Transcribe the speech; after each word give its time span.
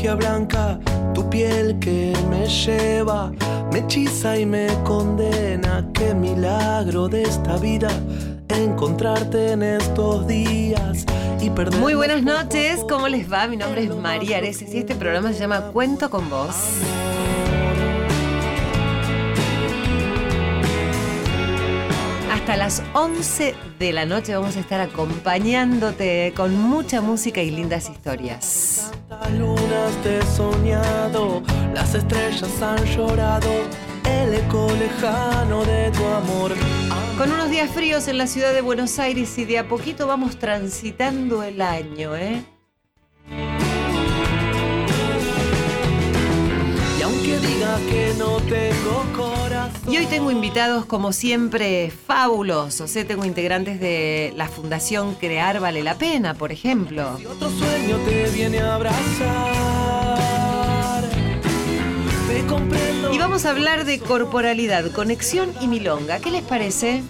magia 0.00 0.14
blanca, 0.14 0.80
tu 1.14 1.28
piel 1.28 1.78
que 1.78 2.14
me 2.30 2.46
lleva, 2.46 3.30
me 3.70 3.80
hechiza 3.80 4.38
y 4.38 4.46
me 4.46 4.66
condena. 4.82 5.86
Qué 5.92 6.14
milagro 6.14 7.06
de 7.06 7.22
esta 7.22 7.58
vida 7.58 7.90
encontrarte 8.48 9.52
en 9.52 9.62
estos 9.62 10.26
días 10.26 11.04
y 11.40 11.50
perder. 11.50 11.78
Muy 11.80 11.92
buenas 11.92 12.22
noches, 12.22 12.80
¿cómo 12.88 13.08
les 13.08 13.30
va? 13.30 13.46
Mi 13.46 13.58
nombre 13.58 13.82
es 13.84 13.94
María 13.94 14.38
Areces 14.38 14.72
y 14.72 14.78
este 14.78 14.94
programa 14.94 15.34
se 15.34 15.40
llama 15.40 15.60
Cuento 15.72 16.08
con 16.08 16.30
vos. 16.30 16.56
Hasta 22.32 22.56
las 22.56 22.82
11 22.94 23.54
de 23.78 23.92
la 23.92 24.06
noche 24.06 24.34
vamos 24.34 24.56
a 24.56 24.60
estar 24.60 24.80
acompañándote 24.80 26.32
con 26.34 26.58
mucha 26.58 27.02
música 27.02 27.42
y 27.42 27.50
lindas 27.50 27.90
historias. 27.90 28.69
Te 30.02 30.24
soñado, 30.24 31.42
las 31.74 31.94
estrellas 31.94 32.62
han 32.62 32.82
llorado, 32.86 33.50
el 34.04 34.32
eco 34.32 34.66
lejano 34.78 35.62
de 35.64 35.90
tu 35.90 36.06
amor. 36.06 36.52
Con 37.18 37.30
unos 37.30 37.50
días 37.50 37.70
fríos 37.70 38.08
en 38.08 38.16
la 38.16 38.26
ciudad 38.26 38.54
de 38.54 38.62
Buenos 38.62 38.98
Aires 38.98 39.36
y 39.36 39.44
de 39.44 39.58
a 39.58 39.68
poquito 39.68 40.06
vamos 40.06 40.38
transitando 40.38 41.42
el 41.42 41.60
año, 41.60 42.16
¿eh? 42.16 42.42
Y 46.98 47.02
aunque 47.02 47.38
diga 47.38 47.76
que 47.90 48.14
no 48.16 48.36
tengo. 48.48 49.29
Y 49.90 49.96
hoy 49.96 50.06
tengo 50.06 50.30
invitados 50.30 50.84
como 50.84 51.12
siempre 51.12 51.90
fabulosos, 51.90 52.94
¿eh? 52.94 53.04
Tengo 53.04 53.24
integrantes 53.24 53.80
de 53.80 54.32
la 54.36 54.46
Fundación 54.46 55.16
Crear 55.16 55.58
Vale 55.58 55.82
la 55.82 55.96
Pena, 55.96 56.34
por 56.34 56.52
ejemplo. 56.52 57.18
Si 57.18 57.26
otro 57.26 57.50
sueño 57.50 57.96
te 58.04 58.30
viene 58.30 58.60
a 58.60 58.76
abrazar, 58.76 59.02
te 62.28 62.46
comprendo. 62.46 63.12
Y 63.12 63.18
vamos 63.18 63.44
a 63.44 63.50
hablar 63.50 63.84
de 63.84 63.98
corporalidad, 63.98 64.92
conexión 64.92 65.52
y 65.60 65.66
milonga. 65.66 66.20
¿Qué 66.20 66.30
les 66.30 66.42
parece? 66.42 67.02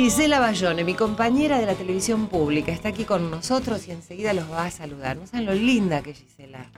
Gisela 0.00 0.40
Bayone, 0.40 0.82
mi 0.82 0.94
compañera 0.94 1.58
de 1.58 1.66
la 1.66 1.74
televisión 1.74 2.28
pública, 2.28 2.72
está 2.72 2.88
aquí 2.88 3.04
con 3.04 3.30
nosotros 3.30 3.86
y 3.86 3.90
enseguida 3.90 4.32
los 4.32 4.50
va 4.50 4.64
a 4.64 4.70
saludar. 4.70 5.18
No 5.18 5.26
saben 5.26 5.44
lo 5.44 5.52
linda 5.52 6.00
que 6.00 6.12
es 6.12 6.18
Gisela. 6.20 6.70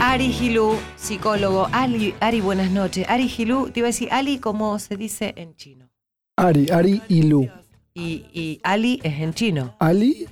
Ari 0.00 0.32
Gilú, 0.32 0.76
psicólogo. 0.96 1.68
Ali, 1.72 2.14
Ari, 2.20 2.40
buenas 2.40 2.70
noches. 2.70 3.04
Ari 3.06 3.28
Gilú, 3.28 3.68
te 3.68 3.80
iba 3.80 3.88
a 3.88 3.90
decir 3.90 4.08
Ali 4.10 4.38
como 4.38 4.78
se 4.78 4.96
dice 4.96 5.34
en 5.36 5.54
chino. 5.56 5.90
Ari, 6.36 6.70
Ari 6.70 7.02
y 7.08 7.24
Lu. 7.24 7.46
Y, 7.92 8.24
y 8.32 8.60
Ali 8.62 9.00
es 9.04 9.20
en 9.20 9.34
chino. 9.34 9.76
Ali, 9.78 10.26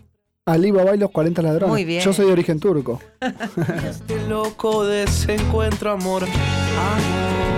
Ali 0.47 0.71
Baba 0.71 0.95
y 0.95 0.99
los 0.99 1.11
40 1.11 1.43
ladrones. 1.43 1.69
Muy 1.69 1.85
bien. 1.85 2.01
Yo 2.01 2.15
soy 2.15 2.25
de 2.25 2.33
origen 2.33 2.59
turco. 2.61 2.99
Este 3.87 4.27
loco 4.27 4.87
desencuentro, 4.87 5.91
amor. 5.91 6.25
Amor. 6.25 7.56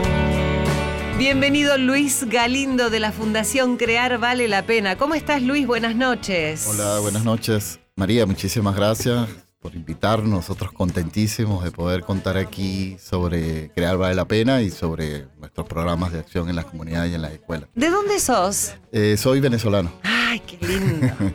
Bienvenido 1.19 1.77
Luis 1.79 2.25
Galindo 2.29 2.91
de 2.91 3.01
la 3.01 3.11
Fundación 3.11 3.77
Crear 3.77 4.19
Vale 4.19 4.47
la 4.47 4.65
Pena. 4.65 4.97
¿Cómo 4.97 5.17
estás 5.17 5.43
Luis? 5.43 5.67
Buenas 5.67 5.97
noches. 5.97 6.65
Hola, 6.69 7.01
buenas 7.01 7.25
noches. 7.25 7.81
María, 7.97 8.25
muchísimas 8.25 8.77
gracias 8.77 9.29
por 9.59 9.75
invitarnos. 9.75 10.31
Nosotros 10.31 10.71
contentísimos 10.71 11.65
de 11.65 11.73
poder 11.73 12.03
contar 12.03 12.37
aquí 12.37 12.97
sobre 13.01 13.73
Crear 13.73 13.97
Vale 13.97 14.15
la 14.15 14.27
Pena 14.27 14.63
y 14.63 14.71
sobre 14.71 15.27
nuestros 15.41 15.67
programas 15.67 16.13
de 16.13 16.21
acción 16.21 16.49
en 16.51 16.55
las 16.55 16.67
comunidades 16.67 17.11
y 17.11 17.17
en 17.17 17.23
las 17.23 17.33
escuelas. 17.33 17.69
¿De 17.75 17.91
dónde 17.91 18.21
sos? 18.21 18.75
Eh, 18.93 19.17
soy 19.19 19.41
venezolano. 19.41 19.91
Ay, 20.05 20.39
qué 20.39 20.65
lindo. 20.65 21.09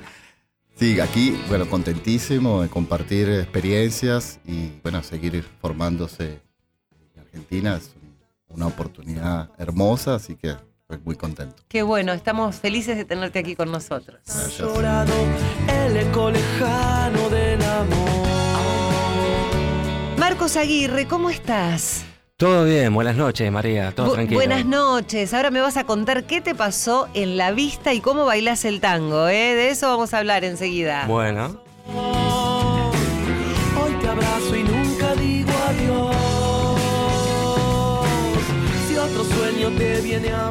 Sí, 0.75 0.99
aquí, 0.99 1.39
bueno, 1.49 1.69
contentísimo 1.69 2.63
de 2.63 2.67
compartir 2.67 3.29
experiencias 3.29 4.39
y, 4.43 4.71
bueno, 4.81 5.03
seguir 5.03 5.45
formándose 5.61 6.41
en 7.13 7.21
Argentina. 7.21 7.77
Es 7.77 7.93
una 8.53 8.67
oportunidad 8.67 9.49
hermosa, 9.57 10.15
así 10.15 10.35
que 10.35 10.49
estoy 10.49 10.99
muy 11.03 11.15
contento. 11.15 11.55
Qué 11.67 11.83
bueno, 11.83 12.13
estamos 12.13 12.55
felices 12.57 12.97
de 12.97 13.05
tenerte 13.05 13.39
aquí 13.39 13.55
con 13.55 13.71
nosotros. 13.71 14.19
Llorado 14.57 15.13
el 15.67 15.97
eco 15.97 16.29
lejano 16.31 17.29
del 17.29 17.61
amor. 17.63 18.23
Marcos 20.17 20.55
Aguirre, 20.57 21.07
¿cómo 21.07 21.29
estás? 21.29 22.05
Todo 22.37 22.65
bien, 22.65 22.93
buenas 22.93 23.15
noches 23.15 23.49
María, 23.51 23.91
todo 23.93 24.07
Bu- 24.11 24.13
tranquilo. 24.13 24.39
Buenas 24.39 24.65
noches. 24.65 25.33
Ahora 25.33 25.51
me 25.51 25.61
vas 25.61 25.77
a 25.77 25.83
contar 25.85 26.23
qué 26.25 26.41
te 26.41 26.55
pasó 26.55 27.07
en 27.13 27.37
la 27.37 27.51
vista 27.51 27.93
y 27.93 28.01
cómo 28.01 28.25
bailas 28.25 28.65
el 28.65 28.81
tango, 28.81 29.27
¿eh? 29.27 29.53
De 29.55 29.69
eso 29.69 29.87
vamos 29.87 30.13
a 30.13 30.19
hablar 30.19 30.43
enseguida. 30.43 31.05
Bueno, 31.07 31.61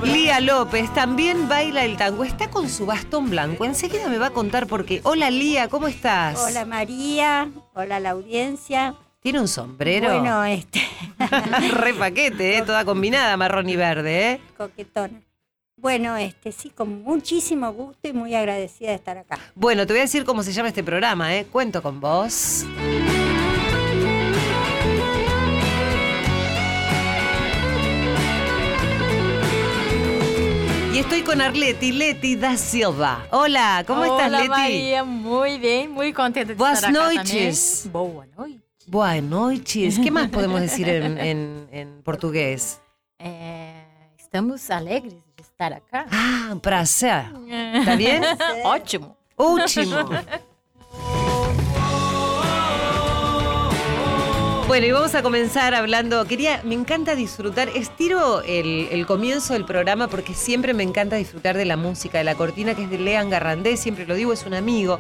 Lía 0.04 0.38
López 0.40 0.92
también 0.94 1.48
baila 1.48 1.84
el 1.84 1.96
tango. 1.96 2.22
Está 2.22 2.48
con 2.48 2.68
su 2.68 2.86
bastón 2.86 3.28
blanco. 3.28 3.64
Enseguida 3.64 4.08
me 4.08 4.18
va 4.18 4.26
a 4.26 4.30
contar 4.30 4.68
por 4.68 4.84
qué. 4.84 5.00
Hola 5.02 5.30
Lía, 5.30 5.68
¿cómo 5.68 5.88
estás? 5.88 6.38
Hola 6.38 6.64
María, 6.64 7.50
hola 7.74 7.98
la 7.98 8.10
audiencia. 8.10 8.94
¿Tiene 9.20 9.40
un 9.40 9.48
sombrero? 9.48 10.08
Bueno, 10.08 10.44
este, 10.44 10.80
Re 11.72 11.94
paquete, 11.94 12.58
¿eh? 12.58 12.62
Toda 12.62 12.84
combinada, 12.84 13.36
marrón 13.36 13.68
y 13.68 13.74
verde, 13.74 14.32
¿eh? 14.32 14.40
coquetona. 14.56 15.20
Bueno, 15.76 16.16
este, 16.16 16.52
sí, 16.52 16.70
con 16.70 17.02
muchísimo 17.02 17.72
gusto 17.72 18.06
y 18.06 18.12
muy 18.12 18.36
agradecida 18.36 18.90
de 18.90 18.94
estar 18.94 19.18
acá. 19.18 19.40
Bueno, 19.56 19.84
te 19.86 19.92
voy 19.92 20.00
a 20.00 20.02
decir 20.02 20.24
cómo 20.24 20.44
se 20.44 20.52
llama 20.52 20.68
este 20.68 20.84
programa, 20.84 21.34
¿eh? 21.34 21.46
Cuento 21.50 21.82
con 21.82 22.00
vos. 22.00 22.64
Estoy 31.12 31.26
con 31.26 31.42
Arleti, 31.42 31.92
Leti 31.92 32.36
da 32.36 32.56
Silva. 32.56 33.26
Hola, 33.32 33.84
¿cómo 33.86 34.02
estás, 34.02 34.28
Hola, 34.28 34.38
Leti? 34.38 34.48
Maria, 34.48 35.04
muito 35.04 35.60
bem, 35.60 35.86
muito 35.86 36.16
contente 36.16 36.48
de 36.48 36.54
Boas 36.54 36.78
estar 36.78 36.88
acá 36.88 36.98
noites. 37.04 37.82
também. 37.82 37.92
Boa 37.92 38.26
noite. 38.34 38.62
Buenas 38.86 39.22
noches. 39.30 39.98
¿Qué 39.98 40.10
más 40.10 40.30
podemos 40.30 40.58
decir 40.62 40.88
en, 40.88 41.18
en- 41.18 41.68
en 41.70 42.02
portugués? 42.02 42.80
É, 43.18 43.84
estamos 44.18 44.70
alegres 44.70 45.12
de 45.36 45.42
estar 45.42 45.74
acá. 45.74 46.06
Ah, 46.10 46.48
un 46.50 46.60
placer. 46.60 47.26
¿Está 47.74 47.94
bien? 47.94 48.22
Ótimo. 48.64 49.14
Último. 49.36 50.08
Bueno, 54.66 54.86
y 54.86 54.92
vamos 54.92 55.14
a 55.14 55.22
comenzar 55.22 55.74
hablando. 55.74 56.24
Quería, 56.24 56.62
me 56.64 56.74
encanta 56.74 57.14
disfrutar. 57.14 57.68
Estiro 57.70 58.42
el, 58.42 59.04
comienzo 59.06 59.52
del 59.52 59.64
programa 59.64 60.08
porque 60.08 60.34
siempre 60.34 60.72
me 60.72 60.82
encanta 60.82 61.16
disfrutar 61.16 61.56
de 61.56 61.64
la 61.64 61.76
música, 61.76 62.18
de 62.18 62.24
la 62.24 62.36
cortina 62.36 62.74
que 62.74 62.84
es 62.84 62.90
de 62.90 62.98
Lean 62.98 63.28
Garrandé. 63.28 63.76
Siempre 63.76 64.06
lo 64.06 64.14
digo, 64.14 64.32
es 64.32 64.46
un 64.46 64.54
amigo 64.54 64.98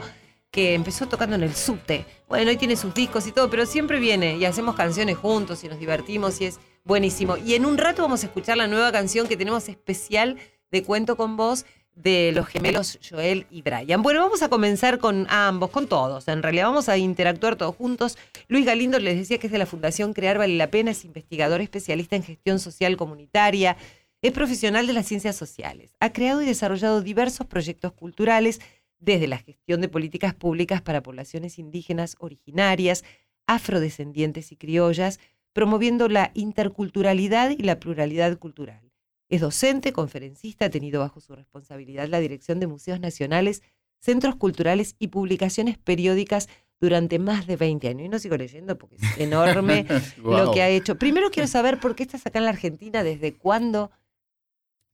que 0.50 0.74
empezó 0.74 1.06
tocando 1.06 1.36
en 1.36 1.44
el 1.44 1.54
subte. 1.54 2.04
Bueno, 2.28 2.50
hoy 2.50 2.56
tiene 2.56 2.76
sus 2.76 2.92
discos 2.92 3.26
y 3.26 3.32
todo, 3.32 3.48
pero 3.48 3.64
siempre 3.64 3.98
viene 3.98 4.36
y 4.36 4.44
hacemos 4.44 4.74
canciones 4.74 5.16
juntos 5.16 5.64
y 5.64 5.68
nos 5.68 5.78
divertimos 5.78 6.40
y 6.40 6.46
es 6.46 6.60
buenísimo. 6.84 7.36
Y 7.38 7.54
en 7.54 7.64
un 7.64 7.78
rato 7.78 8.02
vamos 8.02 8.22
a 8.24 8.26
escuchar 8.26 8.58
la 8.58 8.66
nueva 8.66 8.92
canción 8.92 9.26
que 9.26 9.36
tenemos 9.36 9.68
especial 9.68 10.36
de 10.70 10.82
Cuento 10.82 11.16
con 11.16 11.36
Vos 11.36 11.64
de 11.94 12.32
los 12.32 12.46
gemelos 12.46 12.98
Joel 13.08 13.46
y 13.50 13.62
Brian. 13.62 14.02
Bueno, 14.02 14.20
vamos 14.20 14.42
a 14.42 14.48
comenzar 14.48 14.98
con 14.98 15.26
ambos, 15.28 15.70
con 15.70 15.86
todos. 15.86 16.26
En 16.28 16.42
realidad 16.42 16.66
vamos 16.66 16.88
a 16.88 16.96
interactuar 16.96 17.56
todos 17.56 17.76
juntos. 17.76 18.18
Luis 18.48 18.64
Galindo 18.64 18.98
les 18.98 19.16
decía 19.16 19.38
que 19.38 19.46
es 19.46 19.52
de 19.52 19.58
la 19.58 19.66
Fundación 19.66 20.14
Crear 20.14 20.38
Vale 20.38 20.56
la 20.56 20.70
Pena, 20.70 20.90
es 20.90 21.04
investigador 21.04 21.60
especialista 21.60 22.16
en 22.16 22.22
gestión 22.22 22.58
social 22.58 22.96
comunitaria, 22.96 23.76
es 24.22 24.32
profesional 24.32 24.86
de 24.86 24.92
las 24.92 25.06
ciencias 25.06 25.36
sociales. 25.36 25.94
Ha 26.00 26.12
creado 26.12 26.42
y 26.42 26.46
desarrollado 26.46 27.02
diversos 27.02 27.46
proyectos 27.46 27.92
culturales 27.92 28.60
desde 28.98 29.26
la 29.26 29.38
gestión 29.38 29.80
de 29.80 29.88
políticas 29.88 30.34
públicas 30.34 30.80
para 30.80 31.02
poblaciones 31.02 31.58
indígenas 31.58 32.16
originarias, 32.20 33.04
afrodescendientes 33.46 34.52
y 34.52 34.56
criollas, 34.56 35.18
promoviendo 35.52 36.08
la 36.08 36.30
interculturalidad 36.34 37.50
y 37.50 37.62
la 37.64 37.80
pluralidad 37.80 38.38
cultural. 38.38 38.91
Es 39.32 39.40
docente, 39.40 39.94
conferencista, 39.94 40.66
ha 40.66 40.70
tenido 40.70 41.00
bajo 41.00 41.18
su 41.22 41.34
responsabilidad 41.34 42.06
la 42.06 42.20
dirección 42.20 42.60
de 42.60 42.66
museos 42.66 43.00
nacionales, 43.00 43.62
centros 43.98 44.36
culturales 44.36 44.94
y 44.98 45.08
publicaciones 45.08 45.78
periódicas 45.78 46.50
durante 46.78 47.18
más 47.18 47.46
de 47.46 47.56
20 47.56 47.88
años. 47.88 48.04
Y 48.04 48.08
no 48.10 48.18
sigo 48.18 48.36
leyendo 48.36 48.76
porque 48.76 48.96
es 48.96 49.16
enorme 49.16 49.86
lo 50.22 50.52
que 50.52 50.60
ha 50.60 50.68
hecho. 50.68 50.98
Primero 50.98 51.30
quiero 51.30 51.46
saber 51.48 51.80
por 51.80 51.94
qué 51.94 52.02
estás 52.02 52.26
acá 52.26 52.40
en 52.40 52.44
la 52.44 52.50
Argentina, 52.50 53.02
desde 53.02 53.32
cuándo. 53.32 53.90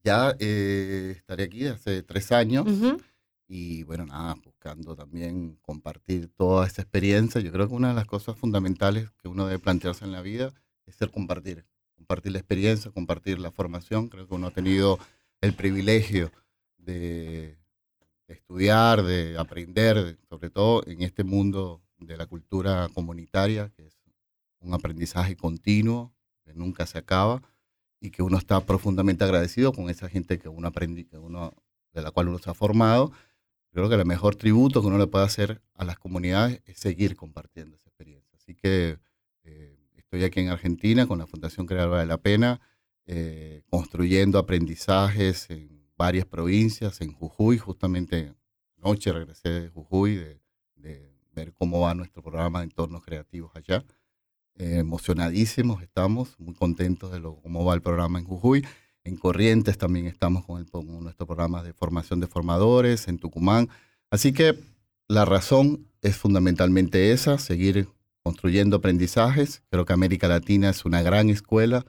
Ya 0.05 0.33
eh, 0.39 1.15
estaré 1.17 1.43
aquí 1.43 1.67
hace 1.67 2.01
tres 2.03 2.31
años 2.31 2.65
y 3.45 3.83
bueno, 3.83 4.05
nada, 4.05 4.35
buscando 4.35 4.95
también 4.95 5.57
compartir 5.61 6.29
toda 6.29 6.65
esa 6.65 6.81
experiencia. 6.81 7.41
Yo 7.41 7.51
creo 7.51 7.67
que 7.67 7.73
una 7.73 7.89
de 7.89 7.95
las 7.95 8.05
cosas 8.05 8.37
fundamentales 8.37 9.11
que 9.21 9.27
uno 9.27 9.47
debe 9.47 9.59
plantearse 9.59 10.05
en 10.05 10.13
la 10.13 10.21
vida 10.21 10.53
es 10.85 11.01
el 11.01 11.11
compartir. 11.11 11.65
Compartir 12.09 12.31
la 12.31 12.39
experiencia, 12.39 12.89
compartir 12.89 13.37
la 13.37 13.51
formación. 13.51 14.09
Creo 14.09 14.27
que 14.27 14.33
uno 14.33 14.47
ha 14.47 14.51
tenido 14.51 14.97
el 15.41 15.53
privilegio 15.53 16.31
de 16.79 17.55
estudiar, 18.27 19.03
de 19.03 19.37
aprender, 19.37 20.17
sobre 20.27 20.49
todo 20.49 20.83
en 20.87 21.03
este 21.03 21.23
mundo 21.23 21.83
de 21.99 22.17
la 22.17 22.25
cultura 22.25 22.89
comunitaria, 22.95 23.69
que 23.69 23.85
es 23.85 24.01
un 24.59 24.73
aprendizaje 24.73 25.35
continuo, 25.35 26.11
que 26.43 26.55
nunca 26.55 26.87
se 26.87 26.97
acaba, 26.97 27.43
y 28.01 28.09
que 28.09 28.23
uno 28.23 28.39
está 28.39 28.59
profundamente 28.65 29.23
agradecido 29.23 29.71
con 29.71 29.87
esa 29.91 30.09
gente 30.09 30.39
que 30.39 30.49
uno 30.49 30.67
aprendí, 30.67 31.05
que 31.05 31.19
uno, 31.19 31.53
de 31.93 32.01
la 32.01 32.09
cual 32.09 32.29
uno 32.29 32.39
se 32.39 32.49
ha 32.49 32.55
formado. 32.55 33.11
Creo 33.71 33.87
que 33.87 33.93
el 33.93 34.05
mejor 34.07 34.35
tributo 34.35 34.81
que 34.81 34.87
uno 34.87 34.97
le 34.97 35.05
puede 35.05 35.25
hacer 35.25 35.61
a 35.75 35.85
las 35.85 35.99
comunidades 35.99 36.63
es 36.65 36.79
seguir 36.79 37.15
compartiendo 37.15 37.75
esa 37.75 37.87
experiencia. 37.87 38.35
Así 38.35 38.55
que 38.55 38.97
eh, 39.43 39.78
estoy 40.09 40.23
aquí 40.23 40.39
en 40.39 40.49
Argentina 40.49 41.05
con 41.05 41.19
la 41.19 41.27
Fundación 41.27 41.67
Crear 41.67 41.87
Vale 41.87 42.07
la 42.07 42.17
Pena, 42.17 42.59
eh, 43.05 43.61
construyendo 43.69 44.39
aprendizajes 44.39 45.47
en 45.51 45.87
varias 45.95 46.25
provincias, 46.25 47.01
en 47.01 47.13
Jujuy, 47.13 47.59
justamente 47.59 48.33
anoche 48.81 49.11
regresé 49.11 49.49
de 49.49 49.69
Jujuy, 49.69 50.15
de, 50.15 50.41
de 50.77 51.13
ver 51.33 51.53
cómo 51.53 51.81
va 51.81 51.93
nuestro 51.93 52.23
programa 52.23 52.59
de 52.59 52.65
entornos 52.65 53.03
creativos 53.03 53.51
allá. 53.53 53.85
Eh, 54.55 54.79
emocionadísimos 54.79 55.83
estamos, 55.83 56.39
muy 56.39 56.55
contentos 56.55 57.11
de 57.11 57.19
lo, 57.19 57.35
cómo 57.35 57.63
va 57.63 57.75
el 57.75 57.83
programa 57.83 58.17
en 58.17 58.25
Jujuy. 58.25 58.65
En 59.03 59.15
Corrientes 59.15 59.77
también 59.77 60.07
estamos 60.07 60.43
con, 60.43 60.59
el, 60.59 60.71
con 60.71 60.87
nuestro 61.03 61.27
programa 61.27 61.61
de 61.61 61.73
formación 61.73 62.19
de 62.19 62.25
formadores, 62.25 63.07
en 63.07 63.19
Tucumán. 63.19 63.69
Así 64.09 64.33
que 64.33 64.57
la 65.07 65.25
razón 65.25 65.85
es 66.01 66.17
fundamentalmente 66.17 67.11
esa, 67.11 67.37
seguir 67.37 67.89
construyendo 68.23 68.77
aprendizajes. 68.77 69.63
Creo 69.69 69.85
que 69.85 69.93
América 69.93 70.27
Latina 70.27 70.69
es 70.69 70.85
una 70.85 71.01
gran 71.01 71.29
escuela 71.29 71.85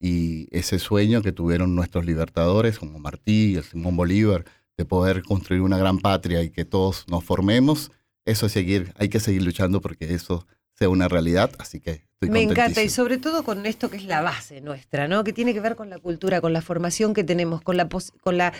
y 0.00 0.48
ese 0.50 0.78
sueño 0.78 1.22
que 1.22 1.32
tuvieron 1.32 1.74
nuestros 1.74 2.04
libertadores 2.04 2.78
como 2.78 2.98
Martí 2.98 3.56
y 3.58 3.62
Simón 3.62 3.96
Bolívar 3.96 4.44
de 4.76 4.84
poder 4.84 5.22
construir 5.22 5.62
una 5.62 5.78
gran 5.78 5.98
patria 5.98 6.42
y 6.42 6.50
que 6.50 6.64
todos 6.64 7.06
nos 7.08 7.22
formemos, 7.24 7.92
eso 8.24 8.46
es 8.46 8.52
seguir, 8.52 8.92
hay 8.96 9.08
que 9.08 9.20
seguir 9.20 9.42
luchando 9.42 9.80
porque 9.80 10.12
eso 10.14 10.46
sea 10.76 10.88
una 10.88 11.06
realidad, 11.06 11.52
así 11.58 11.78
que 11.78 12.02
estoy 12.14 12.30
Me 12.30 12.42
encanta, 12.42 12.82
y 12.82 12.88
sobre 12.88 13.18
todo 13.18 13.44
con 13.44 13.64
esto 13.66 13.88
que 13.88 13.96
es 13.98 14.04
la 14.04 14.20
base 14.22 14.60
nuestra, 14.60 15.06
¿no? 15.06 15.22
Que 15.22 15.32
tiene 15.32 15.54
que 15.54 15.60
ver 15.60 15.76
con 15.76 15.88
la 15.90 15.98
cultura, 16.00 16.40
con 16.40 16.52
la 16.52 16.60
formación 16.60 17.14
que 17.14 17.22
tenemos, 17.22 17.62
con 17.62 17.76
la, 17.76 17.88
pos- 17.88 18.12
con 18.20 18.36
la 18.36 18.52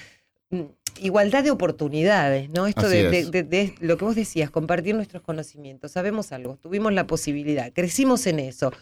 mm, 0.51 0.61
igualdad 1.01 1.45
de 1.45 1.51
oportunidades, 1.51 2.51
¿no? 2.51 2.67
Esto 2.67 2.89
de, 2.89 3.11
de- 3.11 3.19
es. 3.21 3.31
de- 3.31 3.43
de 3.43 3.75
lo 3.81 3.97
que 3.97 4.05
vos 4.05 4.15
decías, 4.15 4.51
compartir 4.51 4.95
nuestros 4.95 5.23
conocimientos. 5.23 5.93
Sabemos 5.93 6.33
algo, 6.33 6.57
tuvimos 6.57 6.93
la 6.93 7.07
posibilidad, 7.07 7.73
crecimos 7.73 8.27
en 8.27 8.39
eso. 8.41 8.73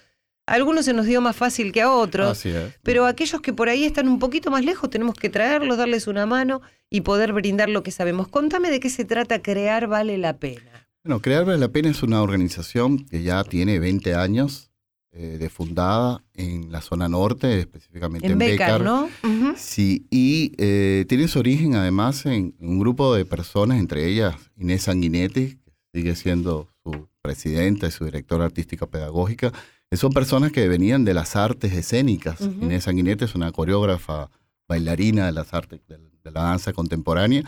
A 0.47 0.55
algunos 0.55 0.85
se 0.87 0.93
nos 0.93 1.07
dio 1.07 1.21
más 1.21 1.37
fácil 1.37 1.71
que 1.71 1.83
a 1.83 1.93
otros. 1.93 2.43
Pero 2.83 3.07
aquellos 3.07 3.41
que 3.41 3.53
por 3.53 3.69
ahí 3.69 3.85
están 3.85 4.09
un 4.09 4.19
poquito 4.19 4.51
más 4.51 4.65
lejos, 4.65 4.91
tenemos 4.91 5.15
que 5.15 5.31
traerlos, 5.31 5.79
darles 5.79 6.09
una 6.09 6.27
mano 6.27 6.63
y 6.91 7.03
poder 7.03 7.33
brindar 7.33 7.69
lo 7.69 7.85
que 7.85 7.93
sabemos. 7.93 8.27
Contame 8.27 8.71
de 8.71 8.81
qué 8.81 8.91
se 8.91 9.05
trata 9.05 9.41
Crear 9.41 9.87
Vale 9.87 10.19
la 10.19 10.37
Pena. 10.39 10.89
Bueno, 11.05 11.21
Crear 11.23 11.45
Vale 11.45 11.59
la 11.59 11.69
Pena 11.69 11.91
es 11.91 12.03
una 12.03 12.23
organización 12.23 13.07
que 13.07 13.23
ya 13.23 13.45
tiene 13.45 13.79
20 13.79 14.15
años 14.17 14.72
eh, 15.13 15.37
de 15.39 15.51
fundada 15.51 16.25
en 16.35 16.73
la 16.73 16.81
zona 16.81 17.09
norte, 17.09 17.59
específicamente 17.61 18.27
en, 18.27 18.33
En 18.33 18.39
Becar, 18.39 18.83
¿no? 18.83 19.05
Ujú. 19.23 19.55
Sí, 19.57 20.07
y 20.11 20.53
eh, 20.57 21.05
tiene 21.09 21.29
su 21.29 21.39
origen 21.39 21.75
además 21.75 22.25
en 22.27 22.55
un 22.61 22.79
grupo 22.79 23.15
de 23.15 23.25
personas, 23.27 23.79
entre 23.79 24.07
ellas 24.09 24.35
Inés 24.57 24.85
Sanguinetti, 24.85 25.57
que 25.57 25.73
sigue 25.93 26.17
siendo 26.17 26.69
su 26.83 27.09
presidenta 27.21 27.87
y 27.87 27.91
su 27.91 28.05
directora 28.07 28.47
artística 28.47 28.87
pedagógica. 28.87 29.53
que 29.91 29.97
Son 29.97 30.13
personas 30.13 30.51
que 30.51 30.67
venían 30.67 31.05
de 31.05 31.15
las 31.15 31.37
artes 31.37 31.73
escénicas. 31.75 32.41
Ujú. 32.41 32.65
Inés 32.65 32.85
Sanguinetti 32.85 33.25
es 33.25 33.35
una 33.35 33.53
coreógrafa 33.53 34.31
bailarina 34.67 35.27
de 35.27 35.33
las 35.33 35.53
artes 35.53 35.81
de, 35.89 35.99
de 35.99 36.31
la 36.31 36.43
danza 36.43 36.73
contemporánea 36.73 37.45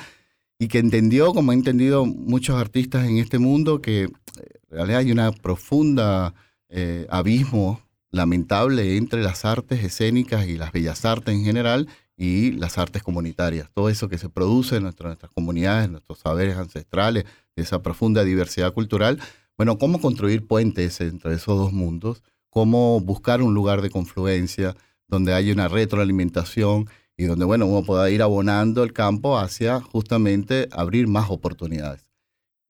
y 0.58 0.68
que 0.68 0.78
entendió, 0.78 1.32
como 1.32 1.52
han 1.52 1.58
entendido 1.58 2.04
muchos 2.04 2.56
artistas 2.56 3.06
en 3.08 3.16
este 3.18 3.38
mundo, 3.38 3.80
que 3.80 4.02
eh, 4.02 4.08
en 4.70 4.76
realidad 4.76 4.98
hay 4.98 5.12
una 5.12 5.32
profunda 5.32 6.34
eh, 6.76 7.06
abismo 7.08 7.80
lamentable 8.10 8.96
entre 8.96 9.22
las 9.22 9.44
artes 9.44 9.82
escénicas 9.84 10.46
y 10.46 10.56
las 10.56 10.72
bellas 10.72 11.04
artes 11.04 11.34
en 11.34 11.44
general 11.44 11.88
y 12.16 12.52
las 12.52 12.78
artes 12.78 13.02
comunitarias. 13.02 13.70
Todo 13.72 13.88
eso 13.88 14.08
que 14.08 14.18
se 14.18 14.28
produce 14.28 14.76
en 14.76 14.82
nuestra- 14.84 15.08
nuestras 15.08 15.32
comunidades, 15.32 15.86
en 15.86 15.92
nuestros 15.92 16.18
saberes 16.18 16.56
ancestrales, 16.56 17.24
esa 17.56 17.82
profunda 17.82 18.24
diversidad 18.24 18.72
cultural. 18.72 19.20
Bueno, 19.56 19.78
cómo 19.78 20.00
construir 20.00 20.46
puentes 20.46 21.00
entre 21.00 21.34
esos 21.34 21.56
dos 21.56 21.72
mundos, 21.72 22.22
cómo 22.50 23.00
buscar 23.00 23.42
un 23.42 23.54
lugar 23.54 23.82
de 23.82 23.90
confluencia 23.90 24.76
donde 25.08 25.32
haya 25.32 25.52
una 25.52 25.68
retroalimentación 25.68 26.88
y 27.16 27.24
donde, 27.24 27.44
bueno, 27.44 27.66
uno 27.66 27.84
pueda 27.84 28.10
ir 28.10 28.22
abonando 28.22 28.82
el 28.82 28.92
campo 28.92 29.38
hacia 29.38 29.80
justamente 29.80 30.68
abrir 30.72 31.06
más 31.06 31.30
oportunidades. 31.30 32.13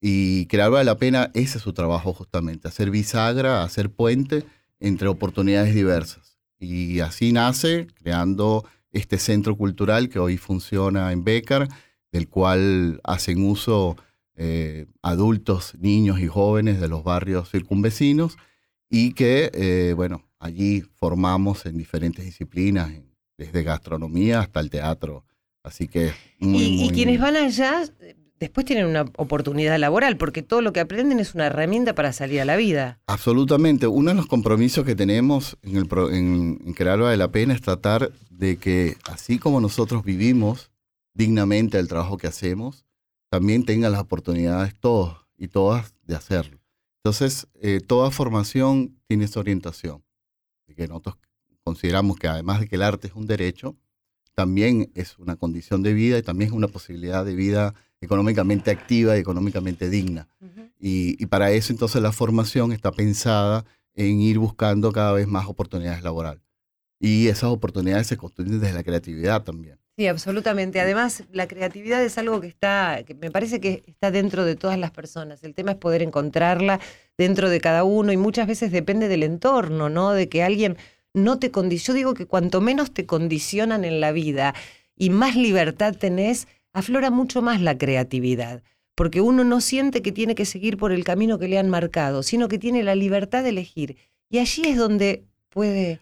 Y 0.07 0.45
crear 0.49 0.71
vale 0.71 0.85
la 0.85 0.99
pena, 0.99 1.31
ese 1.33 1.57
es 1.57 1.65
su 1.65 1.73
trabajo 1.73 2.13
justamente, 2.13 2.69
hacer 2.69 2.91
bisagra, 2.91 3.63
hacer 3.63 3.89
puente 3.89 4.45
entre 4.79 5.09
oportunidades 5.09 5.75
diversas. 5.75 6.37
Y 6.59 7.01
así 7.01 7.33
nace, 7.33 7.87
creando 8.03 8.67
este 8.93 9.17
centro 9.17 9.57
cultural 9.57 10.11
que 10.11 10.19
hoy 10.19 10.37
funciona 10.37 11.11
en 11.11 11.25
Becar, 11.25 11.69
del 12.13 12.29
cual 12.29 13.01
hacen 13.03 13.43
uso 13.47 13.97
eh, 14.37 14.85
adultos, 15.01 15.73
niños 15.79 16.21
y 16.21 16.27
jóvenes 16.27 16.83
de 16.83 16.89
los 16.89 17.03
barrios 17.03 17.51
circunvecinos 17.51 18.37
y 18.91 19.13
que, 19.15 19.51
eh, 19.55 19.95
bueno, 19.97 20.23
allí 20.39 20.83
formamos 20.97 21.65
en 21.65 21.79
diferentes 21.79 22.27
disciplinas, 22.27 22.93
desde 23.39 23.63
gastronomía 23.63 24.41
hasta 24.41 24.61
el 24.61 24.69
teatro. 24.69 25.25
Así 25.63 25.89
que 25.89 26.13
muy, 26.41 26.63
y, 26.63 26.67
y 26.67 26.85
muy- 26.85 26.93
quienes 26.95 27.19
van 27.19 27.37
allá 27.37 27.85
después 28.45 28.67
tienen 28.67 28.87
una 28.87 29.07
oportunidad 29.17 29.79
laboral, 29.79 30.17
porque 30.17 30.43
todo 30.43 30.61
lo 30.61 30.73
que 30.73 30.81
aprenden 30.81 31.19
es 31.21 31.35
una 31.35 31.47
herramienta 31.47 31.95
para 31.95 32.13
salir 32.13 32.41
a 32.41 32.45
la 32.45 32.57
vida. 32.57 33.01
Absolutamente. 33.07 33.87
Uno 33.87 34.11
de 34.11 34.17
los 34.17 34.27
compromisos 34.27 34.85
que 34.85 34.95
tenemos 34.95 35.57
en, 35.63 35.77
el 35.77 35.89
en, 36.13 36.61
en 36.65 36.75
Crear 36.75 36.99
Vale 36.99 37.17
la 37.17 37.33
Pena 37.33 37.55
es 37.55 37.61
tratar 37.61 38.13
de 38.31 38.57
que, 38.57 38.97
así 39.05 39.39
como 39.39 39.61
nosotros 39.61 40.05
vivimos 40.05 40.71
dignamente 41.15 41.79
el 41.79 41.89
trabajo 41.89 42.19
que 42.19 42.27
hacemos, 42.27 42.85
también 43.31 43.65
tengan 43.65 43.93
las 43.93 44.01
oportunidades 44.01 44.75
todos 44.79 45.17
y 45.37 45.49
todas 45.49 45.95
de 46.07 46.15
hacerlo. 46.15 46.59
Entonces, 47.03 47.47
eh, 47.61 47.81
toda 47.81 48.11
formación 48.11 48.97
tiene 49.07 49.25
esa 49.25 49.41
orientación. 49.41 50.03
De 50.67 50.75
que 50.75 50.89
nosotros 50.89 51.17
consideramos 51.63 52.19
que 52.19 52.29
además 52.29 52.61
de 52.61 52.69
que 52.69 52.77
el 52.77 52.83
arte 52.83 53.09
es 53.09 53.15
un 53.15 53.27
derecho, 53.27 53.77
también 54.35 54.91
es 54.95 55.19
una 55.19 55.37
condición 55.37 55.83
de 55.83 55.95
vida 55.95 56.19
y 56.19 56.23
también 56.23 56.51
es 56.51 56.57
una 56.57 56.69
posibilidad 56.69 57.25
de 57.25 57.35
vida 57.35 57.75
económicamente 58.05 58.71
activa 58.71 59.17
y 59.17 59.21
económicamente 59.21 59.91
digna. 59.91 60.29
Y, 60.79 61.23
y 61.23 61.27
para 61.27 61.51
eso 61.51 61.73
entonces 61.73 62.03
la 62.03 62.13
formación 62.13 62.73
está 62.73 62.93
pensada 62.93 63.65
en 63.95 64.21
ir 64.21 64.39
buscando 64.39 64.93
cada 64.93 65.13
vez 65.13 65.27
más 65.27 65.47
oportunidades 65.47 66.03
laborales. 66.03 66.43
Y 67.01 67.29
esas 67.29 67.51
oportunidades 67.51 68.07
se 68.07 68.17
construyen 68.17 68.61
desde 68.61 68.75
la 68.75 68.83
creatividad 68.83 69.43
también. 69.43 69.79
Sí, 69.97 70.09
absolutamente. 70.09 70.81
Además, 70.81 71.23
la 71.33 71.47
creatividad 71.47 72.03
es 72.03 72.19
algo 72.19 72.41
que 72.41 72.49
está, 72.49 73.03
que 73.07 73.15
me 73.15 73.31
parece 73.31 73.61
que 73.61 73.85
está 73.87 74.11
dentro 74.11 74.45
de 74.45 74.57
todas 74.57 74.79
las 74.79 74.91
personas. 74.91 75.45
El 75.45 75.55
tema 75.55 75.73
es 75.73 75.77
poder 75.77 76.03
encontrarla 76.03 76.81
dentro 77.17 77.49
de 77.49 77.61
cada 77.61 77.85
uno 77.85 78.11
y 78.11 78.17
muchas 78.17 78.49
veces 78.49 78.73
depende 78.73 79.07
del 79.07 79.23
entorno, 79.23 79.89
¿no? 79.91 80.13
De 80.13 80.29
que 80.29 80.43
alguien 80.43 80.77
no 81.13 81.39
te 81.39 81.53
condiciona. 81.53 81.87
Yo 81.87 81.95
digo 81.95 82.15
que 82.15 82.27
cuanto 82.27 82.61
menos 82.61 82.93
te 82.93 83.07
condicionan 83.07 83.85
en 83.85 84.01
la 84.01 84.11
vida 84.11 84.55
y 84.97 85.11
más 85.11 85.37
libertad 85.37 85.95
tenés, 85.95 86.49
aflora 86.75 87.11
mucho 87.11 87.41
más 87.41 87.63
la 87.63 87.79
creatividad. 87.79 88.63
Porque 88.95 89.21
uno 89.21 89.43
no 89.43 89.61
siente 89.61 90.03
que 90.03 90.13
tiene 90.13 90.35
que 90.35 90.45
seguir 90.45 90.77
por 90.77 90.93
el 90.93 91.03
camino 91.03 91.39
que 91.39 91.49
le 91.49 91.59
han 91.59 91.69
marcado, 91.69 92.23
sino 92.23 92.47
que 92.47 92.59
tiene 92.59 92.85
la 92.85 92.95
libertad 92.95 93.43
de 93.43 93.49
elegir. 93.49 93.97
Y 94.29 94.39
allí 94.39 94.63
es 94.67 94.77
donde 94.77 95.25
puede 95.49 96.01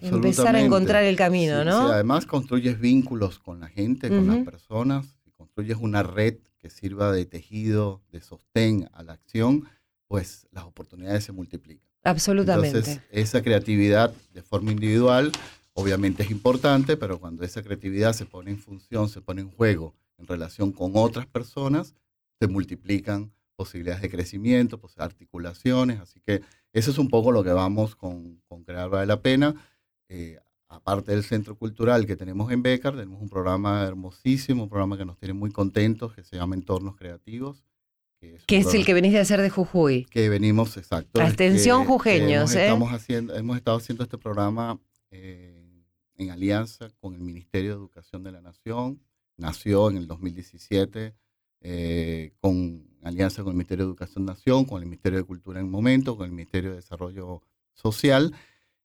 empezar 0.00 0.56
a 0.56 0.60
encontrar 0.60 1.04
el 1.04 1.16
camino, 1.16 1.60
Sí, 1.60 1.66
¿no? 1.68 1.86
sí, 1.86 1.92
además 1.92 2.26
construyes 2.26 2.80
vínculos 2.80 3.38
con 3.38 3.60
la 3.60 3.68
gente, 3.68 4.08
con 4.08 4.26
las 4.26 4.44
personas, 4.44 5.06
y 5.26 5.30
construyes 5.30 5.76
una 5.78 6.02
red 6.02 6.38
que 6.58 6.70
sirva 6.70 7.12
de 7.12 7.24
tejido, 7.24 8.02
de 8.10 8.20
sostén 8.20 8.88
a 8.92 9.02
la 9.02 9.12
acción, 9.12 9.68
pues 10.08 10.48
las 10.50 10.64
oportunidades 10.64 11.22
se 11.24 11.32
multiplican. 11.32 11.86
Absolutamente. 12.02 12.78
Entonces, 12.78 13.00
esa 13.10 13.42
creatividad 13.42 14.12
de 14.32 14.42
forma 14.42 14.72
individual 14.72 15.30
obviamente 15.78 16.24
es 16.24 16.30
importante, 16.32 16.96
pero 16.96 17.20
cuando 17.20 17.44
esa 17.44 17.62
creatividad 17.62 18.12
se 18.12 18.26
pone 18.26 18.50
en 18.50 18.58
función, 18.58 19.08
se 19.08 19.20
pone 19.20 19.42
en 19.42 19.50
juego 19.52 19.94
en 20.18 20.26
relación 20.26 20.72
con 20.72 20.90
otras 20.94 21.26
personas, 21.26 21.94
se 22.40 22.48
multiplican 22.48 23.32
posibilidades 23.54 24.02
de 24.02 24.10
crecimiento, 24.10 24.80
pues, 24.80 24.98
articulaciones. 24.98 26.00
Así 26.00 26.20
que 26.20 26.42
eso 26.72 26.90
es 26.90 26.98
un 26.98 27.08
poco 27.08 27.30
lo 27.30 27.44
que 27.44 27.52
vamos 27.52 27.94
con, 27.94 28.42
con 28.48 28.64
Crear 28.64 28.90
Vale 28.90 29.06
la 29.06 29.22
Pena. 29.22 29.54
Eh, 30.08 30.40
aparte 30.68 31.12
del 31.12 31.22
centro 31.22 31.56
cultural 31.56 32.06
que 32.06 32.16
tenemos 32.16 32.50
en 32.50 32.60
Becar, 32.60 32.94
tenemos 32.94 33.22
un 33.22 33.28
programa 33.28 33.84
hermosísimo, 33.84 34.64
un 34.64 34.68
programa 34.68 34.98
que 34.98 35.04
nos 35.04 35.16
tiene 35.16 35.32
muy 35.32 35.52
contentos, 35.52 36.12
que 36.12 36.24
se 36.24 36.34
llama 36.34 36.56
Entornos 36.56 36.96
Creativos. 36.96 37.62
Que 38.18 38.34
es, 38.34 38.44
que 38.46 38.58
es 38.58 38.74
el 38.74 38.84
que 38.84 38.94
venís 38.94 39.12
de 39.12 39.20
hacer 39.20 39.40
de 39.40 39.48
Jujuy. 39.48 40.06
que 40.10 40.28
venimos, 40.28 40.76
exacto. 40.76 41.20
Atención, 41.22 41.82
que 41.82 41.86
jujeños, 41.86 42.50
hemos, 42.50 42.54
¿eh? 42.56 42.64
estamos 42.64 42.92
haciendo, 42.92 43.36
hemos 43.36 43.56
estado 43.56 43.76
haciendo 43.76 44.02
este 44.02 44.18
programa 44.18 44.80
eh, 45.12 45.57
en 46.18 46.30
alianza 46.30 46.90
con 47.00 47.14
el 47.14 47.20
Ministerio 47.20 47.70
de 47.70 47.76
Educación 47.76 48.22
de 48.24 48.32
la 48.32 48.40
Nación. 48.40 49.00
Nació 49.36 49.88
en 49.90 49.96
el 49.96 50.06
2017 50.06 51.14
eh, 51.60 52.32
con 52.40 52.86
alianza 53.02 53.42
con 53.42 53.50
el 53.52 53.56
Ministerio 53.56 53.84
de 53.84 53.90
Educación 53.90 54.26
de 54.26 54.32
Nación, 54.32 54.64
con 54.64 54.82
el 54.82 54.88
Ministerio 54.88 55.18
de 55.18 55.24
Cultura 55.24 55.60
en 55.60 55.66
el 55.66 55.70
momento, 55.72 56.16
con 56.16 56.26
el 56.26 56.32
Ministerio 56.32 56.70
de 56.70 56.76
Desarrollo 56.76 57.42
Social. 57.72 58.34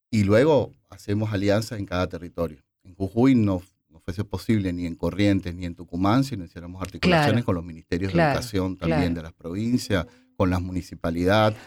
Y 0.09 0.23
luego 0.23 0.71
hacemos 0.89 1.33
alianzas 1.33 1.79
en 1.79 1.85
cada 1.85 2.07
territorio. 2.07 2.59
En 2.83 2.93
Jujuy 2.95 3.33
no, 3.35 3.61
no 3.89 3.99
fuese 3.99 4.23
posible 4.23 4.71
ni 4.71 4.85
en 4.85 4.95
Corrientes 4.95 5.55
ni 5.55 5.65
en 5.65 5.73
Tucumán 5.75 6.23
si 6.23 6.37
no 6.37 6.45
hiciéramos 6.45 6.81
articulaciones 6.81 7.31
Claro. 7.33 7.45
con 7.45 7.55
los 7.55 7.63
ministerios 7.65 8.11
Claro, 8.11 8.29
de 8.29 8.33
educación 8.35 8.77
también 8.77 8.99
claro. 8.99 9.15
de 9.15 9.21
las 9.23 9.33
provincias, 9.33 10.05
con 10.37 10.49
las 10.51 10.61
municipalidades. 10.61 11.57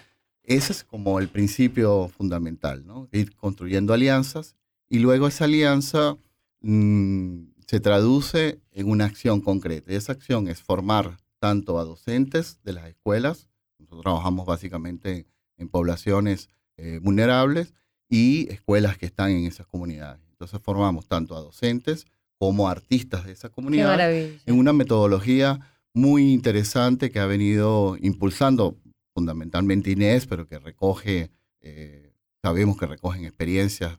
Ese 0.44 0.72
es 0.72 0.84
como 0.84 1.18
el 1.18 1.28
principio 1.28 2.08
fundamental, 2.08 2.86
¿no? 2.86 3.08
Ir 3.10 3.34
construyendo 3.34 3.92
alianzas 3.92 4.54
y 4.88 4.98
luego 4.98 5.26
esa 5.26 5.44
alianza 5.44 6.16
mm, 6.60 7.44
se 7.66 7.80
traduce 7.80 8.60
en 8.72 8.88
una 8.88 9.06
acción 9.06 9.40
concreta. 9.40 9.92
Y 9.92 9.96
esa 9.96 10.12
acción 10.12 10.48
es 10.48 10.62
formar 10.62 11.18
tanto 11.38 11.78
a 11.78 11.84
docentes 11.84 12.60
de 12.62 12.72
las 12.72 12.88
escuelas, 12.88 13.48
nosotros 13.78 14.02
trabajamos 14.02 14.46
básicamente 14.46 15.26
en 15.56 15.68
poblaciones 15.68 16.48
eh, 16.76 16.98
vulnerables, 17.02 17.74
y 18.08 18.50
escuelas 18.52 18.98
que 18.98 19.06
están 19.06 19.30
en 19.30 19.46
esas 19.46 19.66
comunidades. 19.66 20.20
Entonces 20.30 20.60
formamos 20.62 21.08
tanto 21.08 21.36
a 21.36 21.40
docentes 21.40 22.06
como 22.38 22.68
a 22.68 22.72
artistas 22.72 23.24
de 23.24 23.32
esa 23.32 23.48
comunidad 23.48 23.98
en 24.10 24.58
una 24.58 24.72
metodología 24.72 25.60
muy 25.94 26.32
interesante 26.32 27.10
que 27.10 27.18
ha 27.18 27.26
venido 27.26 27.96
impulsando 28.00 28.76
fundamentalmente 29.14 29.90
Inés, 29.90 30.26
pero 30.26 30.46
que 30.46 30.58
recoge, 30.58 31.30
eh, 31.60 32.12
sabemos 32.42 32.76
que 32.76 32.86
recogen 32.86 33.24
experiencias 33.24 33.98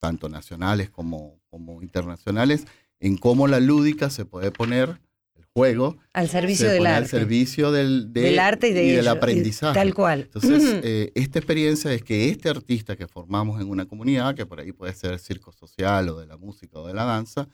tanto 0.00 0.28
nacionales 0.28 0.90
como, 0.90 1.38
como 1.50 1.82
internacionales, 1.82 2.66
en 2.98 3.16
cómo 3.16 3.46
la 3.46 3.60
lúdica 3.60 4.10
se 4.10 4.24
puede 4.24 4.50
poner, 4.50 5.00
el 5.36 5.44
juego, 5.54 5.98
Al 6.12 6.28
servicio 6.28 6.66
se 6.66 6.72
del 6.74 6.86
arte. 6.86 6.98
al 6.98 7.06
servicio 7.08 7.70
del, 7.70 8.12
de- 8.12 8.22
del 8.22 8.38
arte 8.38 8.68
y, 8.68 8.72
de 8.72 8.80
del 8.80 8.90
ello, 8.90 9.02
y 9.04 9.06
aprendizaje. 9.08 9.74
Tal 9.74 9.94
cual. 9.94 10.22
Entonces, 10.22 10.80
eh, 10.82 11.12
esta 11.14 11.38
experiencia 11.38 11.92
es 11.92 12.02
que 12.02 12.28
este 12.30 12.48
artista 12.48 12.96
que 12.96 13.06
formamos 13.06 13.60
en 13.60 13.68
una 13.68 13.86
comunidad, 13.86 14.34
que 14.34 14.46
por 14.46 14.60
ahí 14.60 14.72
puede 14.72 14.92
ser 14.94 15.18
circo 15.18 15.52
social 15.52 16.08
o 16.08 16.18
de 16.18 16.26
la 16.26 16.36
música 16.36 16.78
o 16.78 16.86
de 16.86 16.94
la 16.94 17.04
danza, 17.04 17.48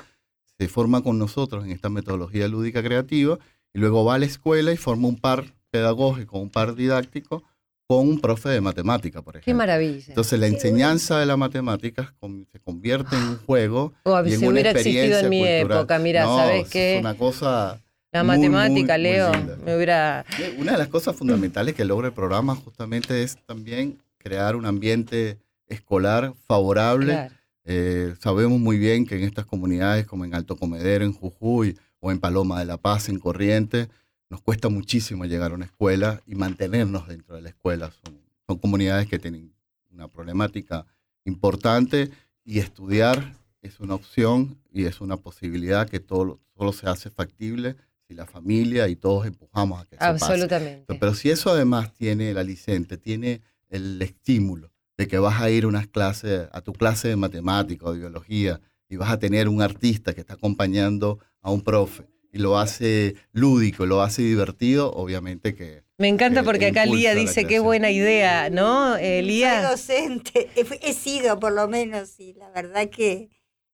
se 0.59 0.69
forma 0.69 1.03
con 1.03 1.19
nosotros 1.19 1.65
en 1.65 1.71
esta 1.73 1.89
metodología 1.91 2.49
lúdica 2.49 2.83
creativa 2.83 3.39
y 3.75 3.79
luego 3.79 4.05
va 4.05 4.15
a 4.15 4.19
la 4.19 4.25
escuela 4.27 4.73
y 4.73 4.77
forma 4.77 5.09
un 5.09 5.17
par 5.21 5.55
pedagógico, 5.71 6.39
un 6.39 6.49
par 6.51 6.75
didáctico 6.75 7.43
con 7.89 8.09
un 8.09 8.21
profe 8.21 8.49
de 8.49 8.61
matemática, 8.61 9.23
por 9.23 9.35
Qué 9.35 9.39
ejemplo. 9.41 9.59
maravilla. 9.59 10.05
Entonces, 10.09 10.39
la 10.41 10.47
enseñanza 10.49 11.21
de 11.21 11.27
la 11.27 11.37
matemática 11.37 12.13
se 12.53 12.59
convierte 12.61 13.15
en 13.17 13.23
un 13.23 13.39
juego 13.39 13.93
O 14.03 14.25
y 14.27 14.33
en 14.35 14.39
si 14.41 14.45
una 14.45 14.53
hubiera 14.55 14.71
existido 14.73 15.19
en 15.21 15.29
mi 15.29 15.39
cultural. 15.41 15.79
época, 15.79 15.99
mira, 16.01 16.25
No, 16.25 16.37
¿sabes 16.39 16.65
es 16.65 16.69
qué? 16.71 16.97
una 17.01 17.15
cosa... 17.15 17.81
La 18.13 18.25
muy, 18.25 18.37
matemática, 18.39 18.95
muy 18.95 19.03
Leo, 19.03 19.33
linda. 19.33 19.57
me 19.65 19.77
hubiera... 19.77 20.25
Eh, 20.39 20.57
Una 20.59 20.73
de 20.73 20.79
las 20.79 20.89
cosas 20.89 21.15
fundamentales 21.15 21.75
que 21.75 21.85
logra 21.85 22.09
el 22.09 22.15
programa 22.15 22.55
justamente 22.57 23.23
es 23.23 23.37
también 23.47 23.99
crear 24.19 24.57
un 24.57 24.65
ambiente 24.67 25.39
escolar 25.69 26.33
favorable. 26.47 27.13
Claro. 27.13 27.35
Eh, 27.65 28.15
sabemos 28.21 28.59
muy 28.59 28.79
bien 28.79 29.07
que 29.07 29.17
en 29.17 29.25
estas 29.25 29.45
comunidades 29.45 30.07
como 30.07 30.25
en 30.25 30.35
Alto 30.35 30.57
Comedero, 30.57 31.05
en 31.05 31.13
Jujuy 31.13 31.77
o 32.01 32.11
en 32.11 32.19
Paloma 32.21 32.59
de 32.61 32.65
la 32.65 32.79
Paz, 32.79 33.09
en 33.09 33.19
Corrientes, 33.19 33.89
nos 34.29 34.41
cuesta 34.41 34.69
muchísimo 34.69 35.25
llegar 35.25 35.53
a 35.53 35.55
una 35.55 35.67
escuela 35.67 36.21
y 36.27 36.35
mantenernos 36.35 37.09
dentro 37.09 37.37
de 37.37 37.43
la 37.43 37.49
escuela. 37.51 37.91
Son, 38.05 38.21
son 38.47 38.59
comunidades 38.59 39.09
que 39.09 39.19
tienen 39.19 39.53
una 39.91 40.09
problemática 40.09 40.87
importante 41.25 42.11
y 42.45 42.59
estudiar 42.59 43.35
es 43.63 43.81
una 43.81 43.95
opción 43.95 44.59
y 44.73 44.85
es 44.85 45.01
una 45.01 45.17
posibilidad 45.17 45.89
que 45.89 46.01
todo, 46.01 46.41
solo 46.57 46.73
se 46.73 46.89
hace 46.89 47.11
factible 47.11 47.77
si 48.07 48.15
la 48.15 48.27
familia 48.27 48.89
y 48.89 48.97
todos 48.97 49.27
empujamos 49.27 49.81
a 49.81 49.85
que 49.85 49.97
eso 49.97 50.05
pase. 50.05 50.25
Absolutamente. 50.25 50.95
Pero 50.95 51.15
si 51.15 51.31
eso 51.31 51.51
además 51.51 51.93
tiene 51.93 52.31
el 52.31 52.39
aliciente, 52.39 52.97
tiene 52.97 53.43
el 53.69 54.01
estímulo 54.01 54.73
de 54.97 55.09
que 55.09 55.19
vas 55.19 55.41
a 55.41 55.51
ir 55.51 55.65
a 55.65 55.69
unas 55.69 55.89
clases, 55.89 56.49
a 56.53 56.61
tu 56.61 56.73
clase 56.73 57.09
de 57.09 57.17
matemática 57.17 57.87
o 57.87 57.93
de 57.93 57.99
biología 57.99 58.61
y 58.89 58.97
vas 58.97 59.11
a 59.11 59.19
tener 59.19 59.49
un 59.49 59.61
artista 59.61 60.15
que 60.15 60.21
está 60.21 60.35
acompañando 60.35 61.19
a 61.41 61.51
un 61.51 61.63
profe 61.63 62.07
y 62.37 62.39
lo 62.39 62.59
hace 62.59 63.17
lúdico, 63.33 63.87
lo 63.87 64.03
hace 64.03 64.23
divertido, 64.23 64.93
obviamente 64.93 65.55
que 65.55 65.83
Me 65.99 66.09
encanta 66.09 66.41
que 66.41 66.45
porque 66.45 66.67
acá 66.67 66.85
Lía 66.87 67.15
dice 67.15 67.47
qué 67.47 67.59
buena 67.61 67.91
idea, 67.91 68.51
¿no? 68.51 68.97
Eh, 68.97 69.21
Soy 69.21 69.27
Lía. 69.29 69.63
docente, 69.71 70.49
he, 70.55 70.65
fu- 70.65 70.79
he 70.83 70.93
sido 70.93 71.39
por 71.41 71.53
lo 71.53 71.67
menos, 71.69 72.21
y 72.21 72.35
la 72.35 72.51
verdad 72.51 72.89
que 72.91 73.31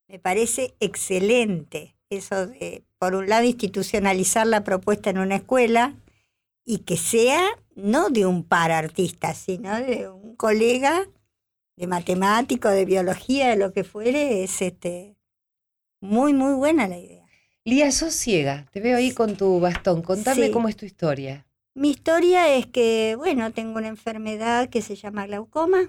me 0.08 0.18
parece 0.18 0.74
excelente 0.80 1.96
eso 2.10 2.46
de, 2.46 2.84
por 2.98 3.14
un 3.14 3.28
lado, 3.28 3.44
institucionalizar 3.44 4.46
la 4.46 4.62
propuesta 4.64 5.10
en 5.10 5.18
una 5.18 5.36
escuela 5.36 5.94
y 6.64 6.78
que 6.78 6.96
sea 6.96 7.42
no 7.74 8.10
de 8.10 8.26
un 8.26 8.44
par 8.44 8.70
artista, 8.70 9.34
sino 9.34 9.74
de 9.80 10.08
un 10.08 10.36
colega 10.36 11.08
de 11.76 11.86
matemático, 11.86 12.68
de 12.68 12.84
biología, 12.84 13.48
de 13.48 13.56
lo 13.56 13.72
que 13.72 13.82
fuere, 13.82 14.44
es 14.44 14.60
este 14.62 15.16
muy, 16.00 16.32
muy 16.34 16.54
buena 16.54 16.86
la 16.86 16.98
idea. 16.98 17.21
Lía, 17.64 17.90
sos 17.92 18.14
ciega. 18.14 18.66
Te 18.72 18.80
veo 18.80 18.96
ahí 18.96 19.12
con 19.12 19.36
tu 19.36 19.60
bastón. 19.60 20.02
Contame 20.02 20.46
Sí. 20.46 20.52
cómo 20.52 20.68
es 20.68 20.76
tu 20.76 20.84
historia. 20.84 21.46
Mi 21.74 21.90
historia 21.90 22.54
es 22.54 22.66
que, 22.66 23.14
bueno, 23.16 23.50
tengo 23.52 23.78
una 23.78 23.88
enfermedad 23.88 24.68
que 24.68 24.82
se 24.82 24.94
llama 24.96 25.26
glaucoma. 25.26 25.80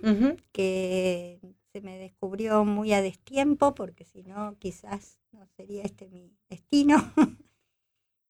Que 0.52 1.40
se 1.74 1.82
me 1.82 1.98
descubrió 1.98 2.64
muy 2.64 2.94
a 2.94 3.02
destiempo, 3.02 3.74
porque 3.74 4.06
si 4.06 4.24
no, 4.24 4.56
quizás 4.60 5.20
no 5.32 5.46
sería 5.58 5.84
este 5.84 6.08
mi 6.10 6.32
destino. 6.50 6.96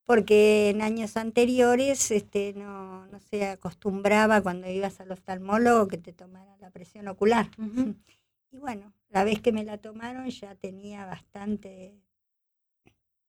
porque 0.06 0.70
en 0.70 0.82
años 0.82 1.16
anteriores 1.18 2.12
este, 2.12 2.54
no, 2.54 3.06
no 3.08 3.20
se 3.20 3.46
acostumbraba 3.48 4.42
cuando 4.42 4.70
ibas 4.70 5.00
al 5.00 5.12
oftalmólogo 5.12 5.88
que 5.88 5.98
te 5.98 6.14
tomara 6.14 6.58
la 6.58 6.70
presión 6.72 7.08
ocular. 7.08 7.50
Y 8.52 8.60
bueno, 8.60 8.94
la 9.10 9.24
vez 9.24 9.42
que 9.42 9.52
me 9.52 9.64
la 9.64 9.80
tomaron 9.80 10.30
ya 10.30 10.54
tenía 10.54 11.08
bastante 11.08 11.96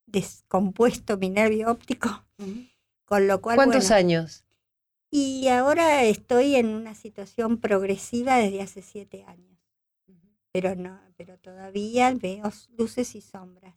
descompuesto 0.07 1.17
mi 1.17 1.31
nervio 1.31 1.71
óptico, 1.71 2.25
con 3.05 3.27
lo 3.27 3.41
cual... 3.41 3.57
¿Cuántos 3.57 3.89
bueno, 3.89 3.97
años? 3.97 4.45
y 5.11 5.47
ahora 5.47 6.03
estoy 6.03 6.57
en 6.57 6.67
una 6.67 6.95
situación 6.97 7.59
progresiva 7.59 8.37
desde 8.37 8.63
hace 8.63 8.83
siete 8.83 9.25
años. 9.29 9.59
Pero 10.51 10.75
no, 10.77 11.01
pero 11.17 11.37
todavía 11.39 12.13
veo 12.15 12.51
luces 12.77 13.15
y 13.15 13.21
sombras. 13.21 13.75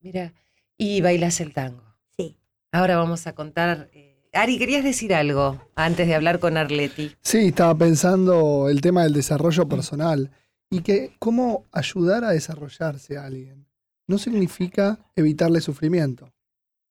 Mira, 0.00 0.34
y 0.76 1.00
bailas 1.00 1.40
el 1.40 1.52
tango. 1.52 1.82
Sí. 2.16 2.36
Ahora 2.72 2.96
vamos 2.96 3.26
a 3.26 3.34
contar. 3.34 3.88
eh, 3.92 4.28
Ari, 4.32 4.58
querías 4.58 4.84
decir 4.84 5.14
algo 5.14 5.60
antes 5.74 6.06
de 6.06 6.14
hablar 6.14 6.38
con 6.38 6.56
Arleti. 6.56 7.12
Sí, 7.22 7.48
estaba 7.48 7.74
pensando 7.76 8.68
el 8.68 8.80
tema 8.80 9.02
del 9.02 9.14
desarrollo 9.14 9.68
personal 9.68 10.30
y 10.70 10.82
que 10.82 11.16
cómo 11.18 11.66
ayudar 11.72 12.24
a 12.24 12.30
desarrollarse 12.30 13.16
a 13.16 13.24
alguien 13.24 13.66
no 14.08 14.18
significa 14.18 14.98
evitarle 15.14 15.60
sufrimiento. 15.60 16.32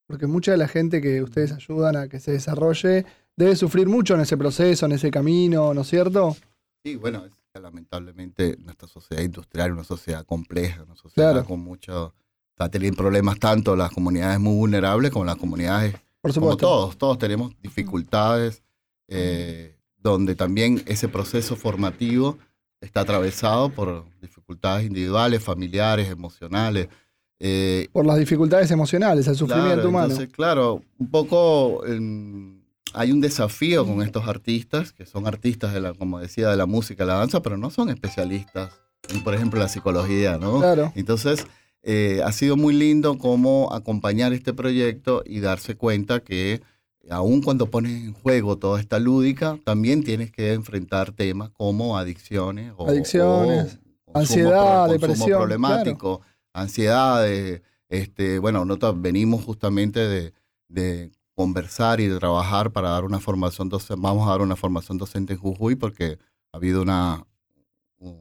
Porque 0.08 0.26
mucha 0.28 0.52
de 0.52 0.58
la 0.58 0.70
gente 0.70 1.02
que 1.02 1.22
ustedes 1.22 1.52
ayudan 1.52 1.98
a 1.98 2.08
que 2.08 2.22
se 2.22 2.32
desarrolle 2.32 3.06
debe 3.36 3.56
sufrir 3.58 3.88
mucho 3.90 4.16
en 4.16 4.22
ese 4.22 4.38
proceso, 4.38 4.86
en 4.86 4.94
ese 4.94 5.12
camino, 5.12 5.74
¿no 5.74 5.82
es 5.82 5.88
cierto? 5.88 6.38
Sí, 6.84 6.96
bueno, 6.96 7.26
es 7.26 7.34
que 7.54 7.60
lamentablemente 7.60 8.56
nuestra 8.64 8.88
sociedad 8.88 9.22
industrial 9.22 9.68
es 9.68 9.74
una 9.74 9.84
sociedad 9.84 10.26
compleja, 10.26 10.84
una 10.84 10.96
sociedad 10.96 11.34
Claro. 11.34 11.46
con 11.48 11.60
mucho... 11.60 12.14
Está 12.52 12.70
teniendo 12.72 12.98
problemas 12.98 13.38
tanto 13.38 13.76
las 13.76 13.92
comunidades 13.92 14.40
muy 14.40 14.56
vulnerables 14.56 15.12
como 15.12 15.26
las 15.26 15.36
comunidades, 15.36 15.94
Por 16.22 16.34
como 16.34 16.48
supuesto. 16.54 16.58
todos, 16.68 16.98
todos 16.98 17.20
tenemos 17.20 17.54
dificultades, 17.62 18.64
eh, 19.08 19.78
donde 19.98 20.34
también 20.34 20.82
ese 20.88 21.08
proceso 21.08 21.56
formativo 21.56 22.40
está 22.82 23.02
atravesado 23.02 23.70
por 23.70 24.06
dificultades 24.22 24.88
individuales, 24.88 25.44
familiares, 25.44 26.10
emocionales. 26.10 26.88
Eh, 27.40 27.88
Por 27.92 28.06
las 28.06 28.18
dificultades 28.18 28.72
emocionales, 28.72 29.28
el 29.28 29.36
sufrimiento 29.36 29.74
Claro, 29.76 29.90
humano. 29.90 30.06
Entonces, 30.08 30.30
claro, 30.34 30.82
un 30.98 31.10
poco 31.10 31.86
em, 31.86 32.62
hay 32.94 33.12
un 33.12 33.22
desafío 33.22 33.86
con 33.86 34.02
estos 34.02 34.28
artistas, 34.28 34.92
que 34.94 35.06
son 35.06 35.28
artistas, 35.28 35.74
de 35.74 35.82
la, 35.82 35.94
como 35.94 36.20
decía, 36.20 36.50
de 36.50 36.58
la 36.58 36.66
música, 36.66 37.06
la 37.06 37.16
danza, 37.16 37.42
pero 37.42 37.58
no 37.58 37.70
son 37.70 37.90
especialistas 37.90 38.72
en, 39.10 39.24
por 39.24 39.36
ejemplo, 39.36 39.60
la 39.60 39.68
psicología, 39.68 40.38
¿no? 40.38 40.60
Claro. 40.60 40.92
Entonces, 40.96 41.46
eh, 41.84 42.22
ha 42.26 42.32
sido 42.32 42.58
muy 42.58 42.74
lindo 42.74 43.18
cómo 43.18 43.72
acompañar 43.72 44.34
este 44.34 44.54
proyecto 44.54 45.24
y 45.26 45.40
darse 45.40 45.76
cuenta 45.76 46.22
que 46.22 46.62
aun 47.10 47.42
cuando 47.42 47.68
pones 47.68 47.92
en 48.04 48.14
juego 48.14 48.58
toda 48.58 48.82
esta 48.82 49.00
lúdica, 49.00 49.58
también 49.64 50.04
tienes 50.04 50.30
que 50.32 50.52
enfrentar 50.54 51.12
temas 51.14 51.50
como 51.52 51.98
adicciones 51.98 52.74
o, 52.76 52.90
Adicciones, 52.90 53.80
o 54.06 54.18
ansiedad, 54.20 54.86
pro- 54.86 54.94
depresión, 54.94 55.30
problemático, 55.40 56.22
ansiedades. 56.62 57.62
Este, 57.90 58.40
bueno, 58.40 58.66
nosotros 58.66 59.02
venimos 59.02 59.44
justamente 59.44 60.00
de, 60.00 60.34
de 60.68 61.12
conversar 61.36 62.00
y 62.00 62.08
de 62.08 62.20
trabajar 62.20 62.72
para 62.72 62.90
dar 62.90 63.06
una 63.06 63.20
formación 63.20 63.70
docente. 63.70 64.02
Vamos 64.02 64.28
a 64.28 64.32
dar 64.32 64.42
una 64.42 64.56
formación 64.56 64.98
docente 64.98 65.34
en 65.34 65.40
Jujuy 65.40 65.76
porque 65.76 66.18
ha 66.52 66.58
habido 66.58 66.82
una, 66.82 67.26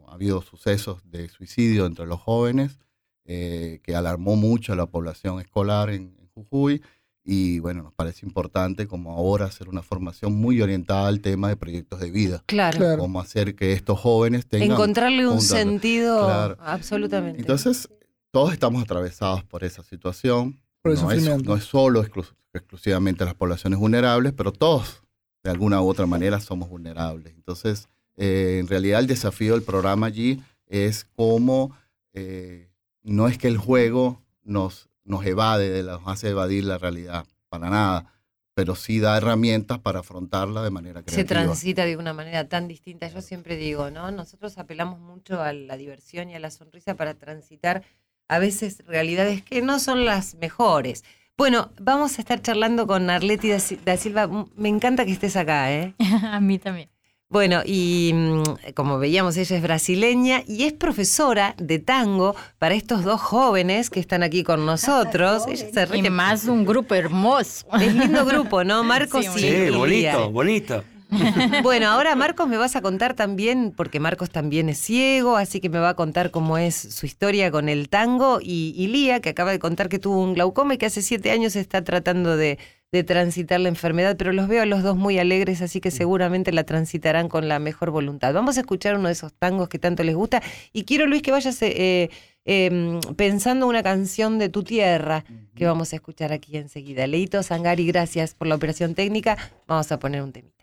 ha 0.08 0.12
habido 0.12 0.42
sucesos 0.42 1.00
de 1.04 1.28
suicidio 1.28 1.86
entre 1.86 2.06
los 2.06 2.20
jóvenes 2.20 2.78
eh, 3.24 3.80
que 3.82 3.96
alarmó 3.96 4.36
mucho 4.36 4.72
a 4.72 4.76
la 4.76 4.86
población 4.86 5.40
escolar 5.40 5.90
en, 5.90 6.14
en 6.20 6.28
Jujuy 6.34 6.82
y 7.28 7.58
bueno, 7.58 7.82
nos 7.82 7.92
parece 7.92 8.24
importante 8.24 8.86
como 8.86 9.10
ahora 9.10 9.46
hacer 9.46 9.68
una 9.68 9.82
formación 9.82 10.32
muy 10.34 10.62
orientada 10.62 11.08
al 11.08 11.20
tema 11.20 11.48
de 11.48 11.56
proyectos 11.56 11.98
de 11.98 12.12
vida. 12.12 12.44
Claro. 12.46 12.78
Claro. 12.78 12.98
Cómo 12.98 13.20
hacer 13.20 13.56
que 13.56 13.72
estos 13.72 13.98
jóvenes 13.98 14.46
tengan... 14.46 14.70
Encontrarle 14.70 15.26
un 15.26 15.40
sentido 15.40 16.24
Claro. 16.24 16.56
absolutamente. 16.60 17.40
Entonces, 17.40 17.88
todos 18.36 18.52
estamos 18.52 18.82
atravesados 18.82 19.42
por 19.44 19.64
esa 19.64 19.82
situación. 19.82 20.60
Por 20.82 20.92
no, 20.92 21.10
es, 21.10 21.42
no 21.42 21.56
es 21.56 21.64
solo 21.64 22.04
exclu- 22.04 22.34
exclusivamente 22.52 23.24
las 23.24 23.32
poblaciones 23.32 23.78
vulnerables, 23.78 24.34
pero 24.34 24.52
todos, 24.52 25.02
de 25.42 25.50
alguna 25.50 25.80
u 25.80 25.88
otra 25.88 26.04
manera, 26.04 26.38
somos 26.38 26.68
vulnerables. 26.68 27.32
Entonces, 27.34 27.88
eh, 28.18 28.58
en 28.60 28.68
realidad 28.68 29.00
el 29.00 29.06
desafío 29.06 29.54
del 29.54 29.62
programa 29.62 30.08
allí 30.08 30.42
es 30.66 31.06
cómo 31.14 31.74
eh, 32.12 32.68
no 33.02 33.26
es 33.26 33.38
que 33.38 33.48
el 33.48 33.56
juego 33.56 34.22
nos, 34.42 34.90
nos 35.02 35.24
evade, 35.24 35.70
de 35.70 35.82
la- 35.82 35.92
nos 35.92 36.06
hace 36.06 36.28
evadir 36.28 36.64
la 36.64 36.76
realidad, 36.76 37.24
para 37.48 37.70
nada, 37.70 38.12
pero 38.52 38.74
sí 38.74 39.00
da 39.00 39.16
herramientas 39.16 39.78
para 39.78 40.00
afrontarla 40.00 40.62
de 40.62 40.70
manera 40.70 41.00
se 41.00 41.06
creativa. 41.06 41.26
transita 41.44 41.86
de 41.86 41.96
una 41.96 42.12
manera 42.12 42.46
tan 42.50 42.68
distinta. 42.68 43.08
Yo 43.08 43.22
siempre 43.22 43.56
digo, 43.56 43.90
¿no? 43.90 44.10
Nosotros 44.10 44.58
apelamos 44.58 45.00
mucho 45.00 45.40
a 45.40 45.54
la 45.54 45.78
diversión 45.78 46.28
y 46.28 46.34
a 46.34 46.38
la 46.38 46.50
sonrisa 46.50 46.94
para 46.96 47.14
transitar 47.14 47.82
a 48.28 48.38
veces 48.38 48.82
realidades 48.86 49.42
que 49.42 49.62
no 49.62 49.78
son 49.78 50.04
las 50.04 50.34
mejores. 50.36 51.04
Bueno, 51.36 51.70
vamos 51.80 52.18
a 52.18 52.22
estar 52.22 52.40
charlando 52.40 52.86
con 52.86 53.10
Arleti 53.10 53.50
da 53.50 53.60
Si- 53.60 53.78
da 53.84 53.96
Silva. 53.96 54.28
Me 54.56 54.68
encanta 54.68 55.04
que 55.04 55.12
estés 55.12 55.36
acá, 55.36 55.72
¿eh? 55.72 55.94
a 56.24 56.40
mí 56.40 56.58
también. 56.58 56.88
Bueno, 57.28 57.62
y 57.66 58.12
mm, 58.14 58.42
como 58.74 58.98
veíamos, 58.98 59.36
ella 59.36 59.56
es 59.56 59.62
brasileña 59.62 60.42
y 60.46 60.62
es 60.62 60.72
profesora 60.72 61.54
de 61.58 61.80
tango 61.80 62.36
para 62.58 62.76
estos 62.76 63.02
dos 63.02 63.20
jóvenes 63.20 63.90
que 63.90 63.98
están 63.98 64.22
aquí 64.22 64.44
con 64.44 64.64
nosotros. 64.64 65.42
Ella 65.48 65.66
se 65.74 65.86
ríe 65.86 66.06
Y 66.06 66.10
más 66.10 66.44
un 66.44 66.64
grupo 66.64 66.94
hermoso. 66.94 67.66
Es 67.80 67.92
lindo 67.94 68.24
grupo, 68.24 68.62
¿no? 68.62 68.84
Marcos 68.84 69.26
Sí, 69.34 69.44
y 69.44 69.66
Sí, 69.66 69.70
bonito, 69.76 70.30
bonito. 70.30 70.84
Bueno, 71.62 71.88
ahora 71.88 72.14
Marcos 72.16 72.48
me 72.48 72.56
vas 72.56 72.76
a 72.76 72.82
contar 72.82 73.14
también, 73.14 73.72
porque 73.76 74.00
Marcos 74.00 74.30
también 74.30 74.68
es 74.68 74.78
ciego, 74.78 75.36
así 75.36 75.60
que 75.60 75.68
me 75.68 75.78
va 75.78 75.90
a 75.90 75.94
contar 75.94 76.30
cómo 76.30 76.58
es 76.58 76.74
su 76.74 77.06
historia 77.06 77.50
con 77.50 77.68
el 77.68 77.88
tango. 77.88 78.40
Y, 78.42 78.74
y 78.76 78.88
Lía, 78.88 79.20
que 79.20 79.30
acaba 79.30 79.50
de 79.52 79.58
contar 79.58 79.88
que 79.88 79.98
tuvo 79.98 80.22
un 80.22 80.34
glaucoma 80.34 80.74
y 80.74 80.78
que 80.78 80.86
hace 80.86 81.02
siete 81.02 81.30
años 81.30 81.56
está 81.56 81.82
tratando 81.84 82.36
de, 82.36 82.58
de 82.92 83.04
transitar 83.04 83.60
la 83.60 83.68
enfermedad, 83.68 84.16
pero 84.16 84.32
los 84.32 84.48
veo 84.48 84.62
a 84.62 84.66
los 84.66 84.82
dos 84.82 84.96
muy 84.96 85.18
alegres, 85.18 85.60
así 85.62 85.80
que 85.80 85.90
seguramente 85.90 86.52
la 86.52 86.64
transitarán 86.64 87.28
con 87.28 87.48
la 87.48 87.58
mejor 87.58 87.90
voluntad. 87.90 88.32
Vamos 88.32 88.56
a 88.56 88.60
escuchar 88.60 88.96
uno 88.96 89.08
de 89.08 89.12
esos 89.12 89.32
tangos 89.32 89.68
que 89.68 89.78
tanto 89.78 90.02
les 90.02 90.14
gusta. 90.14 90.42
Y 90.72 90.84
quiero, 90.84 91.06
Luis, 91.06 91.22
que 91.22 91.32
vayas 91.32 91.60
eh, 91.62 92.10
eh, 92.44 93.00
pensando 93.16 93.66
una 93.66 93.82
canción 93.82 94.38
de 94.38 94.48
tu 94.48 94.62
tierra 94.62 95.24
que 95.54 95.66
vamos 95.66 95.92
a 95.92 95.96
escuchar 95.96 96.32
aquí 96.32 96.56
enseguida. 96.56 97.06
Leito 97.06 97.42
Sangari, 97.42 97.86
gracias 97.86 98.34
por 98.34 98.46
la 98.46 98.54
operación 98.54 98.94
técnica. 98.94 99.36
Vamos 99.66 99.90
a 99.90 99.98
poner 99.98 100.22
un 100.22 100.32
temita. 100.32 100.55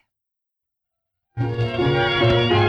Todo 1.35 2.62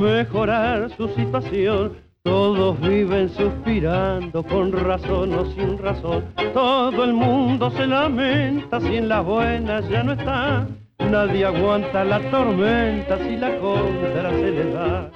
mejorar 0.00 0.90
su 0.96 1.08
situación. 1.08 1.98
Todos 2.22 2.80
viven 2.80 3.28
suspirando 3.30 4.42
con 4.42 4.72
razón 4.72 5.32
o 5.34 5.44
sin 5.52 5.78
razón. 5.78 6.24
Todo 6.52 7.04
el 7.04 7.12
mundo 7.14 7.70
se 7.70 7.86
lamenta 7.86 8.80
si 8.80 8.96
en 8.96 9.08
las 9.08 9.24
buenas 9.24 9.88
ya 9.88 10.02
no 10.02 10.12
está. 10.12 10.66
Nadie 10.98 11.46
aguanta 11.46 12.04
la 12.04 12.20
tormenta 12.30 13.18
si 13.18 13.36
la 13.36 13.56
contra 13.58 14.30
se 14.30 14.50
le 14.50 14.72
da. 14.72 15.10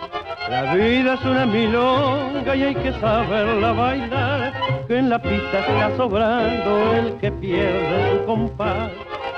La 0.49 0.75
vida 0.75 1.15
es 1.15 1.25
una 1.25 1.47
milonga 1.47 2.57
y 2.57 2.63
hay 2.63 2.75
que 2.75 2.93
saberla 2.93 3.73
bailar. 3.73 4.53
Que 4.87 4.99
en 4.99 5.11
la 5.11 5.21
pista 5.21 5.61
está 5.61 5.97
sobrando 5.97 6.95
el 6.95 7.15
que 7.15 7.31
pierde 7.33 8.13
su 8.13 8.25
compás. 8.27 8.91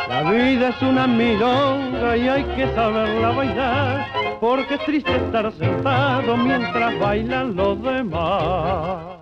La 0.08 0.30
vida 0.30 0.68
es 0.68 0.82
una 0.82 1.08
milonga 1.08 2.16
y 2.16 2.28
hay 2.28 2.44
que 2.44 2.68
saberla 2.76 3.30
bailar, 3.30 4.06
porque 4.40 4.74
es 4.74 4.84
triste 4.84 5.16
estar 5.16 5.52
sentado 5.52 6.36
mientras 6.36 6.98
bailan 6.98 7.56
los 7.56 7.82
demás. 7.82 9.16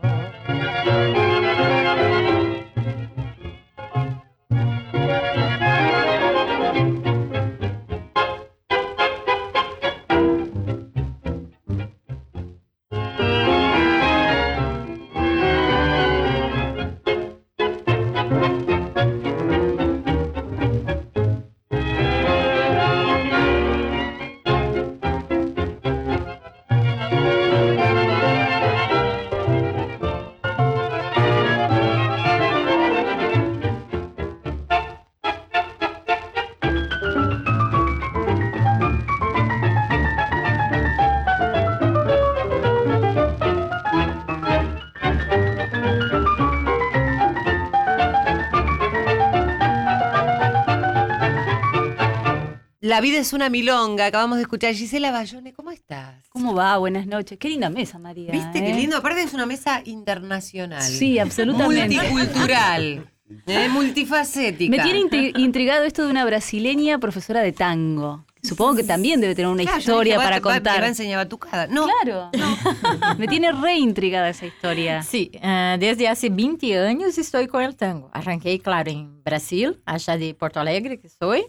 La 52.94 53.00
vida 53.00 53.18
es 53.18 53.33
una 53.33 53.48
milonga. 53.50 54.07
Acabamos 54.07 54.37
de 54.37 54.42
escuchar 54.42 54.72
Gisela 54.72 55.11
Bayone. 55.11 55.52
¿Cómo 55.52 55.72
estás? 55.72 56.28
¿Cómo 56.28 56.54
va? 56.54 56.78
Buenas 56.78 57.09
noches. 57.09 57.37
Qué 57.40 57.48
linda 57.48 57.68
mesa, 57.68 57.98
María. 57.98 58.30
¿Viste 58.30 58.61
qué 58.61 58.70
¿eh? 58.70 58.74
lindo? 58.76 58.96
Aparte 58.96 59.20
es 59.20 59.35
una 59.35 59.46
mesa 59.46 59.83
internacional. 59.85 60.80
Sí, 60.80 61.18
absolutamente. 61.18 61.96
Multicultural. 62.12 63.11
eh, 63.48 63.68
multifacética. 63.68 64.70
Me 64.70 64.80
tiene 64.80 65.00
intri- 65.00 65.37
intrigado 65.40 65.83
esto 65.83 66.04
de 66.04 66.11
una 66.12 66.24
brasileña 66.24 67.00
profesora 67.00 67.40
de 67.40 67.50
tango. 67.50 68.26
Supongo 68.44 68.76
que 68.76 68.85
también 68.85 69.20
debe 69.20 69.35
tener 69.35 69.50
una 69.50 69.62
Claro, 69.64 69.78
historia 69.78 70.16
para 70.18 70.37
va- 70.38 70.40
Te 70.40 70.46
va 70.46 70.52
a 70.52 70.54
contar. 70.59 70.85
enseñar 70.85 71.18
batucada. 71.18 71.66
No, 71.66 71.88
Claro. 72.02 72.30
Me 73.18 73.26
tiene 73.26 73.50
re 73.50 73.74
intrigada 73.76 74.28
esa 74.28 74.46
historia. 74.46 75.02
Sí, 75.02 75.33
eh, 75.33 75.76
desde 75.80 76.07
hace 76.07 76.28
20 76.30 76.78
años 76.78 77.18
estoy 77.18 77.48
con 77.48 77.64
el 77.64 77.74
tango. 77.74 78.09
Arranquei, 78.12 78.61
claro, 78.61 78.88
en 78.92 79.24
Brasil, 79.24 79.80
allá 79.85 80.16
de 80.16 80.33
Porto 80.35 80.61
Alegre 80.61 81.00
que 81.00 81.09
soy. 81.09 81.46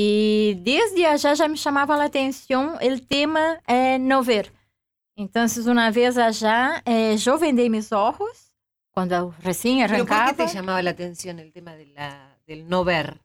Y 0.00 0.54
desde 0.70 1.06
allá 1.06 1.34
ya 1.34 1.48
me 1.48 1.56
llamaba 1.56 1.96
la 1.96 2.04
atención 2.04 2.64
el 2.80 3.04
tema 3.06 3.58
eh, 3.66 3.98
no 3.98 4.22
ver. 4.22 4.52
Entonces, 5.16 5.66
una 5.66 5.90
vez 5.90 6.16
allá, 6.16 6.82
eh, 6.86 7.16
yo 7.16 7.36
vendí 7.36 7.68
mis 7.68 7.90
ojos 7.92 8.52
cuando 8.92 9.34
recién 9.42 9.78
¿Pero 9.88 10.06
por 10.06 10.16
arrancaba. 10.16 10.36
qué 10.36 10.44
te 10.46 10.54
llamaba 10.54 10.82
la 10.82 10.90
atención 10.90 11.40
el 11.40 11.50
tema 11.52 11.74
de 11.74 11.86
la, 11.86 12.38
del 12.46 12.68
no 12.68 12.84
ver? 12.84 13.20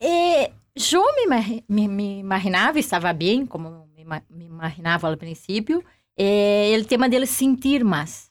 Eh, 0.00 0.52
yo 0.74 1.04
me, 1.16 1.22
imagi- 1.36 1.64
me- 1.68 1.86
me 1.88 2.18
imaginava, 2.18 2.78
estava 2.80 3.12
bem, 3.12 3.46
como 3.46 3.86
me, 3.94 4.00
ima- 4.02 4.24
me 4.28 4.44
imaginava 4.44 5.08
ao 5.08 5.16
princípio, 5.16 5.84
eh, 6.16 6.72
el 6.74 6.84
tema 6.88 7.08
del 7.08 7.26
sentir 7.28 7.84
más. 7.84 8.30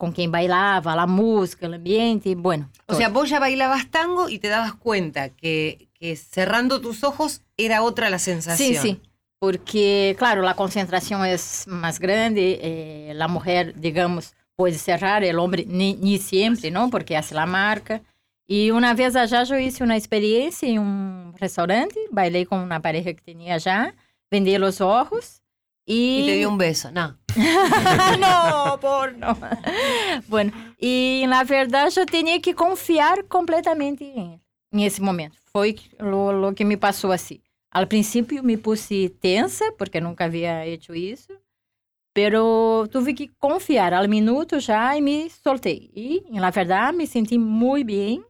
con 0.00 0.12
quien 0.12 0.30
bailaba, 0.30 0.94
la 0.94 1.06
música, 1.08 1.66
el 1.66 1.74
ambiente, 1.74 2.32
bueno. 2.36 2.70
O 2.86 2.94
sea, 2.94 3.08
vos 3.08 3.28
ya 3.28 3.40
bailabas 3.40 3.90
tango 3.90 4.28
y 4.28 4.38
te 4.38 4.46
dabas 4.46 4.74
cuenta 4.74 5.30
que, 5.30 5.87
que 5.98 6.16
cerrando 6.16 6.80
tus 6.80 7.04
ojos 7.04 7.42
era 7.56 7.82
otra 7.82 8.10
la 8.10 8.18
sensación. 8.18 8.74
Sí, 8.74 8.76
sí. 8.76 9.00
Porque, 9.38 10.16
claro, 10.18 10.42
la 10.42 10.54
concentración 10.54 11.24
es 11.24 11.66
más 11.68 12.00
grande, 12.00 12.58
eh, 12.60 13.12
la 13.14 13.28
mujer, 13.28 13.74
digamos, 13.78 14.34
puede 14.56 14.76
cerrar, 14.76 15.22
el 15.22 15.38
hombre 15.38 15.64
ni, 15.68 15.94
ni 15.94 16.18
siempre, 16.18 16.70
¿no? 16.70 16.90
Porque 16.90 17.16
hace 17.16 17.34
la 17.34 17.46
marca. 17.46 18.02
Y 18.46 18.70
una 18.70 18.94
vez 18.94 19.14
allá 19.14 19.44
yo 19.44 19.56
hice 19.56 19.84
una 19.84 19.96
experiencia 19.96 20.68
en 20.68 20.80
un 20.80 21.34
restaurante, 21.38 22.00
bailé 22.10 22.46
con 22.46 22.60
una 22.60 22.80
pareja 22.80 23.12
que 23.12 23.20
tenía 23.20 23.54
allá, 23.54 23.94
vendí 24.30 24.56
los 24.58 24.80
ojos 24.80 25.42
y... 25.84 26.22
Y 26.22 26.26
te 26.26 26.32
dio 26.38 26.48
un 26.48 26.58
beso, 26.58 26.90
no. 26.90 27.16
no, 28.18 28.80
por 28.80 29.16
no. 29.16 29.38
Bueno, 30.26 30.52
y 30.78 31.24
la 31.28 31.44
verdad 31.44 31.90
yo 31.90 32.06
tenía 32.06 32.40
que 32.40 32.54
confiar 32.54 33.26
completamente 33.26 34.12
en 34.12 34.32
él 34.32 34.40
en 34.72 34.80
ese 34.80 35.02
momento. 35.02 35.37
Foi 35.58 35.74
lo 35.98 36.54
que 36.54 36.64
me 36.64 36.76
passou 36.76 37.10
assim. 37.10 37.40
Al 37.72 37.88
princípio 37.88 38.44
me 38.44 38.56
puse 38.56 39.08
tensa, 39.20 39.64
porque 39.76 40.00
nunca 40.00 40.26
havia 40.26 40.64
hecho 40.64 40.94
isso, 40.94 41.32
pero 42.14 42.86
tive 42.86 43.12
que 43.12 43.28
confiar 43.40 43.92
al 43.92 44.06
minuto 44.08 44.60
já 44.60 44.96
e 44.96 45.00
me 45.00 45.28
soltei. 45.28 45.90
E, 45.96 46.24
na 46.30 46.50
verdade, 46.50 46.96
me 46.96 47.08
senti 47.08 47.36
muito 47.36 47.86
bem. 47.86 48.24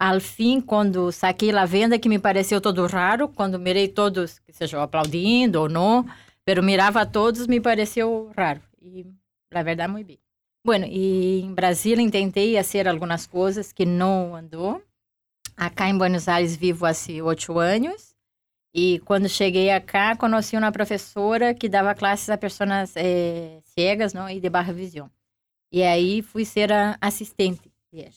Al 0.00 0.20
fim, 0.20 0.60
quando 0.60 1.12
saquei 1.12 1.52
a 1.52 1.64
venda, 1.64 1.96
que 1.96 2.08
me 2.08 2.18
pareceu 2.18 2.60
todo 2.60 2.88
raro, 2.88 3.28
quando 3.28 3.56
mirei 3.56 3.86
todos, 3.86 4.40
que 4.40 4.52
sejam 4.52 4.82
aplaudindo 4.82 5.60
ou 5.60 5.68
não, 5.68 6.04
pero 6.44 6.60
mirava 6.60 7.06
todos, 7.06 7.46
me 7.46 7.60
pareceu 7.60 8.32
raro. 8.36 8.60
E, 8.82 9.06
na 9.52 9.62
verdade, 9.62 9.92
muito 9.92 10.08
bem. 10.08 10.18
Bueno, 10.64 10.86
e 10.86 11.40
em 11.40 11.54
Brasília 11.54 12.10
tentei 12.10 12.56
fazer 12.56 12.88
algumas 12.88 13.28
coisas 13.28 13.72
que 13.72 13.86
não 13.86 14.34
andou. 14.34 14.82
Acá 15.58 15.88
em 15.88 15.98
Buenos 15.98 16.28
Aires 16.28 16.54
vivo 16.54 16.86
há 16.86 16.92
oito 17.24 17.58
anos. 17.58 18.14
E 18.72 19.00
quando 19.00 19.28
cheguei 19.28 19.70
acá, 19.72 20.14
conheci 20.16 20.56
uma 20.56 20.70
professora 20.70 21.52
que 21.52 21.68
dava 21.68 21.96
classes 21.96 22.30
a 22.30 22.38
pessoas 22.38 22.94
eh, 22.94 23.58
cegas 23.64 24.14
não? 24.14 24.30
e 24.30 24.38
de 24.38 24.48
barra 24.48 24.72
visão. 24.72 25.10
E 25.72 25.82
aí 25.82 26.22
fui 26.22 26.44
ser 26.44 26.70
assistente 27.00 27.72
dela. 27.92 28.12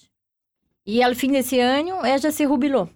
E 0.86 1.02
ao 1.02 1.16
fim 1.16 1.32
desse 1.32 1.60
ano, 1.60 2.06
ela 2.06 2.32
se 2.32 2.44
jubilou. 2.44 2.88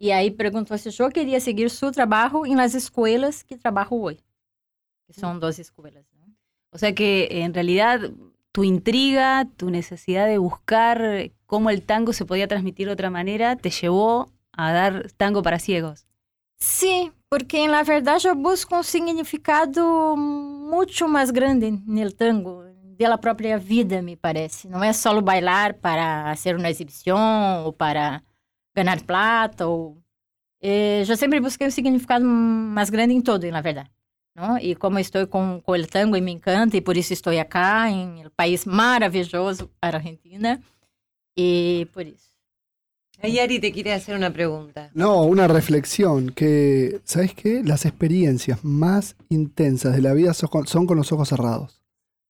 E 0.00 0.10
aí 0.10 0.30
perguntou 0.30 0.78
se 0.78 0.88
eu 0.98 1.10
queria 1.10 1.38
seguir 1.38 1.68
seu 1.68 1.92
trabalho 1.92 2.46
em 2.46 2.56
las 2.56 2.72
escolas 2.72 3.42
que 3.42 3.58
trabalho 3.58 4.00
hoje. 4.00 4.24
Que 5.06 5.12
são 5.12 5.38
duas 5.38 5.58
escolas. 5.58 6.06
¿no? 6.14 6.32
O 6.72 6.78
sea 6.78 6.94
que 6.94 7.28
en 7.30 7.52
realidad 7.52 8.00
tu 8.50 8.64
intriga, 8.64 9.46
tu 9.58 9.68
necesidad 9.68 10.26
de 10.26 10.38
buscar 10.38 11.30
cómo 11.54 11.70
el 11.70 11.82
tango 11.82 12.12
se 12.12 12.24
podía 12.24 12.48
transmitir 12.48 12.88
de 12.88 12.94
otra 12.94 13.10
manera, 13.10 13.54
te 13.54 13.70
llevó 13.70 14.28
a 14.50 14.72
dar 14.72 15.12
tango 15.16 15.40
para 15.40 15.60
ciegos. 15.60 16.04
Sim, 16.56 17.12
porque 17.30 17.68
na 17.68 17.84
verdade 17.84 18.26
eu 18.26 18.34
busco 18.34 18.74
um 18.74 18.82
significado 18.82 20.16
muito 20.16 21.08
mais 21.08 21.30
grande 21.30 21.70
no 21.70 22.10
tango, 22.10 22.64
da 22.98 23.16
própria 23.16 23.56
vida, 23.56 24.02
me 24.02 24.16
parece. 24.16 24.66
Não 24.66 24.82
é 24.82 24.92
só 24.92 25.20
bailar 25.20 25.74
para 25.74 26.34
ser 26.34 26.56
uma 26.56 26.68
exibição 26.68 27.66
ou 27.66 27.72
para 27.72 28.20
ganhar 28.74 29.00
plata. 29.02 29.68
Ou... 29.68 29.96
Eh, 30.60 31.04
eu 31.08 31.16
sempre 31.16 31.38
busquei 31.38 31.68
um 31.68 31.70
significado 31.70 32.24
mais 32.24 32.90
grande 32.90 33.14
em 33.14 33.20
todo, 33.20 33.48
na 33.48 33.60
verdade. 33.60 33.90
E 34.60 34.74
como 34.74 34.98
estou 34.98 35.24
com, 35.28 35.60
com 35.60 35.72
o 35.72 35.86
tango 35.86 36.16
e 36.16 36.20
me 36.20 36.32
encanta, 36.32 36.76
e 36.76 36.80
por 36.80 36.96
isso 36.96 37.12
estou 37.12 37.32
aqui, 37.38 37.92
em 37.92 38.26
um 38.26 38.30
país 38.36 38.64
maravilhoso, 38.64 39.70
Argentina, 39.80 40.60
e 41.36 41.86
por 41.92 42.06
isso. 42.06 42.30
Yari 43.22 43.58
te 43.58 43.72
quiere 43.72 43.92
hacer 43.94 44.16
una 44.16 44.32
pregunta. 44.32 44.90
No, 44.92 45.22
una 45.24 45.48
reflexión, 45.48 46.30
que, 46.30 47.00
¿sabes 47.04 47.32
qué? 47.34 47.62
Las 47.64 47.86
experiencias 47.86 48.62
más 48.64 49.16
intensas 49.30 49.94
de 49.94 50.02
la 50.02 50.12
vida 50.12 50.34
son 50.34 50.50
con, 50.50 50.66
son 50.66 50.86
con 50.86 50.98
los 50.98 51.10
ojos 51.12 51.28
cerrados. 51.28 51.80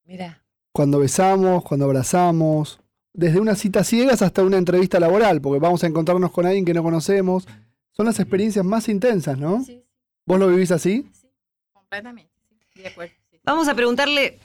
Mira. 0.05 0.45
Cuando 0.73 1.01
besamos, 1.01 1.65
cuando 1.65 1.87
abrazamos, 1.87 2.81
desde 3.13 3.41
unas 3.41 3.59
citas 3.59 3.89
ciegas 3.89 4.23
hasta 4.23 4.43
una 4.45 4.57
entrevista 4.59 5.01
laboral, 5.01 5.41
porque 5.41 5.59
vamos 5.59 5.83
a 5.83 5.87
encontrarnos 5.89 6.31
con 6.31 6.47
alguien 6.47 6.65
que 6.65 6.75
no 6.75 6.83
conocemos. 6.83 7.47
Son 7.91 8.07
las 8.07 8.21
experiencias 8.21 8.65
más 8.65 8.89
intensas, 8.89 9.39
¿no? 9.39 9.65
Sí, 9.65 9.83
¿Vos 10.27 10.39
lo 10.39 10.49
vivís 10.49 10.71
así? 10.71 11.09
sí, 11.13 11.29
completamente. 11.73 12.31
Sí, 12.73 12.83
de 12.83 12.89
acuerdo. 12.89 13.15
sí. 13.31 13.41
Vamos 13.45 13.69
a 13.69 13.75
preguntarle 13.75 14.39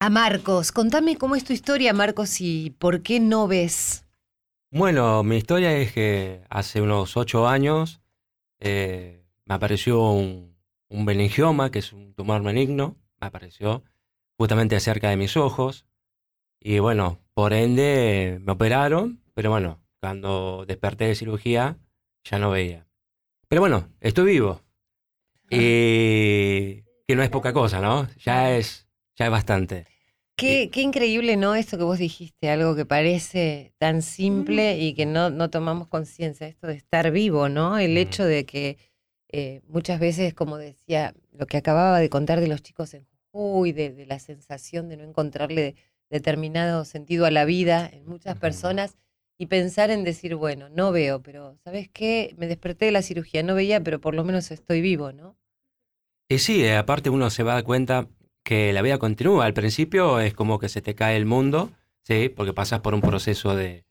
a 0.00 0.10
Marcos. 0.10 0.72
Contame 0.72 1.16
cómo 1.16 1.36
es 1.36 1.44
tu 1.44 1.52
historia, 1.52 1.92
Marcos, 1.92 2.40
y 2.40 2.70
por 2.70 3.02
qué 3.02 3.20
no 3.20 3.48
ves. 3.48 4.04
Bueno, 4.70 5.22
mi 5.22 5.36
historia 5.36 5.76
es 5.76 5.92
que 5.92 6.42
hace 6.50 6.80
unos 6.80 7.16
ocho 7.16 7.48
años 7.48 8.00
eh, 8.60 9.24
me 9.44 9.54
apareció 9.54 10.10
un, 10.10 10.56
un 10.88 11.04
meningioma, 11.04 11.70
que 11.70 11.78
es 11.80 11.92
un 11.92 12.14
tumor 12.14 12.42
benigno, 12.42 12.96
me 13.20 13.26
apareció 13.26 13.82
justamente 14.36 14.78
cerca 14.80 15.10
de 15.10 15.16
mis 15.16 15.36
ojos. 15.36 15.86
Y 16.60 16.78
bueno, 16.80 17.20
por 17.34 17.52
ende 17.52 18.38
me 18.42 18.52
operaron, 18.52 19.22
pero 19.34 19.50
bueno, 19.50 19.80
cuando 20.00 20.64
desperté 20.66 21.06
de 21.06 21.14
cirugía 21.14 21.78
ya 22.24 22.38
no 22.38 22.50
veía. 22.50 22.86
Pero 23.48 23.62
bueno, 23.62 23.88
estoy 24.00 24.32
vivo. 24.32 24.60
Y 25.50 26.82
que 27.06 27.16
no 27.16 27.22
es 27.22 27.30
poca 27.30 27.54
cosa, 27.54 27.80
¿no? 27.80 28.06
Ya 28.18 28.54
es, 28.54 28.87
ya 29.18 29.26
es 29.26 29.30
bastante. 29.30 29.86
Qué, 30.36 30.70
qué 30.70 30.82
increíble, 30.82 31.36
¿no? 31.36 31.56
Esto 31.56 31.76
que 31.76 31.82
vos 31.82 31.98
dijiste, 31.98 32.48
algo 32.48 32.76
que 32.76 32.86
parece 32.86 33.72
tan 33.78 34.02
simple 34.02 34.78
y 34.78 34.94
que 34.94 35.04
no, 35.04 35.30
no 35.30 35.50
tomamos 35.50 35.88
conciencia, 35.88 36.46
esto 36.46 36.68
de 36.68 36.74
estar 36.74 37.10
vivo, 37.10 37.48
¿no? 37.48 37.78
El 37.78 37.98
hecho 37.98 38.24
de 38.24 38.46
que 38.46 38.78
eh, 39.30 39.62
muchas 39.66 39.98
veces, 39.98 40.34
como 40.34 40.56
decía, 40.56 41.12
lo 41.32 41.46
que 41.46 41.56
acababa 41.56 41.98
de 41.98 42.08
contar 42.08 42.40
de 42.40 42.46
los 42.46 42.62
chicos 42.62 42.94
en 42.94 43.04
Jujuy, 43.32 43.72
de, 43.72 43.90
de 43.90 44.06
la 44.06 44.20
sensación 44.20 44.88
de 44.88 44.96
no 44.96 45.02
encontrarle 45.02 45.74
determinado 46.08 46.84
sentido 46.84 47.26
a 47.26 47.32
la 47.32 47.44
vida 47.44 47.90
en 47.92 48.06
muchas 48.06 48.38
personas 48.38 48.96
y 49.38 49.46
pensar 49.46 49.90
en 49.90 50.04
decir, 50.04 50.36
bueno, 50.36 50.68
no 50.68 50.92
veo, 50.92 51.20
pero 51.20 51.56
¿sabes 51.64 51.88
qué? 51.88 52.34
Me 52.38 52.46
desperté 52.46 52.86
de 52.86 52.92
la 52.92 53.02
cirugía, 53.02 53.42
no 53.42 53.56
veía, 53.56 53.82
pero 53.82 54.00
por 54.00 54.14
lo 54.14 54.22
menos 54.22 54.52
estoy 54.52 54.80
vivo, 54.80 55.12
¿no? 55.12 55.36
Y 56.28 56.38
sí, 56.38 56.64
eh, 56.64 56.76
aparte 56.76 57.10
uno 57.10 57.28
se 57.30 57.42
va 57.42 57.52
a 57.52 57.54
dar 57.56 57.64
cuenta 57.64 58.08
que 58.48 58.72
la 58.72 58.80
vida 58.80 58.96
continúa. 58.96 59.44
Al 59.44 59.52
principio 59.52 60.20
es 60.20 60.32
como 60.32 60.58
que 60.58 60.70
se 60.70 60.80
te 60.80 60.94
cae 60.94 61.18
el 61.18 61.26
mundo, 61.26 61.70
¿sí? 62.00 62.30
Porque 62.30 62.54
pasas 62.54 62.80
por 62.80 62.94
un 62.94 63.02
proceso 63.02 63.54
de, 63.54 63.84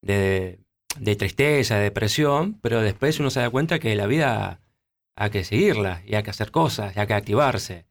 de, 0.00 0.60
de 0.96 1.16
tristeza, 1.16 1.74
de 1.74 1.82
depresión, 1.82 2.56
pero 2.62 2.82
después 2.82 3.18
uno 3.18 3.30
se 3.30 3.40
da 3.40 3.50
cuenta 3.50 3.80
que 3.80 3.96
la 3.96 4.06
vida 4.06 4.60
hay 5.16 5.30
que 5.30 5.42
seguirla 5.42 6.02
y 6.06 6.14
hay 6.14 6.22
que 6.22 6.30
hacer 6.30 6.52
cosas, 6.52 6.94
y 6.94 7.00
hay 7.00 7.08
que 7.08 7.14
activarse. 7.14 7.86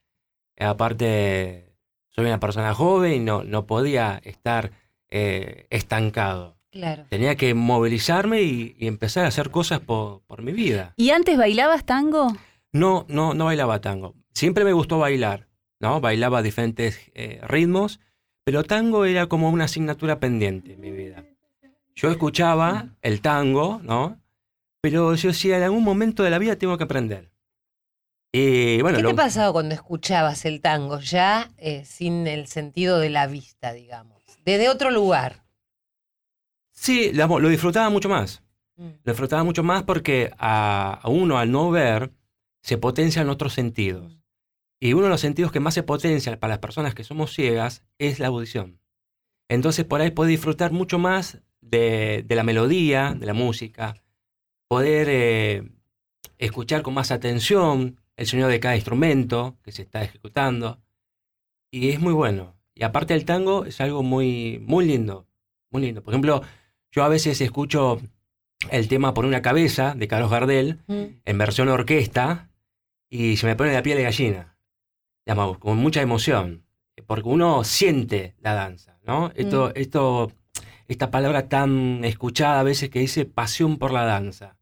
Aparte, 0.57 1.75
soy 2.07 2.27
una 2.27 2.39
persona 2.39 2.73
joven 2.73 3.11
y 3.11 3.19
no, 3.19 3.43
no 3.43 3.65
podía 3.65 4.21
estar 4.23 4.71
eh, 5.09 5.67
estancado. 5.69 6.55
Claro. 6.71 7.07
Tenía 7.09 7.35
que 7.35 7.53
movilizarme 7.53 8.43
y, 8.43 8.73
y 8.79 8.87
empezar 8.87 9.25
a 9.25 9.27
hacer 9.27 9.49
cosas 9.49 9.81
por, 9.81 10.21
por 10.27 10.43
mi 10.43 10.53
vida. 10.53 10.93
¿Y 10.95 11.09
antes 11.09 11.37
bailabas 11.37 11.85
tango? 11.85 12.37
No, 12.71 13.05
no, 13.09 13.33
no 13.33 13.45
bailaba 13.45 13.81
tango. 13.81 14.15
Siempre 14.33 14.63
me 14.63 14.71
gustó 14.71 14.97
bailar, 14.97 15.48
¿no? 15.79 16.01
Bailaba 16.01 16.41
diferentes 16.41 16.99
eh, 17.13 17.39
ritmos, 17.47 17.99
pero 18.43 18.63
tango 18.63 19.05
era 19.05 19.27
como 19.27 19.49
una 19.49 19.65
asignatura 19.65 20.19
pendiente 20.19 20.73
en 20.73 20.79
mi 20.81 20.91
vida. 20.91 21.23
Yo 21.95 22.09
escuchaba 22.09 22.89
el 23.01 23.21
tango, 23.21 23.79
¿no? 23.83 24.19
Pero 24.81 25.15
yo 25.15 25.27
decía, 25.29 25.57
en 25.57 25.63
algún 25.63 25.83
momento 25.83 26.23
de 26.23 26.29
la 26.29 26.39
vida 26.39 26.55
tengo 26.55 26.77
que 26.77 26.85
aprender. 26.85 27.29
Y 28.31 28.81
bueno, 28.81 28.97
¿Qué 28.97 29.03
lo- 29.03 29.09
te 29.09 29.15
pasaba 29.15 29.51
cuando 29.51 29.73
escuchabas 29.75 30.45
el 30.45 30.61
tango 30.61 30.99
ya 30.99 31.51
eh, 31.57 31.83
sin 31.83 32.27
el 32.27 32.47
sentido 32.47 32.99
de 32.99 33.09
la 33.09 33.27
vista, 33.27 33.73
digamos? 33.73 34.21
Desde 34.45 34.69
otro 34.69 34.91
lugar. 34.91 35.43
sí, 36.71 37.11
lo, 37.13 37.39
lo 37.39 37.49
disfrutaba 37.49 37.89
mucho 37.89 38.07
más. 38.09 38.41
Mm. 38.77 38.87
Lo 39.03 39.11
disfrutaba 39.11 39.43
mucho 39.43 39.63
más 39.63 39.83
porque 39.83 40.31
a, 40.37 40.99
a 41.01 41.09
uno 41.09 41.37
al 41.37 41.51
no 41.51 41.69
ver 41.71 42.13
se 42.61 42.77
potencian 42.77 43.29
otros 43.29 43.53
sentidos. 43.53 44.18
Y 44.79 44.93
uno 44.93 45.03
de 45.03 45.09
los 45.09 45.21
sentidos 45.21 45.51
que 45.51 45.59
más 45.59 45.73
se 45.73 45.83
potencia 45.83 46.39
para 46.39 46.51
las 46.53 46.59
personas 46.59 46.95
que 46.95 47.03
somos 47.03 47.33
ciegas 47.33 47.83
es 47.97 48.19
la 48.19 48.27
audición. 48.27 48.79
Entonces 49.49 49.85
por 49.85 50.01
ahí 50.01 50.11
puede 50.11 50.31
disfrutar 50.31 50.71
mucho 50.71 50.99
más 50.99 51.39
de, 51.61 52.23
de 52.25 52.35
la 52.35 52.43
melodía, 52.43 53.13
de 53.17 53.25
la 53.25 53.33
música, 53.33 53.95
poder 54.67 55.07
eh, 55.09 55.69
escuchar 56.37 56.81
con 56.81 56.93
más 56.93 57.11
atención 57.11 57.99
el 58.15 58.27
sonido 58.27 58.47
de 58.47 58.59
cada 58.59 58.75
instrumento 58.75 59.57
que 59.63 59.71
se 59.71 59.81
está 59.81 60.03
ejecutando. 60.03 60.79
Y 61.71 61.89
es 61.89 61.99
muy 61.99 62.13
bueno. 62.13 62.55
Y 62.75 62.83
aparte 62.83 63.13
el 63.13 63.25
tango 63.25 63.65
es 63.65 63.81
algo 63.81 64.03
muy, 64.03 64.63
muy 64.65 64.85
lindo, 64.85 65.27
muy 65.71 65.81
lindo. 65.81 66.03
Por 66.03 66.13
ejemplo, 66.13 66.41
yo 66.91 67.03
a 67.03 67.09
veces 67.09 67.41
escucho 67.41 67.99
el 68.71 68.87
tema 68.87 69.13
por 69.13 69.25
una 69.25 69.41
cabeza 69.41 69.93
de 69.95 70.07
Carlos 70.07 70.31
Gardel 70.31 70.79
Mm. 70.87 71.03
en 71.25 71.37
versión 71.37 71.69
orquesta 71.69 72.49
y 73.09 73.37
se 73.37 73.47
me 73.47 73.55
pone 73.55 73.73
la 73.73 73.83
piel 73.83 73.97
de 73.97 74.03
gallina. 74.03 74.55
Digamos, 75.29 75.59
con 75.59 75.77
mucha 75.77 76.01
emoción. 76.01 76.63
porque 77.05 77.29
uno 77.29 77.63
siente 77.63 78.35
la 78.41 78.55
danza, 78.55 78.97
¿no? 79.05 79.31
Esto, 79.35 79.71
esto, 79.75 80.31
esta 80.87 81.11
palabra 81.11 81.47
tan 81.47 82.03
escuchada 82.03 82.59
a 82.59 82.63
veces 82.63 82.89
que 82.89 82.99
dice 82.99 83.25
pasión 83.25 83.77
por 83.77 83.91
la 83.93 84.05
danza. 84.05 84.57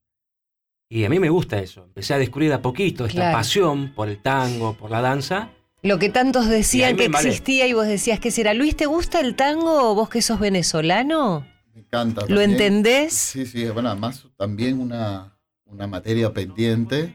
Y 0.90 1.06
a 1.06 1.10
mí 1.10 1.20
me 1.20 1.30
gusta 1.30 1.58
eso. 1.60 1.86
Empecé 1.86 2.16
a 2.16 2.18
descubrir 2.18 2.52
a 2.52 2.62
poquito 2.62 3.06
esta 3.06 3.22
Claro. 3.22 3.38
pasión 3.38 3.94
por 3.96 4.10
el 4.10 4.22
tango, 4.22 4.74
por 4.74 4.92
la 4.92 5.00
danza. 5.02 5.52
Lo 5.84 6.00
que 6.00 6.10
tantos 6.10 6.48
decían 6.50 6.98
que 6.98 7.06
existía 7.06 7.66
y 7.66 7.72
vos 7.72 7.88
decías 7.88 8.20
que 8.20 8.30
será. 8.30 8.54
Luis, 8.54 8.76
¿te 8.76 8.88
gusta 8.88 9.22
el 9.22 9.36
tango 9.38 9.90
o 9.92 9.96
vos 9.96 10.10
que 10.10 10.22
sos 10.22 10.38
venezolano? 10.40 11.48
Me 11.74 11.80
encanta. 11.82 12.22
¿Lo 12.22 12.28
también. 12.28 12.52
entendés? 12.52 13.14
Sí, 13.14 13.46
sí, 13.46 13.66
bueno, 13.70 13.88
además 13.90 14.28
también 14.36 14.82
una, 14.82 15.34
una 15.66 15.88
materia 15.88 16.34
pendiente. 16.34 17.14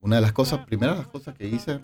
Una 0.00 0.16
de 0.16 0.22
las 0.22 0.32
cosas, 0.32 0.64
primeras 0.66 0.98
las 0.98 1.06
cosas 1.08 1.34
que 1.36 1.46
hice 1.46 1.80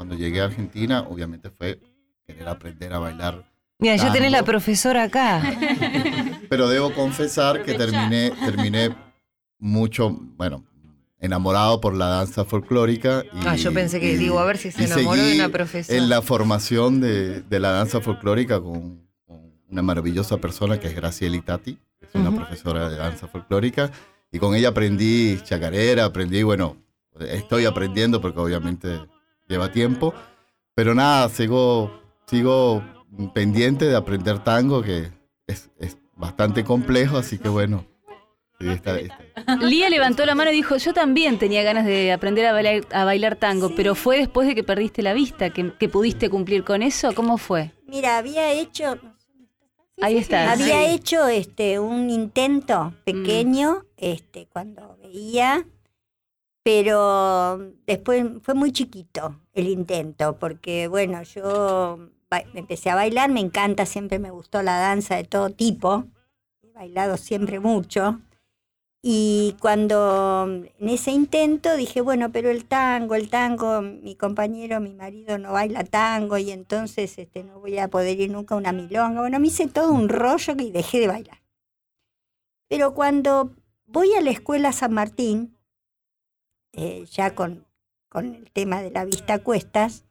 cuando 0.00 0.14
llegué 0.14 0.40
a 0.40 0.44
Argentina, 0.46 1.04
obviamente 1.10 1.50
fue 1.50 1.78
querer 2.26 2.48
aprender 2.48 2.90
a 2.94 2.98
bailar. 3.00 3.44
Mira, 3.80 3.96
ya 3.96 4.10
tenés 4.10 4.30
la 4.32 4.38
Tango. 4.38 4.46
profesora 4.52 5.02
acá. 5.02 5.42
Pero 6.48 6.68
debo 6.70 6.94
confesar 6.94 7.62
que 7.64 7.74
terminé, 7.74 8.30
terminé 8.42 8.96
mucho, 9.58 10.08
bueno, 10.38 10.64
enamorado 11.18 11.82
por 11.82 11.92
la 11.94 12.06
danza 12.06 12.46
folclórica. 12.46 13.24
Y, 13.30 13.46
Ah, 13.46 13.56
yo 13.56 13.74
pensé 13.74 14.00
que, 14.00 14.14
y- 14.14 14.16
digo, 14.16 14.38
a 14.38 14.46
ver 14.46 14.56
si 14.56 14.70
se 14.72 14.84
enamoró 14.86 15.22
de 15.22 15.34
una 15.34 15.50
profesora. 15.50 15.98
En 15.98 16.08
la 16.08 16.22
formación 16.22 17.02
de, 17.02 17.42
de 17.42 17.60
la 17.60 17.72
danza 17.72 18.00
folclórica 18.00 18.58
con, 18.58 19.06
con 19.26 19.52
una 19.68 19.82
maravillosa 19.82 20.38
persona 20.38 20.80
que 20.80 20.86
es 20.88 20.94
Graciela 20.96 21.36
Itati, 21.36 21.74
que 21.98 22.06
es 22.06 22.14
una 22.14 22.30
Ujú. 22.30 22.38
profesora 22.38 22.88
de 22.88 22.96
danza 22.96 23.28
folclórica, 23.28 23.90
y 24.32 24.38
con 24.38 24.54
ella 24.54 24.70
aprendí 24.70 25.38
chacarera, 25.42 26.06
aprendí, 26.06 26.42
bueno, 26.42 26.78
estoy 27.20 27.66
aprendiendo 27.66 28.18
porque 28.22 28.40
obviamente 28.40 28.98
lleva 29.50 29.70
tiempo, 29.72 30.14
pero 30.74 30.94
nada, 30.94 31.28
sigo, 31.28 32.00
sigo 32.26 32.82
pendiente 33.34 33.84
de 33.86 33.96
aprender 33.96 34.38
tango, 34.38 34.80
que 34.82 35.10
es, 35.46 35.70
es 35.78 35.98
bastante 36.14 36.64
complejo, 36.64 37.18
así 37.18 37.36
que 37.38 37.48
bueno. 37.48 37.84
sí, 38.60 38.68
está- 38.68 38.98
está- 39.00 39.56
Lía 39.56 39.88
levantó 39.90 40.24
la 40.26 40.34
mano 40.34 40.50
y 40.50 40.54
dijo, 40.54 40.76
yo 40.76 40.92
también 40.94 41.38
tenía 41.38 41.62
ganas 41.62 41.84
de 41.86 42.12
aprender 42.12 42.46
a 42.46 42.52
bailar, 42.52 42.86
a 42.92 43.04
bailar 43.04 43.36
tango, 43.36 43.68
Sí. 43.68 43.74
pero 43.76 43.94
fue 43.94 44.18
después 44.18 44.46
de 44.46 44.54
que 44.54 44.62
perdiste 44.62 45.02
la 45.02 45.12
vista, 45.14 45.50
que, 45.50 45.72
que 45.76 45.88
pudiste 45.88 46.30
cumplir 46.30 46.62
con 46.62 46.82
eso. 46.82 47.12
¿Cómo 47.14 47.36
fue? 47.38 47.72
Mira, 47.86 48.18
había 48.18 48.52
hecho, 48.52 48.98
Ahí 50.02 50.18
está. 50.18 50.52
había 50.52 50.86
Sí. 50.86 50.94
hecho 50.94 51.26
este 51.26 51.78
un 51.80 52.10
intento 52.10 52.94
pequeño, 53.04 53.84
este, 53.96 54.46
cuando 54.46 54.96
veía, 55.02 55.64
pero 56.72 57.58
después 57.84 58.24
fue 58.42 58.54
muy 58.54 58.70
chiquito 58.70 59.40
el 59.54 59.66
intento, 59.66 60.38
porque 60.38 60.86
bueno, 60.86 61.20
yo 61.24 61.98
empecé 62.54 62.90
a 62.90 62.94
bailar, 62.94 63.28
me 63.28 63.40
encanta, 63.40 63.86
siempre 63.86 64.20
me 64.20 64.30
gustó 64.30 64.62
la 64.62 64.78
danza 64.78 65.16
de 65.16 65.24
todo 65.24 65.50
tipo, 65.50 66.04
he 66.62 66.70
bailado 66.70 67.16
siempre 67.16 67.58
mucho. 67.58 68.20
Y 69.02 69.56
cuando 69.58 70.44
en 70.46 70.88
ese 70.88 71.10
intento 71.10 71.74
dije, 71.74 72.02
bueno, 72.02 72.30
pero 72.30 72.50
el 72.50 72.66
tango, 72.66 73.16
el 73.16 73.30
tango, 73.30 73.82
mi 73.82 74.14
compañero, 74.14 74.78
mi 74.78 74.94
marido 74.94 75.38
no 75.38 75.52
baila 75.52 75.82
tango 75.82 76.38
y 76.38 76.52
entonces 76.52 77.18
este, 77.18 77.42
no 77.42 77.58
voy 77.58 77.78
a 77.78 77.88
poder 77.88 78.20
ir 78.20 78.30
nunca 78.30 78.54
a 78.54 78.58
una 78.58 78.70
milonga. 78.70 79.22
Bueno, 79.22 79.40
me 79.40 79.48
hice 79.48 79.66
todo 79.66 79.90
un 79.90 80.08
rollo 80.08 80.54
y 80.56 80.70
dejé 80.70 81.00
de 81.00 81.08
bailar. 81.08 81.42
Pero 82.68 82.94
cuando 82.94 83.56
voy 83.86 84.14
a 84.14 84.20
la 84.20 84.30
escuela 84.30 84.70
San 84.72 84.92
Martín, 84.92 85.56
eh, 86.72 87.04
ya 87.10 87.34
con, 87.34 87.66
con 88.08 88.34
el 88.34 88.50
tema 88.50 88.82
de 88.82 88.90
la 88.90 89.04
vista 89.04 89.34
a 89.34 89.38
cuestas, 89.38 90.04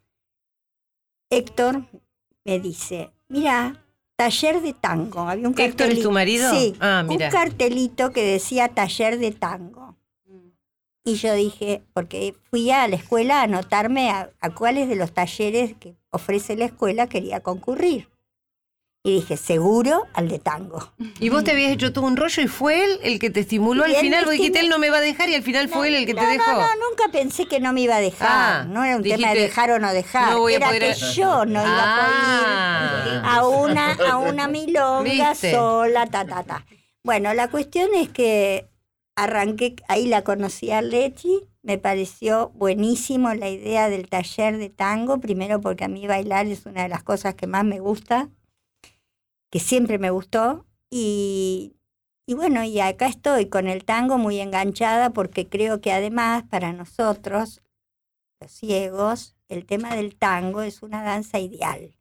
Héctor 1.30 1.86
me 2.44 2.60
dice, 2.60 3.12
mira, 3.28 3.86
taller 4.16 4.62
de 4.62 4.74
tango. 4.74 5.22
Había 5.22 5.48
un 5.48 5.56
¿Héctor 5.60 5.88
es 5.90 6.02
tu 6.02 6.12
marido? 6.12 6.52
Sí, 6.52 6.76
Ah, 6.80 7.04
mira. 7.08 7.28
un 7.28 7.32
cartelito 7.32 8.12
que 8.12 8.24
decía 8.24 8.70
taller 8.70 9.20
de 9.20 9.32
tango. 9.32 9.96
Y 11.06 11.16
yo 11.16 11.34
dije, 11.34 11.82
porque 11.94 12.36
fui 12.50 12.70
a 12.72 12.88
la 12.88 12.96
escuela 12.96 13.40
a 13.40 13.44
anotarme 13.44 14.10
a, 14.12 14.32
a 14.42 14.54
cuáles 14.54 14.90
de 14.90 14.96
los 14.96 15.12
talleres 15.14 15.74
que 15.80 15.96
ofrece 16.12 16.56
la 16.56 16.66
escuela 16.66 17.08
quería 17.08 17.40
concurrir. 17.42 18.10
Y 19.02 19.14
dije, 19.16 19.38
seguro 19.38 20.08
al 20.14 20.28
de 20.28 20.40
tango. 20.40 20.92
Y 21.22 21.30
vos 21.30 21.46
te 21.46 21.52
habías 21.52 21.72
hecho 21.72 21.94
todo 21.94 22.06
un 22.06 22.18
rollo 22.18 22.44
y 22.44 22.48
fue 22.50 22.84
él 22.84 23.00
el 23.02 23.18
que 23.18 23.30
te 23.30 23.40
estimuló 23.40 23.88
Y 23.88 23.96
al 23.96 24.02
final. 24.02 24.26
Vos 24.26 24.34
dijiste, 24.34 24.60
él 24.60 24.68
no 24.68 24.78
me 24.78 24.90
va 24.90 24.98
a 24.98 25.02
dejar 25.02 25.30
y 25.30 25.36
al 25.36 25.42
final 25.44 25.70
fue 25.70 25.88
él 25.88 25.96
el 25.96 26.06
que 26.06 26.14
no, 26.14 26.20
te 26.22 26.28
dejó. 26.28 26.52
No, 26.52 26.60
no, 26.60 26.68
nunca 26.90 27.06
pensé 27.10 27.46
que 27.46 27.62
no 27.62 27.72
me 27.72 27.80
iba 27.82 27.96
a 27.96 28.02
dejar. 28.02 28.28
Ah, 28.30 28.66
no 28.68 28.84
era 28.84 28.98
un 28.98 29.04
tema 29.04 29.34
de 29.34 29.40
dejar 29.40 29.72
o 29.72 29.80
no 29.80 29.94
dejar. 29.94 30.34
no 30.34 30.40
voy 30.40 30.54
a 30.54 30.58
era 30.58 30.68
poder- 30.68 30.94
que 30.96 31.00
yo 31.14 31.46
no 31.46 31.62
iba 31.62 31.64
Ah. 31.82 32.02
a 32.04 33.02
poder 33.02 33.14
ir 33.16 33.22
a 33.24 33.48
una, 33.48 33.94
a 34.12 34.18
una 34.18 34.48
milonga 34.50 35.30
¿Viste? 35.32 35.52
sola, 35.54 36.06
ta, 36.08 36.26
ta, 36.26 36.44
ta. 36.44 36.66
Bueno, 37.02 37.34
la 37.34 37.48
cuestión 37.50 37.88
es 37.96 38.10
que 38.10 38.68
arranqué, 39.16 39.78
ahí 39.88 40.08
la 40.08 40.24
conocí 40.26 40.72
a 40.72 40.82
Lechi, 40.82 41.40
me 41.64 41.78
pareció 41.78 42.50
buenísimo 42.50 43.34
la 43.34 43.48
idea 43.50 43.88
del 43.88 44.10
taller 44.10 44.58
de 44.58 44.70
tango, 44.70 45.22
primero 45.22 45.62
porque 45.62 45.86
a 45.86 45.88
mí 45.88 46.06
bailar 46.06 46.48
es 46.48 46.66
una 46.66 46.84
de 46.84 46.90
las 46.90 47.04
cosas 47.04 47.36
que 47.36 47.48
más 47.48 47.64
me 47.64 47.80
gusta, 47.80 48.28
que 49.50 49.60
siempre 49.60 49.98
me 49.98 50.10
gustó, 50.10 50.66
y, 50.90 51.76
y 52.26 52.34
bueno, 52.34 52.64
y 52.64 52.80
acá 52.80 53.08
estoy 53.08 53.48
con 53.48 53.68
el 53.68 53.86
tango 53.86 54.18
muy 54.18 54.40
enganchada 54.40 55.12
porque 55.12 55.48
creo 55.48 55.82
que 55.82 55.92
además 55.92 56.44
para 56.50 56.74
nosotros, 56.74 57.62
los 58.40 58.52
ciegos, 58.52 59.36
el 59.48 59.66
tema 59.66 59.96
del 59.96 60.16
tango 60.16 60.62
es 60.62 60.82
una 60.84 61.04
danza 61.04 61.40
ideal, 61.40 61.96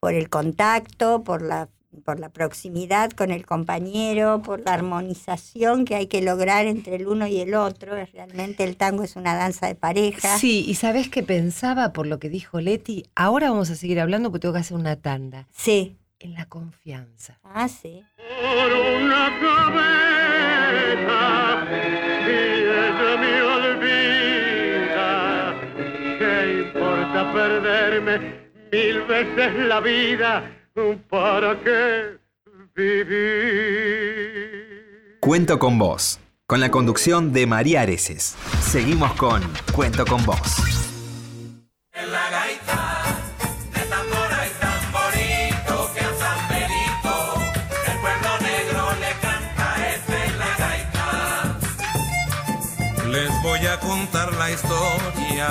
por 0.00 0.14
el 0.14 0.28
contacto, 0.28 1.22
por 1.24 1.42
la 1.42 1.68
por 2.04 2.20
la 2.20 2.28
proximidad 2.28 3.10
con 3.10 3.30
el 3.30 3.44
compañero, 3.44 4.42
por 4.42 4.60
la 4.60 4.74
armonización 4.74 5.84
que 5.84 5.96
hay 5.96 6.06
que 6.06 6.22
lograr 6.22 6.66
entre 6.66 6.96
el 6.96 7.06
uno 7.06 7.26
y 7.26 7.40
el 7.40 7.54
otro. 7.54 7.94
Realmente 8.12 8.64
el 8.64 8.76
tango 8.76 9.02
es 9.02 9.16
una 9.16 9.34
danza 9.34 9.66
de 9.66 9.74
pareja. 9.74 10.38
Sí, 10.38 10.64
y 10.66 10.74
sabés 10.76 11.08
que 11.08 11.22
pensaba 11.22 11.92
por 11.92 12.06
lo 12.06 12.18
que 12.18 12.28
dijo 12.28 12.60
Leti, 12.60 13.06
ahora 13.14 13.50
vamos 13.50 13.70
a 13.70 13.76
seguir 13.76 14.00
hablando 14.00 14.30
porque 14.30 14.42
tengo 14.42 14.54
que 14.54 14.60
hacer 14.60 14.76
una 14.76 14.96
tanda. 14.96 15.48
Sí. 15.52 15.96
En 16.20 16.34
la 16.34 16.44
confianza. 16.46 17.38
Ah, 17.42 17.66
sí. 17.68 18.04
por 18.16 18.72
una 18.72 19.40
cabeza 19.40 21.22
y 22.26 22.30
ella 22.30 23.16
me 23.16 23.42
olvida. 23.42 25.08
¿Qué 26.18 26.34
importa 26.66 27.32
perderme 27.32 28.14
mil 28.70 29.00
veces 29.02 29.54
la 29.66 29.80
vida? 29.80 30.56
¿Para 31.08 31.58
qué 31.60 32.18
vivir? 32.74 34.10
Cuento 35.20 35.58
con 35.58 35.78
vos, 35.78 36.20
con 36.46 36.60
la 36.60 36.70
conducción 36.70 37.32
de 37.32 37.46
María 37.46 37.80
Areces. 37.82 38.36
Seguimos 38.60 39.12
con 39.14 39.42
Cuento 39.72 40.04
con 40.04 40.24
vos. 40.26 40.79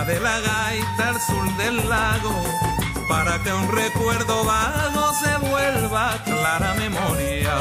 De 0.06 0.20
la 0.20 0.40
gaita 0.40 1.10
al 1.10 1.20
sur 1.20 1.58
del 1.58 1.90
lago, 1.90 2.34
para 3.10 3.38
que 3.44 3.52
un 3.52 3.70
recuerdo 3.72 4.46
vago 4.46 5.14
se 5.14 5.36
vuelva 5.48 6.18
clara 6.24 6.74
memoria. 6.76 7.54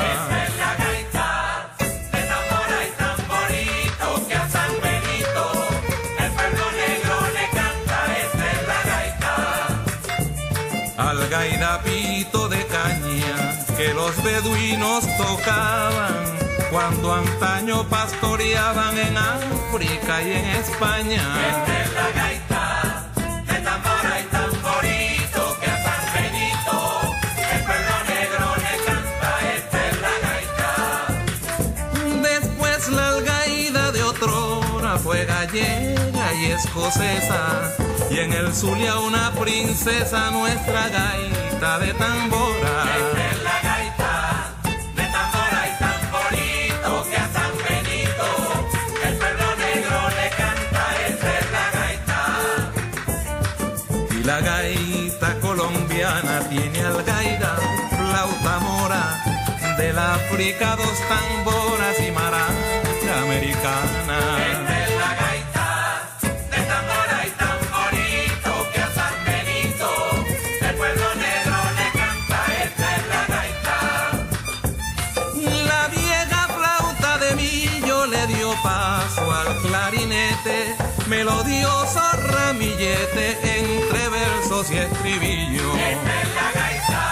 es 0.44 0.56
la 0.56 0.74
gaita 0.76 1.70
de 2.12 2.22
tambora 2.30 2.78
y 2.86 2.90
tamborito 3.02 4.28
que 4.28 4.34
a 4.34 4.48
San 4.48 4.70
Benito 4.82 5.68
el 6.18 6.30
pueblo 6.30 6.64
negro 6.82 7.16
le 7.34 7.46
canta. 7.58 7.98
Esta 8.24 8.44
es 8.52 8.62
la 8.70 8.80
gaita. 8.92 9.34
Al 11.10 11.28
gaidapito 11.28 12.48
de 12.48 12.66
caña 12.66 13.66
que 13.76 13.94
los 13.94 14.22
beduinos 14.22 15.04
tocaban 15.16 16.38
cuando 16.70 17.14
antaño 17.14 17.88
pastoreaban 17.88 18.96
en 18.96 19.16
África 19.16 20.22
y 20.22 20.32
en 20.32 20.44
España. 20.46 21.87
Gallega 35.58 36.34
y 36.34 36.52
escocesa. 36.52 37.76
Y 38.10 38.18
en 38.18 38.32
el 38.32 38.54
Zulia 38.54 38.98
una 38.98 39.32
princesa, 39.32 40.30
nuestra 40.30 40.88
gaita 40.88 41.78
de 41.78 41.94
tambora. 41.94 42.84
Esta 42.96 43.30
es 43.30 43.42
la 43.42 43.60
gaita 43.62 44.54
de 44.96 45.02
tambora 45.02 45.60
y 45.68 45.72
tamborito 45.78 47.10
que 47.10 47.16
a 47.16 47.28
San 47.34 47.52
Benito 47.66 48.28
el 49.04 49.14
pueblo 49.16 49.56
negro 49.56 49.98
le 50.18 50.28
canta. 50.40 50.82
Esta 51.08 51.28
es 51.38 51.46
la 51.56 51.66
gaita. 51.78 52.20
Y 54.14 54.22
la 54.24 54.40
gaita 54.40 55.40
colombiana 55.40 56.40
tiene 56.48 56.80
algaida, 56.80 57.56
flauta 57.90 58.58
mora, 58.60 59.04
del 59.76 59.98
África 59.98 60.76
dos 60.76 60.98
tamboras 61.08 62.00
y 62.06 62.10
maraca 62.12 62.68
americana. 63.22 64.67
Y 84.58 84.76
estribillo. 84.76 85.72
Esta 85.76 86.20
es 86.20 86.34
la 86.34 86.50
gaita 86.52 87.04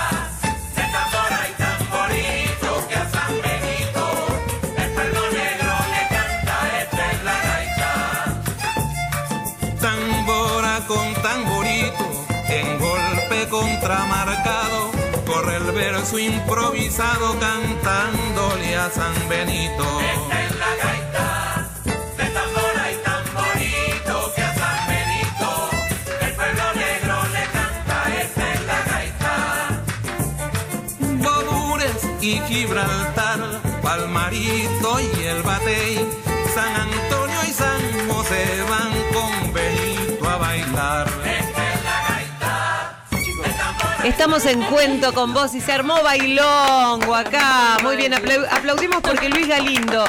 de 0.75 0.83
tambora 0.83 1.49
y 1.49 1.53
tamborito 1.63 2.89
que 2.89 2.97
a 2.97 3.09
San 3.09 3.35
Benito 3.41 4.05
el 4.77 4.91
pueblo 4.91 5.21
negro 5.31 5.73
le 5.95 6.03
canta. 6.09 6.57
Esta 6.83 7.13
es 7.13 7.23
la 7.23 7.37
gaita. 7.47 7.91
Tambora 9.81 10.75
con 10.89 11.15
tamborito, 11.23 12.27
en 12.49 12.79
golpe 12.81 13.49
contramarcado, 13.49 14.91
corre 15.25 15.57
el 15.59 15.71
verso 15.71 16.19
improvisado 16.19 17.39
cantándole 17.39 18.77
a 18.77 18.91
San 18.91 19.29
Benito. 19.29 20.06
Estamos 44.17 44.47
en 44.47 44.63
cuento 44.63 45.13
con 45.13 45.35
vos 45.35 45.55
y 45.55 45.61
se 45.61 45.73
armó 45.73 46.03
bailongo 46.03 47.15
acá. 47.15 47.77
Muy 47.83 47.97
bien, 47.97 48.13
aplau- 48.15 48.47
aplaudimos 48.51 49.03
porque 49.03 49.29
Luis 49.29 49.47
Galindo 49.47 50.05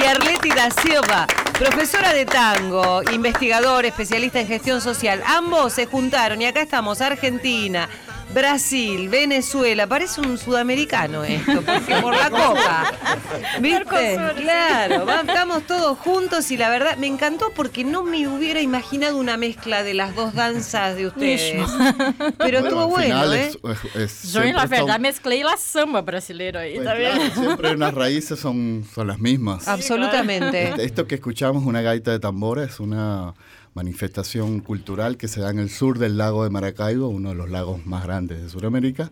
y 0.00 0.06
Arleti 0.06 0.50
da 0.50 0.70
Silva, 0.70 1.26
profesora 1.58 2.12
de 2.14 2.24
tango, 2.26 3.02
investigador, 3.12 3.84
especialista 3.86 4.38
en 4.40 4.46
gestión 4.46 4.80
social, 4.80 5.20
ambos 5.26 5.72
se 5.72 5.86
juntaron 5.86 6.40
y 6.40 6.46
acá 6.46 6.60
estamos, 6.62 7.00
Argentina. 7.00 7.88
Brasil, 8.34 9.08
Venezuela, 9.08 9.86
parece 9.88 10.20
un 10.20 10.38
sudamericano 10.38 11.24
esto, 11.24 11.62
porque 11.62 11.96
por 12.00 12.14
la 12.16 12.30
copa. 12.30 12.92
¿Viste? 13.60 14.18
Claro, 14.36 15.04
estamos 15.20 15.64
todos 15.66 15.98
juntos 15.98 16.50
y 16.52 16.56
la 16.56 16.68
verdad 16.70 16.96
me 16.96 17.08
encantó 17.08 17.50
porque 17.56 17.82
no 17.82 18.04
me 18.04 18.28
hubiera 18.28 18.60
imaginado 18.60 19.16
una 19.18 19.36
mezcla 19.36 19.82
de 19.82 19.94
las 19.94 20.14
dos 20.14 20.32
danzas 20.34 20.94
de 20.96 21.08
ustedes. 21.08 21.68
Pero 22.38 22.58
estuvo 22.60 22.86
bueno, 22.86 23.04
final 23.22 23.34
¿eh? 23.34 23.48
es- 23.48 23.58
es- 23.64 23.96
es- 23.96 24.32
Yo, 24.32 24.42
siempre 24.42 24.66
verdade, 24.68 24.92
son- 24.92 25.02
mesclei 25.02 25.42
la 25.42 25.56
samba 25.56 26.00
brasileira 26.02 26.60
aí, 26.60 26.74
pues, 26.76 26.84
claro, 26.88 27.22
siempre 27.34 27.76
las 27.76 27.94
raíces 27.94 28.38
son, 28.38 28.84
son 28.94 29.08
las 29.08 29.18
mismas. 29.18 29.66
Absolutamente. 29.66 30.68
Este- 30.70 30.84
Esto 30.84 31.06
que 31.08 31.16
escuchamos, 31.16 31.64
una 31.64 31.82
gaita 31.82 32.12
de 32.12 32.20
tambora, 32.20 32.62
es 32.62 32.78
una 32.78 33.34
manifestación 33.74 34.60
cultural 34.60 35.16
que 35.16 35.28
se 35.28 35.40
da 35.40 35.50
en 35.50 35.58
el 35.58 35.70
sur 35.70 35.98
del 35.98 36.18
lago 36.18 36.44
de 36.44 36.50
Maracaibo, 36.50 37.08
uno 37.08 37.30
de 37.30 37.34
los 37.34 37.50
lagos 37.50 37.86
más 37.86 38.04
grandes 38.04 38.42
de 38.42 38.48
Sudamérica, 38.48 39.10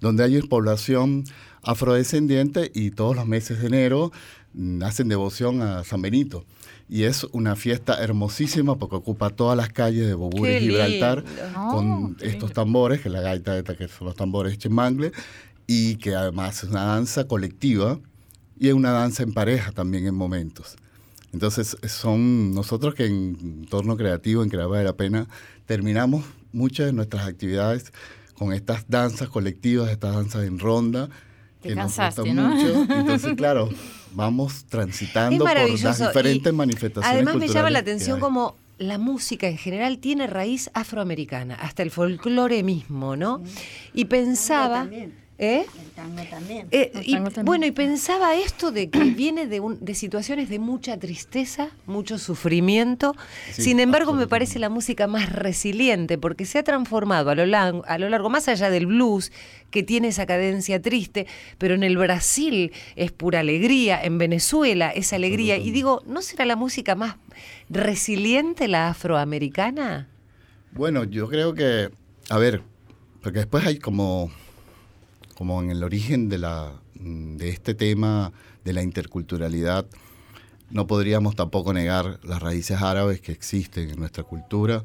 donde 0.00 0.24
hay 0.24 0.40
población 0.42 1.24
afrodescendiente 1.62 2.70
y 2.74 2.90
todos 2.90 3.14
los 3.14 3.26
meses 3.26 3.60
de 3.60 3.68
enero 3.68 4.12
mm, 4.54 4.82
hacen 4.82 5.08
devoción 5.08 5.62
a 5.62 5.84
San 5.84 6.02
Benito. 6.02 6.44
Y 6.88 7.04
es 7.04 7.24
una 7.32 7.54
fiesta 7.54 8.02
hermosísima 8.02 8.76
porque 8.76 8.96
ocupa 8.96 9.30
todas 9.30 9.56
las 9.56 9.68
calles 9.68 10.08
de 10.08 10.14
Bobur 10.14 10.48
y 10.48 10.58
Gibraltar 10.58 11.24
con 11.54 12.16
estos 12.20 12.52
tambores, 12.52 13.00
que 13.00 13.10
la 13.10 13.20
gaita 13.20 13.56
esta, 13.56 13.76
que 13.76 13.86
son 13.86 14.08
los 14.08 14.16
tambores 14.16 14.58
chimangle, 14.58 15.12
y 15.68 15.96
que 15.96 16.16
además 16.16 16.64
es 16.64 16.70
una 16.70 16.84
danza 16.84 17.28
colectiva 17.28 18.00
y 18.58 18.68
es 18.68 18.74
una 18.74 18.90
danza 18.90 19.22
en 19.22 19.32
pareja 19.32 19.70
también 19.70 20.04
en 20.06 20.16
momentos. 20.16 20.76
Entonces 21.32 21.76
son 21.86 22.54
nosotros 22.54 22.94
que 22.94 23.06
en 23.06 23.36
entorno 23.40 23.96
creativo, 23.96 24.42
en 24.42 24.48
Crear 24.48 24.68
Vale 24.68 24.84
la 24.84 24.94
Pena, 24.94 25.28
terminamos 25.66 26.24
muchas 26.52 26.86
de 26.86 26.92
nuestras 26.92 27.26
actividades 27.26 27.92
con 28.34 28.52
estas 28.52 28.88
danzas 28.88 29.28
colectivas, 29.28 29.90
estas 29.90 30.14
danzas 30.14 30.44
en 30.44 30.58
ronda. 30.58 31.08
Te 31.60 31.68
que 31.68 31.74
nos 31.74 31.94
cansaste, 31.94 32.22
gustan 32.22 32.36
¿no? 32.36 32.48
mucho. 32.48 32.94
Entonces, 32.94 33.34
claro, 33.36 33.68
vamos 34.12 34.64
transitando 34.64 35.44
por 35.44 35.54
las 35.54 35.98
diferentes 35.98 36.52
y 36.52 36.56
manifestaciones 36.56 37.16
Además 37.16 37.36
me 37.36 37.48
llama 37.48 37.70
la 37.70 37.80
atención 37.80 38.18
como 38.18 38.56
la 38.78 38.96
música 38.96 39.46
en 39.46 39.58
general 39.58 39.98
tiene 39.98 40.26
raíz 40.26 40.70
afroamericana, 40.72 41.54
hasta 41.54 41.82
el 41.82 41.90
folclore 41.90 42.62
mismo, 42.62 43.14
¿no? 43.14 43.42
Y 43.92 44.06
pensaba... 44.06 44.88
¿Eh? 45.42 45.64
El 45.82 45.90
tango 45.92 46.22
también. 46.28 46.66
Eh, 46.70 46.90
El 46.94 47.08
y, 47.08 47.12
tango 47.12 47.24
también. 47.30 47.44
bueno, 47.46 47.64
y 47.66 47.70
pensaba 47.70 48.34
esto 48.34 48.70
de 48.72 48.90
que 48.90 49.00
viene 49.16 49.46
de, 49.46 49.60
un- 49.60 49.82
de 49.82 49.94
situaciones 49.94 50.50
de 50.50 50.58
mucha 50.58 50.98
tristeza, 50.98 51.70
mucho 51.86 52.18
sufrimiento. 52.18 53.16
Sí, 53.50 53.62
Sin 53.62 53.80
embargo, 53.80 54.12
me 54.12 54.26
parece 54.26 54.58
la 54.58 54.68
música 54.68 55.06
más 55.06 55.32
resiliente 55.32 56.18
porque 56.18 56.44
se 56.44 56.58
ha 56.58 56.62
transformado 56.62 57.30
a 57.30 57.34
lo, 57.34 57.46
largo, 57.46 57.82
a 57.86 57.96
lo 57.96 58.10
largo, 58.10 58.28
más 58.28 58.48
allá 58.48 58.68
del 58.68 58.84
blues, 58.86 59.32
que 59.70 59.82
tiene 59.82 60.08
esa 60.08 60.26
cadencia 60.26 60.82
triste, 60.82 61.26
pero 61.56 61.74
en 61.74 61.84
el 61.84 61.96
Brasil 61.96 62.72
es 62.96 63.10
pura 63.10 63.40
alegría, 63.40 63.98
en 64.02 64.18
Venezuela 64.18 64.90
es 64.90 65.14
alegría. 65.14 65.56
Y 65.56 65.70
digo, 65.70 66.02
¿no 66.06 66.20
será 66.20 66.44
la 66.44 66.56
música 66.56 66.94
más 66.96 67.16
resiliente 67.70 68.68
la 68.68 68.88
afroamericana? 68.90 70.06
Bueno, 70.72 71.04
yo 71.04 71.28
creo 71.28 71.54
que, 71.54 71.88
a 72.28 72.36
ver, 72.38 72.60
porque 73.22 73.38
después 73.38 73.64
hay 73.66 73.78
como, 73.78 74.30
como 75.40 75.62
en 75.62 75.70
el 75.70 75.82
origen 75.82 76.28
de, 76.28 76.36
la, 76.36 76.82
mm, 76.96 77.38
de 77.38 77.48
este 77.48 77.72
tema 77.72 78.30
de 78.62 78.74
la 78.74 78.82
interculturalidad, 78.82 79.86
no 80.68 80.86
podríamos 80.86 81.34
tampoco 81.34 81.72
negar 81.72 82.20
las 82.22 82.42
raíces 82.42 82.82
árabes 82.82 83.22
que 83.22 83.32
existen 83.32 83.88
en 83.88 83.98
nuestra 83.98 84.22
cultura 84.22 84.84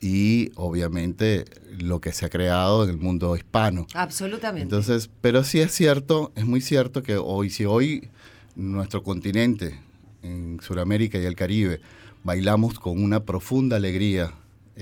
y 0.00 0.50
obviamente 0.54 1.44
lo 1.78 2.00
que 2.00 2.12
se 2.12 2.24
ha 2.24 2.30
creado 2.30 2.84
en 2.84 2.88
el 2.88 2.96
mundo 2.96 3.36
hispano. 3.36 3.86
Absolutamente. 3.92 4.62
Entonces, 4.62 5.10
pero 5.20 5.44
sí 5.44 5.60
es 5.60 5.72
cierto, 5.72 6.32
es 6.36 6.46
muy 6.46 6.62
cierto 6.62 7.02
que 7.02 7.18
hoy, 7.18 7.50
si 7.50 7.66
hoy 7.66 8.08
nuestro 8.56 9.02
continente, 9.02 9.78
en 10.22 10.58
Sudamérica 10.62 11.18
y 11.18 11.26
el 11.26 11.36
Caribe, 11.36 11.82
bailamos 12.24 12.80
con 12.80 13.04
una 13.04 13.26
profunda 13.26 13.76
alegría 13.76 14.32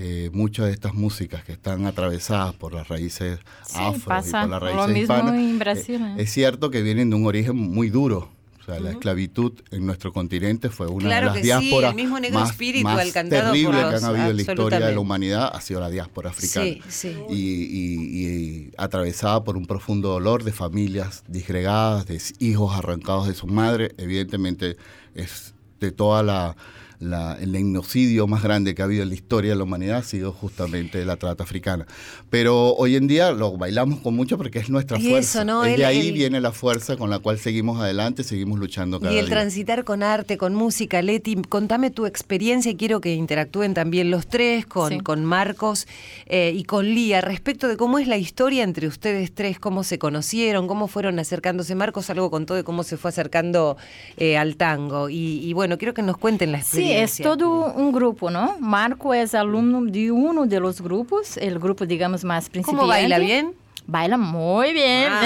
eh, 0.00 0.30
muchas 0.32 0.66
de 0.66 0.72
estas 0.72 0.94
músicas 0.94 1.42
que 1.44 1.52
están 1.52 1.84
atravesadas 1.86 2.54
por 2.54 2.72
las 2.72 2.86
raíces 2.88 3.40
Sí, 3.66 3.74
afro 3.78 3.90
y 3.96 4.00
por 4.00 4.14
las 4.32 4.48
lo 4.48 4.58
raíces 4.60 4.86
mismo 4.94 5.00
hispanas, 5.14 5.34
en 5.34 5.58
Brasil, 5.58 6.00
eh, 6.02 6.14
¿eh? 6.18 6.22
es 6.22 6.32
cierto 6.32 6.70
que 6.70 6.82
vienen 6.82 7.10
de 7.10 7.16
un 7.16 7.26
origen 7.26 7.56
muy 7.56 7.90
duro. 7.90 8.30
O 8.60 8.70
sea, 8.70 8.80
la 8.80 8.90
esclavitud 8.90 9.52
en 9.70 9.86
nuestro 9.86 10.12
continente 10.12 10.68
fue 10.68 10.88
una 10.88 11.06
Claro 11.06 11.20
de 11.20 11.24
las 11.26 11.34
que 11.36 11.40
sí, 11.40 11.46
diásporas 11.46 11.90
el 11.92 11.96
mismo 11.96 12.20
negro 12.20 12.38
más, 12.40 12.50
espíritu 12.50 12.84
más 12.84 12.98
alcantado 13.00 13.42
por 13.44 13.52
terribles 13.52 13.84
que 13.86 13.90
los- 13.92 14.02
han 14.04 14.10
habido 14.10 14.30
en 14.30 14.36
la 14.36 14.42
historia 14.42 14.80
de 14.80 14.92
la 14.94 15.00
humanidad, 15.00 15.50
ha 15.54 15.60
sido 15.62 15.80
la 15.80 15.88
diáspora 15.88 16.28
africana 16.30 16.66
Sí, 16.66 16.82
sí. 16.90 17.16
y, 17.30 17.34
y- 17.34 18.26
y 18.26 18.70
atravesada 18.76 19.42
por 19.42 19.56
un 19.56 19.64
profundo 19.64 20.10
dolor 20.10 20.44
de 20.44 20.52
familias 20.52 21.24
disgregadas, 21.28 22.04
de 22.06 22.20
hijos 22.40 22.76
arrancados 22.76 23.26
de 23.26 23.32
su 23.34 23.46
madre, 23.46 23.92
evidentemente 23.96 24.76
es 25.14 25.54
de 25.80 25.90
toda 25.90 26.22
la, 26.22 26.54
la- 27.00 27.36
el 27.40 27.52
genocidio 27.56 28.26
más 28.26 28.42
grande 28.42 28.74
que 28.74 28.82
ha 28.82 28.86
habido 28.86 29.02
en 29.04 29.08
la 29.10 29.14
historia 29.14 29.50
de 29.52 29.56
la 29.56 29.64
humanidad 29.64 29.98
ha 29.98 30.02
sido 30.02 30.32
justamente 30.32 31.04
la 31.04 31.16
trata 31.16 31.44
africana. 31.44 31.86
Pero 32.30 32.74
hoy 32.74 32.96
en 32.96 33.06
día 33.06 33.30
lo 33.30 33.56
bailamos 33.56 34.00
con 34.00 34.16
mucho 34.16 34.36
porque 34.36 34.58
es 34.58 34.68
nuestra 34.68 34.98
Y 34.98 35.10
fuerza. 35.10 35.38
eso, 35.40 35.44
¿no? 35.44 35.64
Es 35.64 35.72
El- 35.74 35.78
de 35.78 35.86
ahí 35.86 36.08
el- 36.08 36.12
viene 36.12 36.40
la 36.40 36.52
fuerza 36.52 36.96
con 36.96 37.08
la 37.10 37.18
cual 37.20 37.38
seguimos 37.38 37.80
adelante, 37.80 38.24
seguimos 38.24 38.58
luchando 38.58 39.00
cada 39.00 39.12
Y 39.14 39.18
el 39.18 39.26
día. 39.26 39.34
transitar 39.34 39.84
con 39.84 40.02
arte, 40.02 40.36
con 40.38 40.54
música, 40.54 41.00
Leti, 41.02 41.36
contame 41.48 41.90
tu 41.90 42.04
experiencia 42.06 42.72
y 42.72 42.76
quiero 42.76 43.00
que 43.00 43.14
interactúen 43.14 43.74
también 43.74 44.10
los 44.10 44.26
tres, 44.26 44.66
con, 44.66 44.92
Sí. 44.94 45.00
con 45.00 45.24
Marcos 45.24 45.86
eh, 46.26 46.52
y 46.54 46.64
con 46.64 46.84
Lía, 46.86 47.20
respecto 47.20 47.68
de 47.68 47.76
cómo 47.76 47.98
es 47.98 48.08
la 48.08 48.16
historia 48.18 48.64
entre 48.64 48.86
ustedes 48.88 49.32
tres, 49.32 49.58
cómo 49.58 49.84
se 49.84 49.98
conocieron, 49.98 50.66
cómo 50.66 50.88
fueron 50.88 51.18
acercándose. 51.18 51.74
Marcos 51.74 52.10
algo 52.10 52.30
contó 52.30 52.54
de 52.54 52.64
cómo 52.64 52.82
se 52.82 52.96
fue 52.96 53.10
acercando 53.10 53.76
eh, 54.16 54.36
al 54.36 54.56
tango. 54.56 55.08
Y, 55.08 55.40
y 55.44 55.52
bueno, 55.52 55.78
quiero 55.78 55.94
que 55.94 56.02
nos 56.02 56.18
cuenten 56.18 56.52
la 56.52 56.62
Sí, 56.62 56.87
es 56.92 57.18
experiencia. 57.18 57.24
todo 57.24 57.72
un 57.74 57.92
grupo, 57.92 58.30
¿no? 58.30 58.56
Marco 58.60 59.12
es 59.14 59.34
alumno 59.34 59.80
de 59.82 60.10
uno 60.10 60.46
de 60.46 60.60
los 60.60 60.80
grupos, 60.80 61.36
el 61.36 61.58
grupo, 61.58 61.86
digamos, 61.86 62.24
más 62.24 62.48
principiante. 62.48 62.80
¿Cómo 62.80 62.88
baila? 62.88 63.18
¿Bien? 63.18 63.54
Baila 63.90 64.18
muy 64.18 64.74
bien. 64.74 65.08
Ah, 65.10 65.22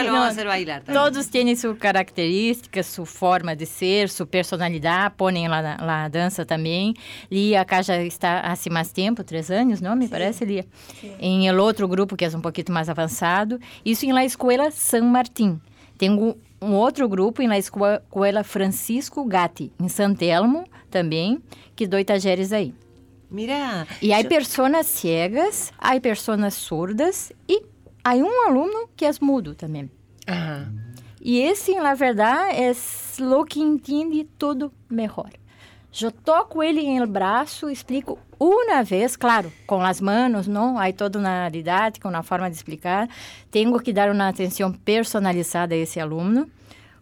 lo 0.04 0.12
vamos 0.12 0.28
a 0.28 0.28
hacer 0.28 0.46
bailar. 0.46 0.82
también. 0.82 1.04
Todos 1.04 1.28
tienen 1.28 1.54
su 1.56 1.76
característica, 1.76 2.82
su 2.82 3.04
forma 3.04 3.54
de 3.54 3.66
ser, 3.66 4.08
su 4.08 4.26
personalidad, 4.26 5.12
ponen 5.16 5.50
la, 5.50 5.76
la 5.76 6.08
dança 6.08 6.46
também. 6.46 6.94
Lia 7.30 7.60
acá 7.60 7.82
já 7.82 7.96
está 8.02 8.40
há 8.40 8.56
mais 8.70 8.90
tempo, 8.90 9.22
três 9.22 9.50
anos, 9.50 9.82
não? 9.82 9.94
Me 9.94 10.08
parece, 10.08 10.46
Lia? 10.46 10.64
Em 11.20 11.46
el 11.46 11.58
outro 11.58 11.86
grupo, 11.86 12.16
que 12.16 12.24
é 12.24 12.28
um 12.28 12.40
pouquinho 12.40 12.72
mais 12.72 12.88
avançado. 12.88 13.58
Isso 13.84 14.06
em 14.06 14.12
La 14.12 14.24
Escuela 14.24 14.70
San 14.70 15.02
Martín. 15.04 15.60
Tenho 15.98 16.36
um 16.62 16.72
outro 16.74 17.08
grupo 17.08 17.42
em 17.42 17.48
La 17.48 17.58
Escuela 17.58 18.42
Francisco 18.44 19.24
Gatti, 19.24 19.72
em 19.80 19.88
San 19.88 20.14
Telmo 20.14 20.64
também, 20.90 21.42
que 21.76 21.86
dou 21.86 22.02
talleres 22.04 22.52
aí. 22.52 22.72
Mirá. 23.30 23.86
E 24.00 24.12
há 24.12 24.20
yo- 24.20 24.28
pessoas 24.28 24.86
ciegas, 24.86 25.72
há 25.78 26.00
pessoas 26.00 26.54
surdas 26.54 27.32
e 27.48 27.62
há 28.02 28.14
um 28.14 28.46
aluno 28.48 28.88
que 28.96 29.04
é 29.04 29.10
mudo 29.20 29.54
também. 29.54 29.90
Ajá. 30.26 30.66
E 31.20 31.40
esse, 31.40 31.74
na 31.74 31.94
verdade, 31.94 32.56
é 32.56 32.72
o 33.20 33.44
que 33.44 33.60
entende 33.60 34.24
tudo 34.38 34.72
melhor. 34.88 35.30
Eu 36.00 36.12
toco 36.12 36.62
ele 36.62 36.80
em 36.80 36.98
el 36.98 37.06
braço, 37.06 37.68
explico 37.68 38.18
uma 38.38 38.84
vez, 38.84 39.16
claro, 39.16 39.52
com 39.66 39.80
as 39.82 40.00
mãos, 40.00 40.46
não? 40.46 40.78
Há 40.78 40.92
toda 40.92 41.18
uma 41.18 41.48
didática, 41.48 42.08
uma 42.08 42.22
forma 42.22 42.48
de 42.48 42.56
explicar. 42.56 43.08
Tenho 43.50 43.76
que 43.80 43.92
dar 43.92 44.10
uma 44.10 44.28
atenção 44.28 44.72
personalizada 44.72 45.74
a 45.74 45.78
esse 45.78 45.98
aluno. 45.98 46.48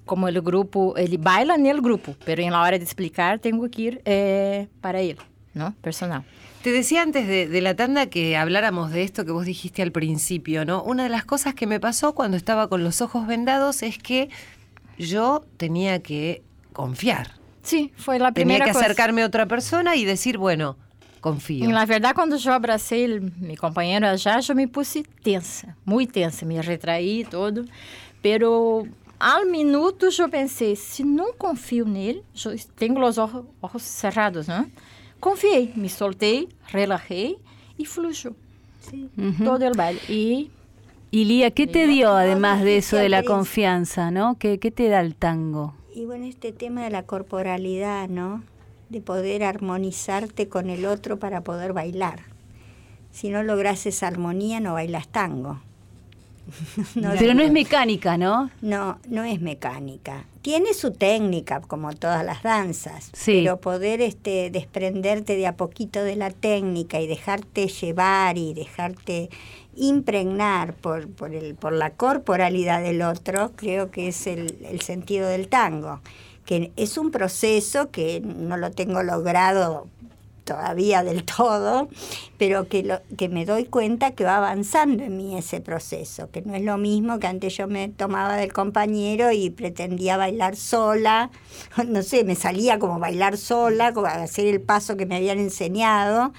Como 0.06 0.26
o 0.28 0.42
grupo, 0.42 0.94
ele 0.96 1.18
baila 1.18 1.58
no 1.58 1.82
grupo, 1.82 2.16
pero 2.24 2.40
em 2.40 2.48
la 2.48 2.62
hora 2.62 2.78
de 2.78 2.84
explicar, 2.84 3.38
tenho 3.40 3.68
que 3.68 3.82
ir 3.82 4.00
eh, 4.04 4.68
para 4.80 5.02
ele, 5.02 5.18
não? 5.52 5.72
Personal. 5.82 6.24
Te 6.62 6.72
decía 6.72 7.02
antes 7.02 7.26
de, 7.26 7.48
de 7.48 7.60
la 7.60 7.74
tanda 7.74 8.06
que 8.06 8.36
habláramos 8.36 8.92
de 8.92 9.02
esto 9.02 9.24
que 9.24 9.32
vos 9.32 9.44
dijiste 9.44 9.82
al 9.82 9.90
principio, 9.90 10.64
¿no? 10.64 10.82
Una 10.84 11.02
de 11.02 11.08
las 11.08 11.24
cosas 11.24 11.54
que 11.54 11.66
me 11.66 11.80
pasó 11.80 12.14
cuando 12.14 12.36
estaba 12.36 12.68
con 12.68 12.82
los 12.82 13.00
ojos 13.00 13.26
vendados 13.26 13.82
es 13.82 13.98
que 13.98 14.30
yo 14.96 15.44
tenía 15.58 16.00
que 16.02 16.42
confiar. 16.72 17.35
Sim, 17.66 17.90
foi 17.96 18.16
a 18.16 18.30
Tenía 18.30 18.32
primeira 18.32 18.64
que 18.64 18.70
acercarme 18.70 19.22
a 19.22 19.26
otra 19.26 19.44
persona 19.46 19.96
y 19.96 20.04
decir, 20.04 20.38
bueno, 20.38 20.76
confío. 21.20 21.64
E, 21.64 21.72
na 21.72 21.84
verdade, 21.84 22.14
quando 22.14 22.36
eu 22.38 22.52
abracei 22.52 23.02
ele, 23.02 23.32
meu 23.38 23.56
companheiro 23.56 24.06
já, 24.16 24.38
eu 24.38 24.54
me 24.54 24.68
puse 24.68 25.02
tensa, 25.24 25.76
muito 25.84 26.12
tensa, 26.12 26.46
me 26.46 26.60
retraí 26.60 27.24
todo. 27.24 27.64
Pero 28.22 28.86
ao 29.18 29.44
minuto 29.46 30.06
eu 30.16 30.28
pensei, 30.28 30.76
se 30.76 31.02
não 31.02 31.32
confio 31.32 31.84
nele, 31.84 32.22
eu 32.44 32.56
tenho 32.76 33.04
os 33.04 33.18
ojos, 33.18 33.44
ojos 33.60 33.82
cerrados, 33.82 34.46
né? 34.46 34.70
Confiei, 35.18 35.72
me 35.74 35.88
soltei, 35.88 36.48
relaxei 36.68 37.36
e 37.76 37.84
fluyó 37.84 38.32
Ujú. 39.18 39.44
todo 39.44 39.66
o 39.66 39.74
baile. 39.74 40.00
Y 41.10 41.24
Lía, 41.24 41.50
¿qué 41.50 41.66
te 41.66 41.88
dio 41.88 42.12
además 42.12 42.62
de 42.62 42.76
eso 42.76 42.96
de 42.96 43.08
la 43.08 43.24
confianza, 43.24 44.12
no? 44.12 44.36
¿Qué, 44.38 44.60
qué 44.60 44.70
te 44.70 44.88
da 44.88 45.00
el 45.00 45.16
tango? 45.16 45.74
Y 45.96 46.04
bueno, 46.04 46.26
este 46.26 46.52
tema 46.52 46.84
de 46.84 46.90
la 46.90 47.04
corporalidad, 47.04 48.06
¿no? 48.06 48.44
De 48.90 49.00
poder 49.00 49.42
armonizarte 49.42 50.46
con 50.46 50.68
el 50.68 50.84
otro 50.84 51.18
para 51.18 51.40
poder 51.40 51.72
bailar. 51.72 52.20
Si 53.12 53.30
no 53.30 53.42
logras 53.42 53.86
esa 53.86 54.08
armonía, 54.08 54.60
no 54.60 54.74
bailas 54.74 55.08
tango. 55.08 55.58
No 56.94 57.12
Pero 57.18 57.32
no 57.32 57.42
es 57.42 57.50
mecánica, 57.50 58.18
¿no? 58.18 58.50
No, 58.60 58.98
no 59.08 59.24
es 59.24 59.40
mecánica. 59.40 60.26
Tiene 60.42 60.74
su 60.74 60.92
técnica, 60.92 61.62
como 61.62 61.92
todas 61.94 62.24
las 62.26 62.42
danzas. 62.42 63.10
Sí. 63.14 63.40
Pero 63.42 63.58
poder 63.58 64.02
este, 64.02 64.50
desprenderte 64.50 65.34
de 65.34 65.46
a 65.46 65.56
poquito 65.56 66.04
de 66.04 66.16
la 66.16 66.30
técnica 66.30 67.00
y 67.00 67.06
dejarte 67.06 67.68
llevar 67.68 68.36
y 68.36 68.52
dejarte 68.52 69.30
impregnar 69.76 70.74
por, 70.74 71.08
por, 71.08 71.34
el, 71.34 71.54
por 71.54 71.72
la 71.72 71.90
corporalidad 71.90 72.82
del 72.82 73.02
otro, 73.02 73.52
creo 73.56 73.90
que 73.90 74.08
es 74.08 74.26
el, 74.26 74.58
el 74.64 74.80
sentido 74.80 75.28
del 75.28 75.48
tango. 75.48 76.00
Que 76.44 76.72
es 76.76 76.96
un 76.96 77.10
proceso 77.10 77.90
que 77.90 78.20
no 78.20 78.56
lo 78.56 78.70
tengo 78.70 79.02
logrado 79.02 79.88
todavía 80.46 81.02
del 81.02 81.24
todo, 81.24 81.88
pero 82.38 82.68
que, 82.68 82.82
lo, 82.82 83.00
que 83.18 83.28
me 83.28 83.44
doy 83.44 83.66
cuenta 83.66 84.12
que 84.12 84.24
va 84.24 84.36
avanzando 84.36 85.02
en 85.02 85.18
mí 85.18 85.36
ese 85.36 85.60
proceso, 85.60 86.30
que 86.30 86.40
no 86.40 86.54
es 86.54 86.62
lo 86.62 86.78
mismo 86.78 87.18
que 87.18 87.26
antes 87.26 87.54
yo 87.54 87.66
me 87.66 87.88
tomaba 87.88 88.36
del 88.36 88.54
compañero 88.54 89.32
y 89.32 89.50
pretendía 89.50 90.16
bailar 90.16 90.56
sola, 90.56 91.30
no 91.86 92.02
sé, 92.02 92.24
me 92.24 92.36
salía 92.36 92.78
como 92.78 92.98
bailar 92.98 93.36
sola, 93.36 93.92
como 93.92 94.06
hacer 94.06 94.46
el 94.46 94.62
paso 94.62 94.96
que 94.96 95.04
me 95.04 95.16
habían 95.16 95.38
enseñado, 95.38 96.32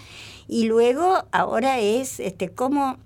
y 0.47 0.65
luego 0.65 1.25
ahora 1.31 1.79
es 1.79 2.21
este 2.21 2.49
cómo 2.49 2.97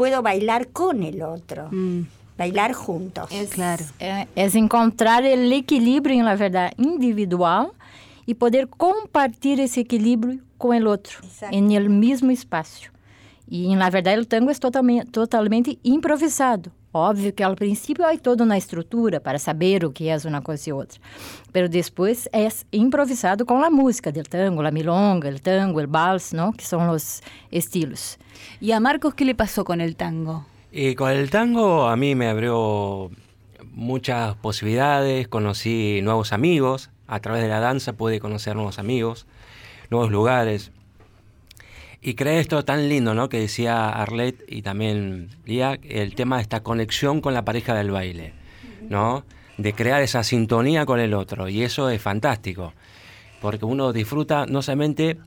puedo 0.00 0.22
bailar 0.22 0.68
con 0.68 1.02
el 1.02 1.20
otro, 1.20 1.68
Mm, 1.70 2.06
bailar 2.38 2.72
juntos. 2.72 3.28
claro. 3.50 3.84
é, 3.98 4.26
é 4.34 4.46
encontrar 4.58 5.22
o 5.22 5.52
equilíbrio, 5.52 6.24
na 6.24 6.34
verdade, 6.34 6.72
individual 6.78 7.74
e 8.26 8.34
poder 8.34 8.66
compartilhar 8.66 9.62
esse 9.64 9.80
equilíbrio 9.80 10.40
com 10.56 10.68
o 10.68 10.88
outro, 10.88 11.20
em 11.52 11.76
el 11.76 11.90
mesmo 11.90 12.30
espaço. 12.30 12.90
E, 13.46 13.76
na 13.76 13.90
verdade, 13.90 14.22
o 14.22 14.24
tango 14.24 14.50
é 14.50 14.54
totalmente, 14.54 15.10
totalmente 15.10 15.78
improvisado. 15.84 16.72
Óbvio 16.92 17.32
que 17.32 17.42
ao 17.42 17.54
princípio 17.54 18.04
há 18.04 18.16
toda 18.18 18.42
uma 18.42 18.58
estrutura 18.58 19.20
para 19.20 19.38
saber 19.38 19.84
o 19.84 19.92
que 19.92 20.08
é 20.08 20.16
uma 20.24 20.42
coisa 20.42 20.70
e 20.70 20.72
outra. 20.72 21.00
Mas 21.54 21.70
depois 21.70 22.28
é 22.32 22.48
improvisado 22.72 23.46
com 23.46 23.62
a 23.62 23.70
música 23.70 24.10
do 24.10 24.22
tango, 24.24 24.66
a 24.66 24.70
milonga, 24.72 25.30
o 25.30 25.38
tango, 25.38 25.80
o 25.80 25.86
vals, 25.86 26.32
não? 26.32 26.52
que 26.52 26.64
são 26.64 26.90
os 26.90 27.22
estilos. 27.52 28.18
¿Y 28.60 28.72
a 28.72 28.80
Marcos 28.80 29.14
qué 29.14 29.24
le 29.24 29.34
pasó 29.36 29.64
con 29.64 29.80
el 29.80 29.94
tango? 29.94 30.44
Y 30.72 30.94
con 30.96 31.10
el 31.10 31.30
tango 31.30 31.86
a 31.86 31.96
mí 31.96 32.16
me 32.16 32.28
abrió 32.28 33.10
muchas 33.72 34.34
posibilidades, 34.36 35.28
conocí 35.28 36.00
nuevos 36.02 36.32
amigos, 36.32 36.90
a 37.06 37.20
través 37.20 37.42
de 37.42 37.48
la 37.48 37.60
danza 37.60 37.92
pude 37.92 38.18
conocer 38.18 38.56
nuevos 38.56 38.78
amigos, 38.78 39.26
nuevos 39.90 40.10
lugares. 40.10 40.72
Y 42.02 42.14
creé 42.14 42.40
esto 42.40 42.64
tan 42.64 42.88
lindo, 42.88 43.14
¿no? 43.14 43.28
Que 43.28 43.40
decía 43.40 43.90
Arlette 43.90 44.44
y 44.48 44.62
también 44.62 45.28
Lía, 45.44 45.78
el 45.82 46.14
tema 46.14 46.36
de 46.36 46.42
esta 46.42 46.62
conexión 46.62 47.20
con 47.20 47.34
la 47.34 47.44
pareja 47.44 47.74
del 47.74 47.90
baile, 47.90 48.32
¿no? 48.88 49.24
De 49.58 49.74
crear 49.74 50.00
esa 50.00 50.24
sintonía 50.24 50.86
con 50.86 50.98
el 50.98 51.12
otro. 51.12 51.48
Y 51.48 51.62
eso 51.62 51.90
es 51.90 52.00
fantástico, 52.00 52.72
porque 53.42 53.66
uno 53.66 53.92
disfruta 53.92 54.46
no 54.46 54.62
solamente 54.62 55.18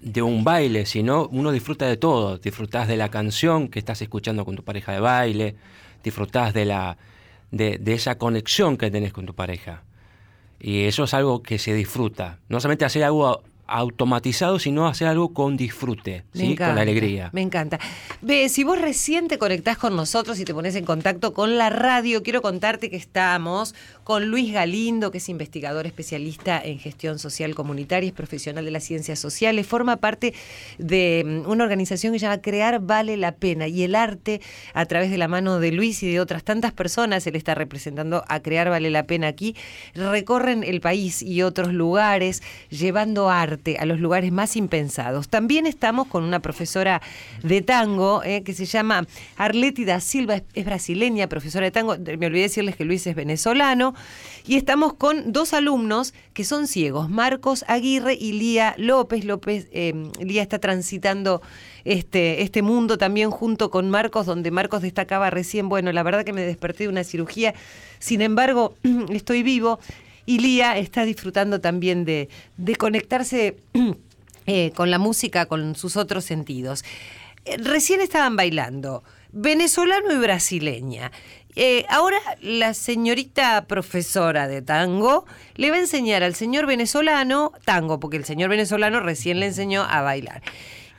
de 0.00 0.22
un 0.22 0.44
baile, 0.44 0.86
sino 0.86 1.26
uno 1.32 1.50
disfruta 1.50 1.86
de 1.86 1.96
todo. 1.96 2.38
Disfrutas 2.38 2.86
de 2.86 2.96
la 2.96 3.08
canción 3.08 3.66
que 3.66 3.80
estás 3.80 4.00
escuchando 4.00 4.44
con 4.44 4.54
tu 4.54 4.62
pareja 4.62 4.92
de 4.92 5.00
baile, 5.00 5.56
disfrutas 6.04 6.54
de, 6.54 6.64
la, 6.64 6.96
de, 7.50 7.78
de 7.78 7.94
esa 7.94 8.18
conexión 8.18 8.76
que 8.76 8.92
tenés 8.92 9.12
con 9.12 9.26
tu 9.26 9.34
pareja. 9.34 9.82
Y 10.60 10.84
eso 10.84 11.04
es 11.04 11.14
algo 11.14 11.42
que 11.42 11.58
se 11.58 11.74
disfruta. 11.74 12.38
No 12.48 12.60
solamente 12.60 12.84
hacer 12.84 13.02
algo 13.02 13.42
automatizado, 13.68 14.58
sino 14.58 14.88
hacer 14.88 15.06
algo 15.06 15.34
con 15.34 15.56
disfrute, 15.56 16.24
¿sí? 16.32 16.52
encanta, 16.52 16.72
con 16.72 16.78
alegría. 16.78 17.28
Me 17.32 17.42
encanta. 17.42 17.78
Ve, 18.22 18.48
si 18.48 18.64
vos 18.64 18.80
recién 18.80 19.28
te 19.28 19.38
conectás 19.38 19.76
con 19.76 19.94
nosotros 19.94 20.40
y 20.40 20.46
te 20.46 20.54
pones 20.54 20.74
en 20.74 20.86
contacto 20.86 21.34
con 21.34 21.58
la 21.58 21.68
radio, 21.68 22.22
quiero 22.22 22.40
contarte 22.40 22.88
que 22.88 22.96
estamos 22.96 23.74
con 24.04 24.30
Luis 24.30 24.54
Galindo, 24.54 25.10
que 25.10 25.18
es 25.18 25.28
investigador 25.28 25.86
especialista 25.86 26.60
en 26.64 26.78
gestión 26.78 27.18
social 27.18 27.54
comunitaria, 27.54 28.08
es 28.08 28.14
profesional 28.14 28.64
de 28.64 28.70
las 28.70 28.84
ciencias 28.84 29.18
sociales, 29.18 29.66
forma 29.66 29.98
parte 29.98 30.32
de 30.78 31.24
mm, 31.26 31.50
una 31.50 31.64
organización 31.64 32.14
que 32.14 32.18
se 32.18 32.24
llama 32.24 32.40
Crear 32.40 32.80
Vale 32.80 33.18
la 33.18 33.32
Pena 33.32 33.68
y 33.68 33.82
el 33.82 33.94
arte 33.94 34.40
a 34.72 34.86
través 34.86 35.10
de 35.10 35.18
la 35.18 35.28
mano 35.28 35.60
de 35.60 35.72
Luis 35.72 36.02
y 36.02 36.10
de 36.10 36.20
otras 36.20 36.42
tantas 36.42 36.72
personas, 36.72 37.26
él 37.26 37.36
está 37.36 37.54
representando 37.54 38.24
a 38.28 38.40
Crear 38.40 38.70
Vale 38.70 38.88
la 38.88 39.02
Pena 39.02 39.26
aquí, 39.26 39.54
recorren 39.94 40.64
el 40.64 40.80
país 40.80 41.20
y 41.20 41.42
otros 41.42 41.74
lugares 41.74 42.42
llevando 42.70 43.28
arte 43.28 43.57
a 43.78 43.84
los 43.86 44.00
lugares 44.00 44.32
más 44.32 44.56
impensados. 44.56 45.28
También 45.28 45.66
estamos 45.66 46.06
con 46.06 46.24
una 46.24 46.40
profesora 46.40 47.02
de 47.42 47.62
tango 47.62 48.22
eh, 48.24 48.42
que 48.42 48.54
se 48.54 48.64
llama 48.64 49.06
Arleti 49.36 49.84
da 49.84 50.00
Silva, 50.00 50.42
es, 50.54 50.64
brasileña, 50.64 51.28
profesora 51.28 51.64
de 51.66 51.70
tango. 51.70 51.96
Me 52.18 52.26
olvidé 52.26 52.42
decirles 52.42 52.76
que 52.76 52.84
Luis 52.84 53.06
es 53.06 53.14
venezolano. 53.14 53.94
Y 54.46 54.56
estamos 54.56 54.94
con 54.94 55.32
dos 55.32 55.52
alumnos 55.52 56.14
que 56.32 56.44
son 56.44 56.68
ciegos, 56.68 57.10
Marcos 57.10 57.64
Aguirre 57.68 58.14
y 58.14 58.32
Lía 58.32 58.74
López. 58.78 59.24
López 59.24 59.68
eh, 59.72 59.92
Lía 60.20 60.42
está 60.42 60.58
transitando 60.58 61.42
este, 61.84 62.42
este 62.42 62.62
mundo 62.62 62.98
también 62.98 63.30
junto 63.30 63.70
con 63.70 63.90
Marcos, 63.90 64.26
donde 64.26 64.50
Marcos 64.50 64.82
destacaba 64.82 65.30
recién, 65.30 65.68
bueno, 65.68 65.92
la 65.92 66.02
verdad 66.02 66.24
que 66.24 66.32
me 66.32 66.42
desperté 66.42 66.84
de 66.84 66.88
una 66.88 67.04
cirugía, 67.04 67.54
sin 67.98 68.22
embargo, 68.22 68.74
estoy 69.10 69.42
vivo. 69.42 69.78
Y 70.28 70.40
Lía 70.40 70.76
está 70.76 71.06
disfrutando 71.06 71.62
también 71.62 72.04
de, 72.04 72.28
conectarse 72.76 73.56
eh, 74.46 74.72
con 74.72 74.90
la 74.90 74.98
música, 74.98 75.46
con 75.46 75.74
sus 75.74 75.96
otros 75.96 76.26
sentidos. 76.26 76.84
Eh, 77.46 77.56
Recién 77.56 78.02
estaban 78.02 78.36
bailando 78.36 79.04
venezolano 79.32 80.12
y 80.12 80.18
brasileña. 80.18 81.12
Eh, 81.56 81.86
ahora 81.88 82.18
la 82.42 82.74
señorita 82.74 83.64
profesora 83.66 84.48
de 84.48 84.60
tango 84.60 85.24
le 85.54 85.70
va 85.70 85.76
a 85.78 85.80
enseñar 85.80 86.22
al 86.22 86.34
señor 86.34 86.66
venezolano 86.66 87.54
tango, 87.64 87.98
porque 87.98 88.18
el 88.18 88.26
señor 88.26 88.50
venezolano 88.50 89.00
recién 89.00 89.40
le 89.40 89.46
enseñó 89.46 89.82
a 89.84 90.02
bailar. 90.02 90.42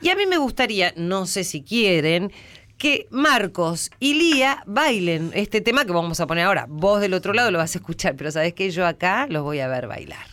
Y 0.02 0.08
a 0.08 0.16
mí 0.16 0.26
me 0.26 0.38
gustaría, 0.38 0.92
no 0.96 1.26
sé 1.26 1.44
si 1.44 1.62
quieren, 1.62 2.32
que 2.80 3.06
Marcos 3.10 3.90
y 4.00 4.14
Lía 4.14 4.62
bailen 4.66 5.32
este 5.34 5.60
tema 5.60 5.84
que 5.84 5.92
vamos 5.92 6.18
a 6.18 6.26
poner 6.26 6.46
ahora. 6.46 6.64
Vos 6.66 7.02
del 7.02 7.12
otro 7.12 7.34
lado 7.34 7.50
lo 7.50 7.58
vas 7.58 7.74
a 7.74 7.78
escuchar, 7.78 8.16
pero 8.16 8.32
sabes 8.32 8.54
que 8.54 8.70
yo 8.70 8.86
acá 8.86 9.26
los 9.28 9.42
voy 9.42 9.60
a 9.60 9.68
ver 9.68 9.86
bailar. 9.86 10.26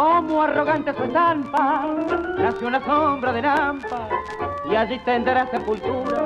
Como 0.00 0.40
arrogante 0.40 0.94
su 0.94 1.02
estampa, 1.02 1.86
nació 2.38 2.68
en 2.68 2.72
la 2.72 2.80
sombra 2.86 3.34
de 3.34 3.42
Nampa 3.42 4.08
y 4.70 4.74
allí 4.74 4.98
tendrá 5.00 5.46
sepultura. 5.50 6.24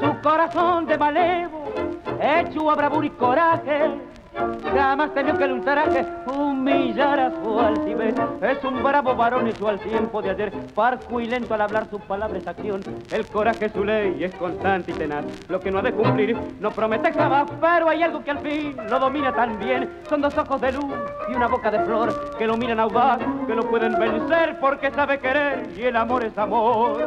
Su 0.00 0.22
corazón 0.22 0.86
de 0.86 0.96
malevo, 0.96 1.66
hecho 2.18 2.70
a 2.70 2.74
bravura 2.74 3.06
y 3.06 3.10
coraje, 3.10 3.90
jamás 4.74 5.14
temió 5.14 5.36
que 5.36 5.44
el 5.44 5.52
ultraje 5.52 6.06
humillara 6.26 7.30
su 7.42 7.58
altivez. 7.58 8.14
Es 8.42 8.62
un 8.64 8.82
bravo 8.82 9.14
varón 9.14 9.46
hecho 9.46 9.68
al 9.68 9.78
tiempo 9.78 10.20
de 10.20 10.30
ayer, 10.30 10.52
parco 10.74 11.20
y 11.20 11.26
lento 11.26 11.54
al 11.54 11.60
hablar 11.60 11.86
su 11.90 11.98
palabra 12.00 12.38
es 12.38 12.46
acción. 12.46 12.82
El 13.10 13.26
coraje 13.26 13.66
es 13.66 13.72
su 13.72 13.84
ley 13.84 14.24
es 14.24 14.34
constante 14.34 14.92
y 14.92 14.94
tenaz. 14.94 15.24
Lo 15.48 15.60
que 15.60 15.70
no 15.70 15.78
ha 15.78 15.82
de 15.82 15.92
cumplir 15.92 16.36
no 16.60 16.70
promete 16.70 17.12
jamás, 17.12 17.50
pero 17.60 17.88
hay 17.88 18.02
algo 18.02 18.22
que 18.24 18.30
al 18.30 18.38
fin 18.38 18.76
lo 18.88 18.98
domina 18.98 19.32
tan 19.32 19.58
bien. 19.58 19.88
Son 20.08 20.20
dos 20.20 20.36
ojos 20.36 20.60
de 20.60 20.72
luz 20.72 20.92
y 21.30 21.34
una 21.34 21.46
boca 21.46 21.70
de 21.70 21.80
flor 21.80 22.36
que 22.36 22.46
lo 22.46 22.56
miran 22.56 22.80
audaz, 22.80 23.18
que 23.46 23.54
lo 23.54 23.62
pueden 23.68 23.98
vencer 23.98 24.58
porque 24.60 24.90
sabe 24.90 25.18
querer 25.18 25.68
y 25.76 25.82
el 25.82 25.96
amor 25.96 26.24
es 26.24 26.36
amor. 26.36 26.98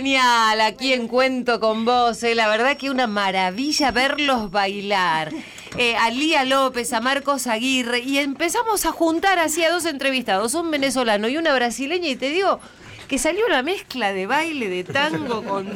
Genial, 0.00 0.62
aquí 0.62 0.94
en 0.94 1.08
Cuento 1.08 1.60
con 1.60 1.84
vos, 1.84 2.22
eh. 2.22 2.34
la 2.34 2.48
verdad 2.48 2.78
que 2.78 2.88
una 2.88 3.06
maravilla 3.06 3.90
verlos 3.90 4.50
bailar. 4.50 5.30
Eh, 5.76 5.94
a 5.94 6.08
Lía 6.08 6.46
López, 6.46 6.94
a 6.94 7.02
Marcos 7.02 7.46
Aguirre, 7.46 7.98
y 7.98 8.16
empezamos 8.16 8.86
a 8.86 8.92
juntar 8.92 9.38
así 9.38 9.62
a 9.62 9.70
dos 9.70 9.84
entrevistados, 9.84 10.54
un 10.54 10.70
venezolano 10.70 11.28
y 11.28 11.36
una 11.36 11.54
brasileña, 11.54 12.08
y 12.08 12.16
te 12.16 12.30
digo 12.30 12.60
que 13.08 13.18
salió 13.18 13.44
una 13.44 13.62
mezcla 13.62 14.14
de 14.14 14.24
baile, 14.26 14.70
de 14.70 14.84
tango, 14.84 15.44
con, 15.44 15.68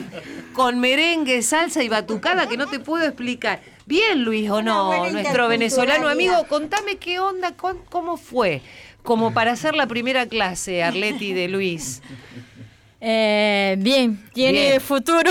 con 0.55 0.81
merengue, 0.81 1.43
salsa 1.43 1.83
y 1.83 1.91
batucada 1.91 2.49
que 2.49 2.57
no 2.57 2.67
te 2.67 2.79
puedo 2.81 3.05
explicar. 3.05 3.61
Bien, 3.85 4.25
Luis, 4.25 4.49
¿o 4.49 4.63
no? 4.63 5.11
Nuestro 5.11 5.49
venezolano 5.49 6.09
amigo, 6.09 6.47
contame 6.49 6.97
qué 6.97 7.19
onda, 7.19 7.53
cómo 7.91 8.17
fue, 8.17 8.63
como 9.03 9.35
para 9.35 9.53
hacer 9.53 9.75
la 9.75 9.87
primera 9.87 10.25
clase, 10.27 10.83
Arleti 10.83 11.35
de 11.35 11.49
Luis. 11.49 12.01
Eh, 13.07 13.77
bien, 13.81 14.19
tiene 14.33 14.61
Bien. 14.69 14.81
futuro. 14.81 15.31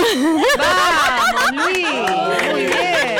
¡Vamos, 0.58 1.66
Luis! 1.66 1.86
Muy 2.52 2.62
bien. 2.66 3.18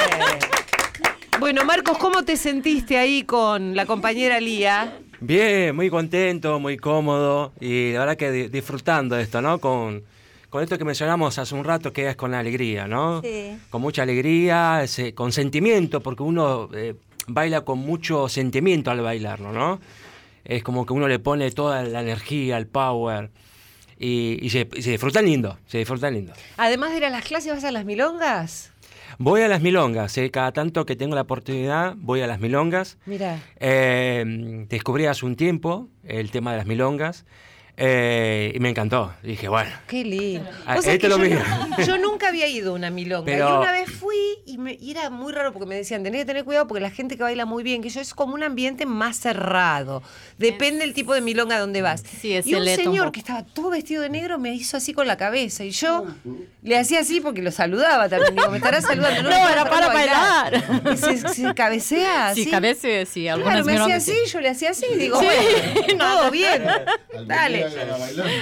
Bueno, 1.41 1.65
Marcos, 1.65 1.99
¿cómo 1.99 2.23
te 2.23 2.37
sentiste 2.37 2.97
ahí 2.97 3.25
con 3.25 3.75
la 3.75 3.85
compañera 3.85 4.39
Lía? 4.39 4.97
Bien, 5.19 5.75
muy 5.75 5.91
contento, 5.91 6.61
muy 6.61 6.77
cómodo 6.77 7.53
y 7.61 7.93
la 7.95 7.99
verdad 8.01 8.17
que 8.17 8.31
di- 8.31 8.49
disfrutando 8.49 9.17
de 9.17 9.23
esto, 9.25 9.43
¿no? 9.43 9.59
Con, 9.59 10.05
con 10.51 10.63
esto 10.63 10.79
que 10.79 10.85
mencionamos 10.85 11.37
hace 11.39 11.53
un 11.57 11.65
rato 11.65 11.93
que 11.93 12.09
es 12.09 12.15
con 12.15 12.33
alegría, 12.33 12.87
¿no? 12.87 13.23
Sí. 13.23 13.59
Con 13.71 13.83
mucha 13.83 14.03
alegría, 14.05 14.85
ese- 14.85 15.15
con 15.15 15.33
sentimiento, 15.33 16.01
porque 16.01 16.23
uno 16.23 16.69
eh, 16.73 16.95
baila 17.27 17.63
con 17.63 17.81
mucho 17.81 18.29
sentimiento 18.29 18.93
al 18.93 19.01
bailarlo, 19.01 19.51
¿no? 19.53 19.81
Es 20.45 20.63
como 20.63 20.87
que 20.87 20.93
uno 20.93 21.09
le 21.09 21.19
pone 21.19 21.51
toda 21.51 21.83
la 21.83 22.03
energía, 22.03 22.57
el 22.57 22.69
power 22.69 23.31
y, 24.05 24.39
y 24.43 24.51
se, 24.51 24.69
y 24.75 24.83
se 24.83 24.91
disfruta 24.91 25.23
lindo, 25.23 25.59
se 25.67 25.79
disfruta 25.79 26.11
lindo. 26.11 26.33
Además 26.57 26.91
de 26.91 26.99
ir 26.99 27.05
a 27.07 27.11
las 27.11 27.25
clases, 27.25 27.53
¿vas 27.53 27.65
a 27.65 27.71
las 27.71 27.85
milongas? 27.85 28.71
Voy 29.19 29.43
a 29.43 29.49
las 29.49 29.63
milongas, 29.63 30.19
eh, 30.19 30.31
cada 30.31 30.53
tanto 30.53 30.85
que 30.85 30.97
tengo 30.97 31.15
la 31.15 31.23
oportunidad 31.23 31.95
voy 31.97 32.21
a 32.21 32.27
las 32.27 32.41
milongas. 32.41 32.99
Mira. 33.07 33.41
Eh, 33.61 34.65
descubrí 34.69 35.07
hace 35.07 35.25
un 35.25 35.37
tiempo 35.37 35.89
el 36.03 36.31
tema 36.31 36.53
de 36.53 36.59
las 36.59 36.67
milongas 36.67 37.25
eh, 37.77 38.53
y 38.55 38.61
me 38.61 38.69
encantó. 38.71 39.13
Dije, 39.23 39.49
bueno, 39.49 39.71
Qué 39.89 40.05
lindo. 40.05 40.49
Ah, 40.67 40.77
sabés 40.77 40.87
este 40.95 41.09
lo 41.09 41.19
yo, 41.19 41.25
mío. 41.25 41.39
yo 41.87 41.99
nunca 41.99 42.29
había 42.29 42.47
ido 42.47 42.73
a 42.73 42.75
una 42.77 42.91
milonga. 42.91 43.25
Pero- 43.25 43.49
Y 43.49 43.53
una 43.63 43.73
vez 43.73 43.91
fui 43.91 44.17
y, 44.47 44.59
me- 44.59 44.79
y 44.81 44.93
era 44.93 45.11
muy 45.11 45.33
raro 45.33 45.53
porque 45.53 45.67
me 45.67 45.75
decían, 45.75 46.03
tenés 46.05 46.21
que 46.21 46.25
tener 46.27 46.45
cuidado 46.45 46.69
porque 46.69 46.81
la 46.81 46.91
gente 46.91 47.17
que 47.17 47.23
baila 47.25 47.47
muy 47.47 47.63
bien, 47.65 47.83
que 47.83 47.89
yo 47.89 48.01
es 48.01 48.15
como 48.15 48.35
un 48.35 48.43
ambiente 48.45 48.87
más 48.87 49.17
cerrado. 49.19 50.03
Depende 50.39 50.81
del 50.81 50.95
tipo 50.95 51.15
de 51.15 51.21
milonga 51.21 51.59
donde 51.59 51.83
vas. 51.83 52.03
Sí, 52.21 52.35
es 52.35 52.47
y 52.47 52.55
un 52.55 52.65
señor 52.65 53.11
que 53.13 53.21
estaba 53.21 53.43
todo 53.45 53.71
vestido 53.71 54.03
de 54.03 54.11
negro 54.11 54.39
me 54.39 54.55
hizo 54.55 54.77
así 54.77 54.93
con 54.93 55.07
la 55.09 55.17
cabeza. 55.17 55.65
Y 55.65 55.71
yo 55.71 56.07
le 56.63 56.79
hacía 56.79 57.01
así 57.01 57.21
porque 57.21 57.43
lo 57.43 57.51
saludaba 57.51 58.09
también. 58.09 58.37
Digo, 58.37 58.51
me 58.51 58.59
estará 58.59 58.81
saludando. 58.83 59.23
No, 59.31 59.49
era 59.49 59.65
para 59.69 59.89
bailar. 59.89 60.65
Y 60.93 60.97
se, 60.97 61.19
se 61.29 61.55
cabecea 61.55 62.29
así. 62.29 62.45
Sí, 62.45 62.51
cabece, 62.51 63.05
sí, 63.07 63.27
algunas 63.27 63.63
Claro, 63.63 63.67
me 63.67 63.79
hacía 63.83 63.97
así, 63.97 64.13
sí. 64.27 64.33
yo 64.33 64.41
le 64.41 64.49
hacía 64.51 64.71
así, 64.71 64.87
digo, 64.97 65.19
Sí. 65.21 65.27
bueno, 65.87 65.99
todo 65.99 66.31
bien. 66.31 66.63
Al 67.17 67.27
Dale. 67.27 67.64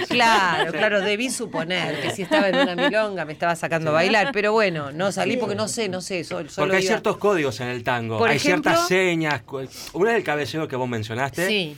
Claro, 0.09 0.73
claro, 0.73 1.01
debí 1.01 1.31
suponer 1.31 2.01
que 2.01 2.11
si 2.11 2.23
estaba 2.23 2.49
en 2.49 2.57
una 2.57 2.77
milonga 2.77 3.25
me 3.25 3.33
estaba 3.33 3.57
sacando 3.57 3.91
a 3.91 3.95
bailar, 3.95 4.31
pero 4.33 4.53
bueno, 4.53 4.93
no 4.93 5.13
salí 5.13 5.37
porque 5.37 5.55
no 5.55 5.69
sé, 5.69 5.89
no 5.89 6.01
sé, 6.01 6.25
solo, 6.25 6.49
solo 6.49 6.67
porque 6.67 6.77
hay 6.77 6.83
iba- 6.85 6.91
ciertos 6.93 7.17
códigos 7.19 7.61
en 7.61 7.69
el 7.69 7.83
tango, 7.85 8.19
Por 8.19 8.31
hay 8.31 8.37
ejemplo- 8.37 8.71
ciertas 8.73 8.89
señas. 8.89 9.43
Una 9.93 10.11
es 10.13 10.17
el 10.17 10.25
cabeceo 10.25 10.69
que 10.69 10.77
vos 10.77 10.89
mencionaste. 10.89 11.47
Sí. 11.47 11.77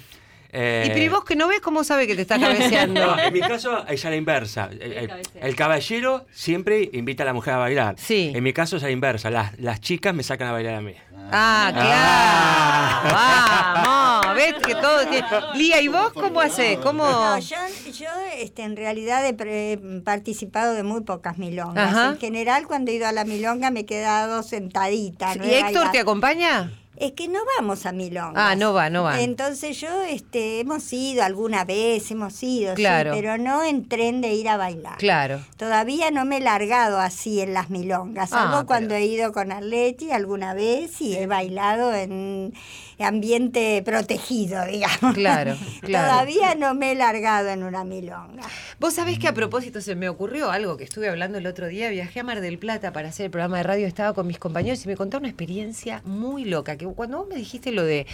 Eh, 0.54 0.84
Y 0.86 0.88
pero 0.90 1.02
¿y 1.04 1.08
vos 1.08 1.24
que 1.24 1.36
no 1.36 1.48
ves 1.48 1.60
cómo 1.60 1.84
sabe 1.84 2.06
que 2.06 2.14
te 2.16 2.22
está 2.22 2.38
cabeceando? 2.38 3.04
no, 3.16 3.18
en 3.22 3.32
mi 3.32 3.40
caso 3.40 3.84
es 3.88 4.04
a 4.04 4.10
la 4.10 4.16
inversa. 4.16 4.68
El, 4.70 4.80
el- 4.92 5.12
el 5.40 5.56
caballero 5.56 6.26
siempre 6.32 6.88
invita 6.92 7.24
a 7.24 7.26
la 7.26 7.32
mujer 7.34 7.54
a 7.54 7.58
bailar. 7.58 7.96
Sí. 7.98 8.32
En 8.34 8.42
mi 8.44 8.52
caso 8.52 8.76
es 8.76 8.82
a 8.82 8.86
la 8.86 8.92
inversa. 8.92 9.30
Las, 9.30 9.58
las 9.58 9.80
chicas 9.80 10.14
me 10.14 10.22
sacan 10.22 10.48
a 10.48 10.52
bailar 10.52 10.74
a 10.76 10.80
mí. 10.80 10.94
Ah, 11.32 11.70
claro. 11.74 13.04
Vamos, 13.84 14.34
ves 14.36 14.54
que 14.64 14.74
todo 14.74 15.06
tiene- 15.08 15.26
Lía, 15.54 15.80
¿y 15.80 15.88
vos 15.88 16.12
cómo 16.12 16.40
haces? 16.40 16.78
¿Cómo? 16.78 17.04
No, 17.04 17.38
yo, 17.38 17.56
yo 17.92 18.06
este, 18.38 18.62
en 18.62 18.76
realidad 18.76 19.24
he 19.26 19.78
participado 20.04 20.74
de 20.74 20.82
muy 20.82 21.00
pocas 21.02 21.38
milongas. 21.38 21.90
Ajá. 21.92 22.06
En 22.12 22.18
general, 22.18 22.66
cuando 22.66 22.90
he 22.90 22.94
ido 22.94 23.06
a 23.06 23.12
la 23.12 23.24
milonga 23.24 23.70
me 23.70 23.80
he 23.80 23.86
quedado 23.86 24.42
sentadita. 24.42 25.34
no 25.34 25.44
¿Y 25.44 25.50
Héctor 25.50 25.62
bailado. 25.64 25.90
te 25.92 25.98
acompaña? 26.00 26.72
Es 26.96 27.12
que 27.12 27.26
no 27.28 27.40
vamos 27.58 27.86
a 27.86 27.92
milongas. 27.92 28.34
Ah, 28.36 28.54
no 28.54 28.72
va, 28.72 28.88
no 28.88 29.02
va. 29.02 29.20
Entonces 29.20 29.80
yo, 29.80 30.02
este, 30.02 30.60
hemos 30.60 30.92
ido 30.92 31.24
alguna 31.24 31.64
vez, 31.64 32.08
hemos 32.12 32.40
ido, 32.42 32.70
sí, 32.76 32.82
Claro. 32.82 33.10
pero 33.12 33.36
no 33.36 33.64
en 33.64 33.88
tren 33.88 34.20
de 34.20 34.32
ir 34.34 34.48
a 34.48 34.56
bailar. 34.56 34.96
Claro. 34.98 35.40
Todavía 35.56 36.10
no 36.12 36.24
me 36.24 36.36
he 36.36 36.40
largado 36.40 36.98
así 37.00 37.40
en 37.40 37.52
las 37.52 37.68
milongas, 37.70 38.32
Ah, 38.32 38.36
salvo 38.36 38.54
pero- 38.58 38.66
cuando 38.66 38.94
he 38.94 39.06
ido 39.06 39.32
con 39.32 39.50
Arleti 39.50 40.12
alguna 40.12 40.54
vez 40.54 41.00
y 41.00 41.16
he 41.16 41.26
bailado 41.26 41.92
en, 41.94 42.54
ambiente 42.98 43.82
protegido, 43.84 44.64
digamos. 44.66 45.14
Claro, 45.14 45.56
claro. 45.80 46.08
Todavía 46.08 46.54
no 46.54 46.74
me 46.74 46.92
he 46.92 46.94
largado 46.94 47.48
en 47.48 47.62
una 47.62 47.84
milonga. 47.84 48.42
Vos 48.78 48.94
sabés 48.94 49.18
que 49.18 49.28
a 49.28 49.34
propósito 49.34 49.80
se 49.80 49.94
me 49.94 50.08
ocurrió 50.08 50.50
algo 50.50 50.76
que 50.76 50.84
estuve 50.84 51.08
hablando 51.08 51.38
el 51.38 51.46
otro 51.46 51.66
día. 51.66 51.88
Viajé 51.90 52.20
a 52.20 52.24
Mar 52.24 52.40
del 52.40 52.58
Plata 52.58 52.92
para 52.92 53.08
hacer 53.08 53.26
el 53.26 53.30
programa 53.30 53.58
de 53.58 53.62
radio, 53.62 53.86
estaba 53.86 54.12
con 54.12 54.26
mis 54.26 54.38
compañeros 54.38 54.84
y 54.84 54.88
me 54.88 54.96
contó 54.96 55.18
una 55.18 55.28
experiencia 55.28 56.02
muy 56.04 56.44
loca. 56.44 56.76
Que 56.76 56.86
cuando 56.86 57.18
vos 57.18 57.28
me 57.28 57.36
dijiste 57.36 57.72
lo 57.72 57.84
de 57.84 58.06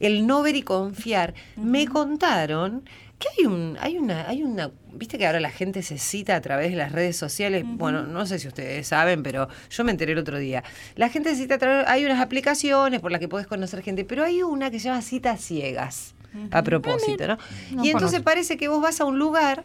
el 0.00 0.26
no 0.26 0.42
ver 0.42 0.56
y 0.56 0.62
confiar, 0.62 1.34
me 1.56 1.86
contaron 1.86 2.84
que 3.22 3.28
hay 3.38 3.46
un, 3.46 3.76
hay 3.80 3.98
una, 3.98 4.28
hay 4.28 4.42
una, 4.42 4.70
viste 4.92 5.18
que 5.18 5.26
ahora 5.26 5.40
la 5.40 5.50
gente 5.50 5.82
se 5.82 5.98
cita 5.98 6.34
a 6.36 6.40
través 6.40 6.70
de 6.70 6.76
las 6.76 6.92
redes 6.92 7.16
sociales. 7.16 7.64
Bueno, 7.66 8.02
no 8.02 8.26
sé 8.26 8.38
si 8.38 8.48
ustedes 8.48 8.86
saben, 8.86 9.22
pero 9.22 9.48
yo 9.70 9.84
me 9.84 9.92
enteré 9.92 10.12
el 10.12 10.18
otro 10.18 10.38
día. 10.38 10.64
La 10.96 11.08
gente 11.08 11.30
se 11.30 11.36
cita 11.36 11.54
a 11.54 11.58
través, 11.58 11.88
hay 11.88 12.04
unas 12.04 12.20
aplicaciones 12.20 13.00
por 13.00 13.12
las 13.12 13.20
que 13.20 13.28
podés 13.28 13.46
conocer 13.46 13.82
gente, 13.82 14.04
pero 14.04 14.24
hay 14.24 14.42
una 14.42 14.70
que 14.70 14.78
se 14.78 14.88
llama 14.88 15.02
citas 15.02 15.40
ciegas. 15.40 16.14
A 16.50 16.62
propósito, 16.62 17.26
¿no? 17.26 17.36
No 17.72 17.84
y 17.84 17.90
entonces 17.90 18.22
parece 18.22 18.56
que 18.56 18.66
vos 18.66 18.80
vas 18.80 19.02
a 19.02 19.04
un 19.04 19.18
lugar 19.18 19.64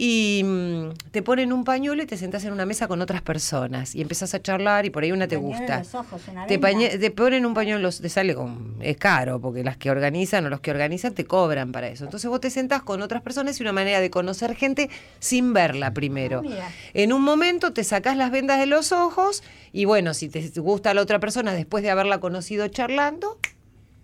y 0.00 0.42
mm, 0.44 1.10
te 1.10 1.22
ponen 1.22 1.52
un 1.52 1.64
pañuelo 1.64 2.00
y 2.02 2.06
te 2.06 2.16
sentás 2.16 2.44
en 2.44 2.52
una 2.52 2.64
mesa 2.64 2.86
con 2.86 3.02
otras 3.02 3.20
personas 3.20 3.96
y 3.96 4.00
empezás 4.00 4.32
a 4.32 4.40
charlar 4.40 4.86
y 4.86 4.90
por 4.90 5.02
ahí 5.02 5.10
una 5.10 5.26
te 5.26 5.36
Pañuelo 5.36 5.56
en 5.56 5.60
gusta. 5.60 5.78
los 5.80 5.94
ojos, 5.96 6.22
una 6.30 6.46
Te, 6.46 6.58
te 6.98 7.10
ponen 7.10 7.44
un 7.44 7.52
pañuelo, 7.52 7.90
te 7.90 8.08
sale 8.08 8.34
con, 8.34 8.76
es 8.80 8.96
caro, 8.96 9.40
porque 9.40 9.64
las 9.64 9.76
que 9.76 9.90
organizan 9.90 10.46
o 10.46 10.50
los 10.50 10.60
que 10.60 10.70
organizan 10.70 11.14
te 11.14 11.24
cobran 11.24 11.72
para 11.72 11.88
eso. 11.88 12.04
Entonces 12.04 12.30
vos 12.30 12.40
te 12.40 12.50
sentás 12.50 12.82
con 12.82 13.02
otras 13.02 13.22
personas 13.22 13.58
y 13.58 13.62
una 13.64 13.72
manera 13.72 14.00
de 14.00 14.08
conocer 14.08 14.54
gente 14.54 14.88
sin 15.18 15.52
verla 15.52 15.92
primero. 15.92 16.38
Ah, 16.38 16.48
mira. 16.48 16.68
En 16.94 17.12
un 17.12 17.22
momento 17.22 17.72
te 17.72 17.82
sacás 17.82 18.16
las 18.16 18.30
vendas 18.30 18.60
de 18.60 18.66
los 18.66 18.92
ojos 18.92 19.42
y 19.72 19.84
bueno, 19.84 20.14
si 20.14 20.28
te 20.28 20.40
gusta 20.60 20.94
la 20.94 21.02
otra 21.02 21.18
persona 21.18 21.52
después 21.54 21.82
de 21.82 21.90
haberla 21.90 22.20
conocido 22.20 22.68
charlando, 22.68 23.36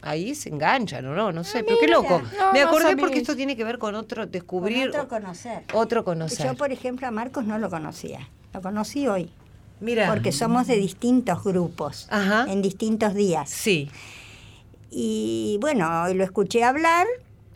ahí 0.04 0.34
se 0.34 0.48
enganchan 0.50 1.04
o 1.06 1.14
no, 1.14 1.32
no 1.32 1.44
sé, 1.44 1.64
pero 1.64 1.78
qué 1.80 1.88
loco. 1.88 2.22
No, 2.38 2.52
Me 2.52 2.62
acordé 2.62 2.96
porque 2.96 3.18
esto 3.18 3.34
tiene 3.34 3.56
que 3.56 3.64
ver 3.64 3.78
con 3.78 3.94
otro, 3.94 4.22
Con 4.22 4.30
descubrir 4.32 4.88
otro 4.90 5.08
conocer. 5.08 5.64
otro 5.72 6.04
conocer. 6.04 6.46
Yo, 6.46 6.54
por 6.54 6.70
ejemplo, 6.72 7.06
a 7.06 7.10
Marcos 7.10 7.44
no 7.44 7.58
lo 7.58 7.70
conocía. 7.70 8.28
Lo 8.52 8.62
conocí 8.62 9.08
hoy. 9.08 9.30
Mira. 9.80 10.08
Porque 10.08 10.30
somos 10.32 10.66
de 10.66 10.76
distintos 10.76 11.42
grupos, 11.42 12.06
Ajá. 12.10 12.46
en 12.48 12.62
distintos 12.62 13.14
días. 13.14 13.50
Sí. 13.50 13.90
Y 14.90 15.58
bueno, 15.60 16.04
hoy 16.04 16.14
lo 16.14 16.22
escuché 16.24 16.62
hablar, 16.62 17.06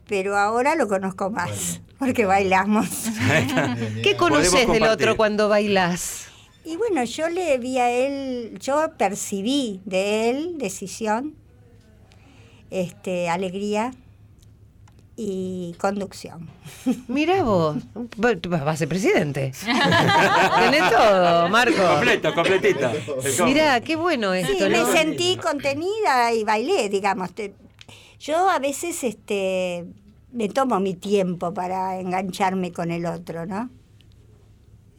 pero 0.09 0.37
ahora 0.37 0.75
lo 0.75 0.89
conozco 0.89 1.31
más, 1.31 1.81
porque 1.99 2.25
bailamos. 2.25 2.89
¿Qué 4.03 4.17
conoces 4.17 4.67
del 4.69 4.83
otro 4.85 5.17
cuando 5.17 5.49
bailás? 5.49 6.27
Y 6.65 6.77
bueno, 6.77 7.03
yo 7.05 7.29
le 7.29 7.57
vi 7.59 7.79
a 7.79 7.91
él, 7.91 8.59
yo 8.61 8.91
percibí 8.99 9.81
de 9.85 10.29
él 10.31 10.59
decisión, 10.59 11.35
este, 12.71 13.29
alegría 13.29 13.93
y 15.16 15.75
conducción. 15.81 16.49
Mira 17.09 17.43
vos, 17.43 17.77
va- 18.25 18.35
vas 18.45 18.62
a 18.66 18.77
ser 18.77 18.89
presidente. 18.89 19.53
Tenés 19.64 20.91
todo, 20.91 21.49
Marco. 21.49 21.77
Completo, 21.95 22.35
completito. 22.35 22.91
Mirá, 23.45 23.81
qué 23.81 23.97
bueno 23.97 24.33
Sí, 24.35 24.41
esto, 24.41 24.69
me 24.71 24.79
¿no? 24.79 24.93
sentí 24.93 25.37
contenida 25.39 26.33
y 26.33 26.45
bailé, 26.45 26.89
digamos. 26.89 27.33
Te- 27.33 27.55
Yo 28.21 28.49
a 28.49 28.59
veces 28.61 29.03
este, 29.03 29.87
me 30.33 30.49
tomo 30.49 30.79
mi 30.79 30.95
tiempo 30.95 31.53
para 31.53 31.99
engancharme 31.99 32.73
con 32.73 32.91
el 32.93 33.05
otro, 33.07 33.45
¿no? 33.45 33.71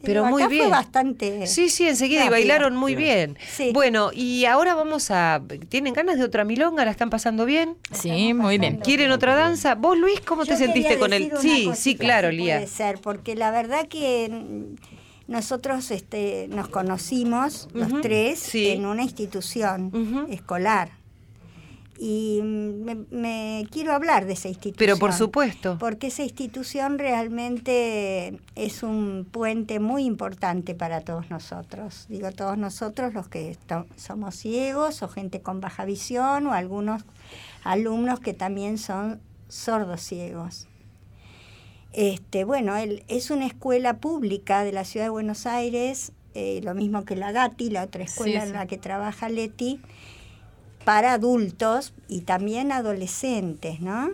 Pero 0.02 0.22
Acá 0.22 0.30
muy 0.30 0.42
fue 0.44 0.50
bien. 0.50 0.70
bastante 0.70 1.46
Sí, 1.46 1.68
sí, 1.68 1.86
enseguida 1.86 2.24
y 2.24 2.28
bailaron 2.30 2.74
muy 2.74 2.94
bien. 2.94 3.36
Sí. 3.46 3.70
Bueno, 3.74 4.10
y 4.14 4.46
ahora 4.46 4.74
vamos 4.74 5.10
a. 5.10 5.42
¿Tienen 5.68 5.92
ganas 5.92 6.16
de 6.18 6.24
otra 6.24 6.44
milonga? 6.44 6.84
¿La 6.84 6.90
están 6.90 7.10
pasando 7.10 7.44
bien? 7.44 7.76
Sí, 7.92 8.32
muy 8.32 8.58
bien. 8.58 8.78
¿Quieren 8.78 9.10
otra 9.10 9.34
danza? 9.34 9.74
¿Vos, 9.74 9.98
Luis, 9.98 10.20
cómo 10.20 10.44
Yo 10.44 10.52
te 10.52 10.56
sentiste 10.58 10.98
con 10.98 11.12
él? 11.12 11.28
una 11.32 11.40
Sí, 11.42 11.64
cosita, 11.66 11.74
sí, 11.76 11.96
claro, 11.96 12.30
Lía. 12.30 12.56
Puede 12.56 12.66
ser, 12.68 12.98
porque 13.00 13.34
la 13.34 13.50
verdad 13.50 13.88
que 13.88 14.30
nosotros 15.28 15.90
este, 15.90 16.48
nos 16.48 16.68
conocimos 16.68 17.68
los 17.72 18.00
tres 18.00 18.38
sí. 18.38 18.68
en 18.70 18.86
una 18.86 19.02
institución 19.02 19.86
Ujú. 19.94 20.32
escolar. 20.32 20.90
Y 22.02 22.40
mm, 22.42 22.82
me, 22.82 22.94
me 23.10 23.66
quiero 23.70 23.92
hablar 23.92 24.24
de 24.24 24.32
esa 24.32 24.48
institución. 24.48 24.78
Pero 24.78 24.96
por 24.96 25.12
supuesto. 25.12 25.76
Porque 25.78 26.06
esa 26.06 26.22
institución 26.22 26.98
realmente 26.98 28.40
es 28.54 28.82
un 28.82 29.26
puente 29.30 29.80
muy 29.80 30.04
importante 30.04 30.74
para 30.74 31.02
todos 31.02 31.28
nosotros. 31.28 32.06
Digo, 32.08 32.32
todos 32.32 32.56
nosotros 32.56 33.12
los 33.12 33.28
que 33.28 33.58
somos 33.96 34.34
ciegos 34.34 35.02
o 35.02 35.08
gente 35.08 35.42
con 35.42 35.60
baja 35.60 35.84
visión 35.84 36.46
o 36.46 36.54
algunos 36.54 37.02
alumnos 37.64 38.18
que 38.18 38.32
también 38.32 38.78
son 38.78 39.20
sordos 39.48 40.00
ciegos. 40.00 40.68
Este, 41.92 42.44
bueno, 42.44 42.76
él, 42.76 43.04
es 43.08 43.30
una 43.30 43.46
escuela 43.46 43.98
pública 43.98 44.64
de 44.64 44.72
la 44.72 44.84
ciudad 44.84 45.06
de 45.06 45.10
Buenos 45.10 45.46
Aires, 45.46 46.12
eh, 46.34 46.60
lo 46.62 46.74
mismo 46.74 47.04
que 47.04 47.16
la 47.16 47.32
GATI, 47.32 47.70
la 47.70 47.82
otra 47.82 48.04
escuela 48.04 48.40
Sí, 48.40 48.46
en 48.46 48.52
la 48.54 48.66
que 48.66 48.78
trabaja 48.78 49.28
Leti, 49.28 49.80
para 50.84 51.12
adultos 51.12 51.92
y 52.08 52.22
también 52.22 52.72
adolescentes, 52.72 53.80
¿no? 53.80 54.10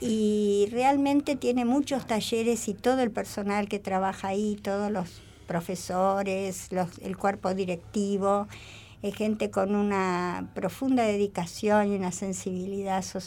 Y 0.00 0.68
realmente 0.70 1.36
tiene 1.36 1.64
muchos 1.64 2.06
talleres 2.06 2.68
y 2.68 2.74
todo 2.74 3.00
el 3.00 3.10
personal 3.10 3.68
que 3.68 3.78
trabaja 3.78 4.28
ahí, 4.28 4.58
todos 4.62 4.90
los 4.90 5.20
profesores, 5.46 6.68
los- 6.72 6.98
el 7.02 7.16
cuerpo 7.16 7.52
directivo, 7.54 8.48
es 9.02 9.14
gente 9.14 9.50
con 9.50 9.74
una 9.74 10.50
profunda 10.54 11.04
dedicación 11.04 11.90
y 11.92 11.96
una 11.96 12.12
sensibilidad 12.12 13.02
so- 13.02 13.18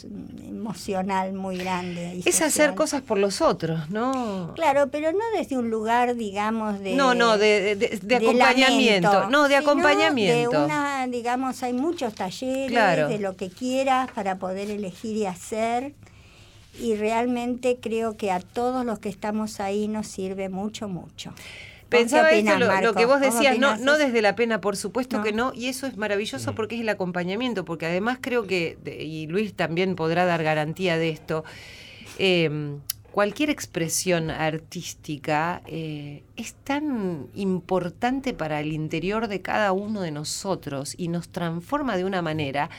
emocional 0.46 1.32
muy 1.32 1.56
grande. 1.56 2.22
Es 2.24 2.40
hacer 2.42 2.74
cosas 2.76 3.02
por 3.02 3.18
los 3.18 3.40
otros, 3.40 3.90
¿no? 3.90 4.52
Claro, 4.54 4.88
pero 4.90 5.10
no 5.12 5.18
desde 5.36 5.58
un 5.58 5.70
lugar, 5.70 6.14
digamos, 6.14 6.78
de... 6.78 6.94
No, 6.94 7.14
no, 7.14 7.38
de, 7.38 7.74
de- 7.74 8.16
acompañamiento. 8.16 9.08
lamento, 9.12 9.30
no, 9.30 9.48
de 9.48 9.56
acompañamiento. 9.56 10.50
De 10.60 10.64
una, 10.64 11.06
digamos, 11.08 11.62
hay 11.64 11.72
muchos 11.72 12.14
talleres 12.14 12.70
Claro. 12.70 13.08
de 13.08 13.18
lo 13.18 13.36
que 13.36 13.50
quieras 13.50 14.10
para 14.12 14.38
poder 14.38 14.70
elegir 14.70 15.16
y 15.16 15.26
hacer. 15.26 15.92
Y 16.80 16.94
realmente 16.96 17.78
creo 17.80 18.16
que 18.16 18.30
a 18.32 18.40
todos 18.40 18.84
los 18.84 18.98
que 18.98 19.08
estamos 19.08 19.60
ahí 19.60 19.86
nos 19.88 20.06
sirve 20.08 20.48
mucho, 20.48 20.88
mucho. 20.88 21.32
¿Vos 21.94 22.02
qué 22.02 22.04
Pensaba 22.04 22.30
esto, 22.30 22.50
opinás, 22.50 22.82
lo, 22.82 22.94
que 22.94 23.04
vos 23.06 23.20
¿Vos 23.20 23.20
decías, 23.20 23.58
no, 23.58 23.76
no 23.76 23.94
eso? 23.94 24.04
desde 24.06 24.22
la 24.22 24.34
pena, 24.36 24.60
por 24.60 24.76
supuesto 24.76 25.18
No. 25.18 25.22
que 25.22 25.32
no, 25.32 25.52
y 25.54 25.68
eso 25.68 25.86
es 25.86 25.96
maravilloso 25.96 26.54
porque 26.54 26.74
es 26.74 26.80
el 26.80 26.88
acompañamiento, 26.88 27.64
porque 27.64 27.86
además 27.86 28.18
creo 28.20 28.46
que, 28.46 28.78
y 29.00 29.26
Luis 29.26 29.54
también 29.54 29.94
podrá 29.96 30.24
dar 30.24 30.42
garantía 30.42 30.98
de 30.98 31.08
esto, 31.10 31.44
eh, 32.18 32.76
cualquier 33.12 33.48
expresión 33.50 34.30
artística 34.30 35.62
eh, 35.66 36.24
es 36.36 36.54
tan 36.54 37.28
importante 37.34 38.34
para 38.34 38.60
el 38.60 38.72
interior 38.72 39.28
de 39.28 39.40
cada 39.40 39.70
uno 39.72 40.00
de 40.00 40.10
nosotros 40.10 40.94
y 40.98 41.06
nos 41.08 41.28
transforma 41.28 41.96
de 41.96 42.04
una 42.04 42.22
manera. 42.22 42.70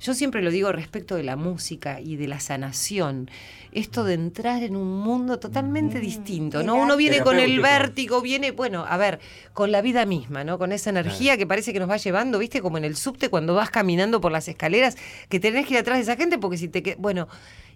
Yo 0.00 0.14
siempre 0.14 0.42
lo 0.42 0.50
digo 0.50 0.70
respecto 0.70 1.16
de 1.16 1.24
la 1.24 1.36
música 1.36 2.00
y 2.00 2.16
de 2.16 2.28
la 2.28 2.38
sanación, 2.38 3.28
esto 3.72 4.04
de 4.04 4.14
entrar 4.14 4.62
en 4.62 4.76
un 4.76 5.00
mundo 5.00 5.38
totalmente 5.38 6.00
distinto, 6.00 6.62
¿no? 6.62 6.76
Uno 6.76 6.96
viene 6.96 7.20
con 7.20 7.38
el 7.38 7.60
vértigo, 7.60 8.20
viene, 8.20 8.52
bueno, 8.52 8.84
a 8.88 8.96
ver, 8.96 9.18
con 9.52 9.72
la 9.72 9.82
vida 9.82 10.06
misma, 10.06 10.44
¿no? 10.44 10.58
Con 10.58 10.72
esa 10.72 10.90
energía 10.90 11.36
que 11.36 11.46
parece 11.46 11.72
que 11.72 11.80
nos 11.80 11.90
va 11.90 11.96
llevando, 11.96 12.38
¿viste? 12.38 12.60
Como 12.62 12.78
en 12.78 12.84
el 12.84 12.96
subte 12.96 13.28
cuando 13.28 13.54
vas 13.54 13.70
caminando 13.70 14.20
por 14.20 14.32
las 14.32 14.48
escaleras, 14.48 14.96
que 15.28 15.40
tenés 15.40 15.66
que 15.66 15.74
ir 15.74 15.80
atrás 15.80 15.98
de 15.98 16.02
esa 16.02 16.16
gente 16.16 16.38
porque 16.38 16.56
si 16.56 16.68
te 16.68 16.82
que 16.82 16.94
bueno, 16.96 17.28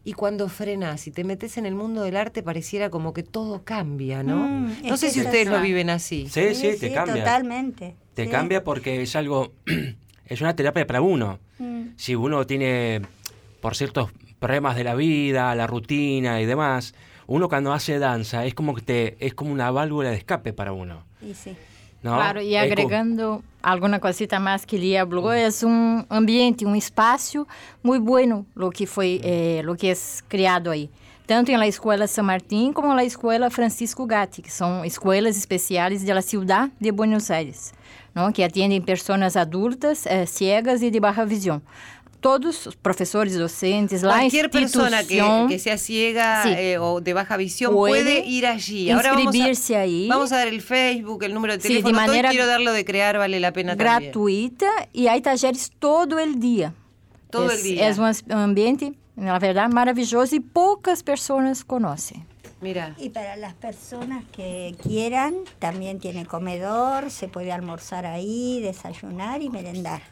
y 0.04 0.14
cuando 0.14 0.48
frenas 0.48 1.06
y 1.06 1.10
te 1.10 1.24
metes 1.24 1.56
en 1.56 1.66
el 1.66 1.74
mundo 1.74 2.02
del 2.02 2.16
arte 2.16 2.42
pareciera 2.42 2.90
como 2.90 3.12
que 3.12 3.22
todo 3.22 3.62
cambia, 3.64 4.22
¿no? 4.22 4.36
Mm, 4.36 4.86
no 4.88 4.96
sé 4.96 5.10
si 5.10 5.20
es 5.20 5.26
ustedes 5.26 5.48
lo 5.48 5.60
viven 5.60 5.90
así. 5.90 6.28
Sí, 6.28 6.54
sí, 6.54 6.76
te 6.78 6.92
cambia. 6.92 7.22
Totalmente. 7.22 7.94
Te 8.14 8.24
sí. 8.24 8.30
cambia 8.30 8.64
porque 8.64 9.02
es 9.02 9.14
algo, 9.14 9.52
es 10.26 10.40
una 10.40 10.56
terapia 10.56 10.86
para 10.86 11.00
uno. 11.00 11.38
Mm. 11.58 11.82
Si 11.96 12.14
uno 12.14 12.46
tiene, 12.46 13.02
por 13.60 13.74
ciertos 13.76 14.10
problemas 14.38 14.76
de 14.76 14.84
la 14.84 14.94
vida, 14.94 15.54
la 15.54 15.66
rutina 15.66 16.40
y 16.40 16.46
demás, 16.46 16.94
uno 17.26 17.48
cuando 17.48 17.72
hace 17.72 17.98
danza 17.98 18.44
es 18.44 18.54
como 18.54 18.74
que 18.74 18.82
te, 18.82 19.16
es 19.24 19.34
como 19.34 19.52
una 19.52 19.70
válvula 19.70 20.10
de 20.10 20.16
escape 20.16 20.52
para 20.52 20.72
uno. 20.72 21.04
Y 21.22 21.34
sí. 21.34 21.56
¿no? 22.02 22.16
Claro, 22.16 22.40
Es 22.40 22.48
co- 22.52 22.58
agregando 22.58 23.42
alguma 23.62 24.00
cosita 24.00 24.40
mais 24.40 24.66
que 24.66 24.76
Lia 24.76 25.06
falou, 25.06 25.30
é 25.32 25.48
um 25.64 26.04
ambiente, 26.10 26.66
um 26.66 26.74
espaço 26.74 27.46
muito 27.82 28.04
bueno 28.04 28.44
lo 28.56 28.70
que 28.72 28.86
foi, 28.86 29.20
eh, 29.22 29.62
lo 29.64 29.76
que 29.76 29.88
é 29.88 29.94
criado 30.28 30.70
aí. 30.70 30.90
Tanto 31.24 31.52
na 31.52 31.68
Escola 31.68 32.08
São 32.08 32.24
Martín 32.24 32.72
como 32.72 32.92
na 32.92 33.04
Escola 33.04 33.48
Francisco 33.48 34.04
Gatti, 34.04 34.42
que 34.42 34.50
são 34.50 34.84
escolas 34.84 35.36
especiais 35.36 36.02
da 36.04 36.20
cidade 36.20 36.72
de 36.80 36.90
Buenos 36.90 37.30
Aires, 37.30 37.72
não? 38.14 38.32
que 38.32 38.42
atendem 38.42 38.80
pessoas 38.82 39.36
adultas, 39.36 40.06
eh, 40.06 40.26
ciegas 40.26 40.82
e 40.82 40.90
de 40.90 41.00
baixa 41.00 41.24
visão. 41.24 41.60
Todos 42.20 42.66
os 42.68 42.76
professores, 42.76 43.36
docentes, 43.36 44.02
lá 44.02 44.18
Cualquier 44.20 44.48
persona 44.48 45.02
que, 45.02 45.18
que 45.48 45.58
sea 45.58 45.76
ciega 45.76 46.44
Sí. 46.44 46.50
eh, 46.56 46.78
o 46.78 47.00
de 47.00 47.12
baja 47.14 47.36
visión 47.36 47.72
Puede 47.72 48.04
puede, 48.04 48.24
ir 48.28 48.46
allí. 48.46 48.88
Ahora 48.92 49.10
vamos 49.10 49.26
a, 49.26 49.28
inscribirse 49.38 49.74
ahí. 49.76 50.06
vamos 50.08 50.30
a 50.30 50.36
dar 50.36 50.46
el 50.46 50.60
Facebook, 50.62 51.24
el 51.24 51.34
número 51.34 51.54
de 51.56 51.60
Sí, 51.60 51.68
de 51.68 51.82
teléfono, 51.82 51.94
todo, 51.98 52.04
y 52.04 52.06
manera 52.08 52.30
quiero 52.30 52.46
dar 52.46 52.60
de 52.72 52.84
crear, 52.84 53.18
vale 53.18 53.40
la 53.40 53.52
pena 53.52 53.76
también. 53.76 54.12
gratuita 54.12 54.68
e 54.94 55.08
há 55.08 55.20
talleres 55.20 55.72
todo 55.80 56.16
o 56.20 56.26
dia. 56.38 56.72
todo 57.28 57.50
es, 57.50 57.58
el 57.58 57.62
día. 57.64 57.88
Es 57.88 57.98
un 57.98 58.04
as- 58.04 58.22
un 58.28 58.38
ambiente, 58.38 58.92
na 59.16 59.36
verdade, 59.40 59.74
maravilhoso 59.74 60.36
e 60.36 60.40
poucas 60.40 61.02
pessoas 61.02 61.64
conhecem. 61.64 62.24
Y 62.98 63.10
para 63.10 63.36
las 63.36 63.54
personas 63.54 64.24
que 64.30 64.76
quieran, 64.80 65.34
también 65.58 65.98
tiene 65.98 66.26
comedor, 66.26 67.10
se 67.10 67.26
puede 67.26 67.50
almorzar 67.50 68.06
ahí, 68.06 68.60
desayunar 68.62 69.42
y 69.42 69.50
merendar. 69.50 70.02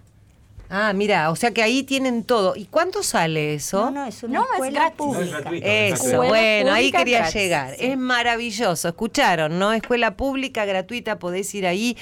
Ah, 0.72 0.92
mira, 0.92 1.30
o 1.30 1.36
sea 1.36 1.50
que 1.50 1.62
ahí 1.62 1.82
tienen 1.82 2.22
todo. 2.22 2.54
¿Y 2.54 2.66
cuánto 2.66 3.02
sale 3.02 3.54
eso? 3.54 3.86
No, 3.86 3.90
no, 3.90 4.06
es 4.06 4.22
una 4.22 4.38
No, 4.38 4.44
es 4.44 4.50
escuela 4.52 4.78
gratis. 4.80 4.96
pública. 4.96 5.50
Eso, 5.66 6.04
Escuela 6.04 6.28
bueno, 6.28 6.72
ahí 6.72 6.92
quería 6.92 7.18
gratis, 7.18 7.34
llegar. 7.34 7.74
sí. 7.76 7.86
Es 7.86 7.98
maravilloso, 7.98 8.88
escucharon, 8.88 9.58
¿no? 9.58 9.72
Escuela 9.72 10.16
pública, 10.16 10.64
gratuita, 10.64 11.18
podés 11.18 11.52
ir 11.56 11.66
ahí. 11.66 11.96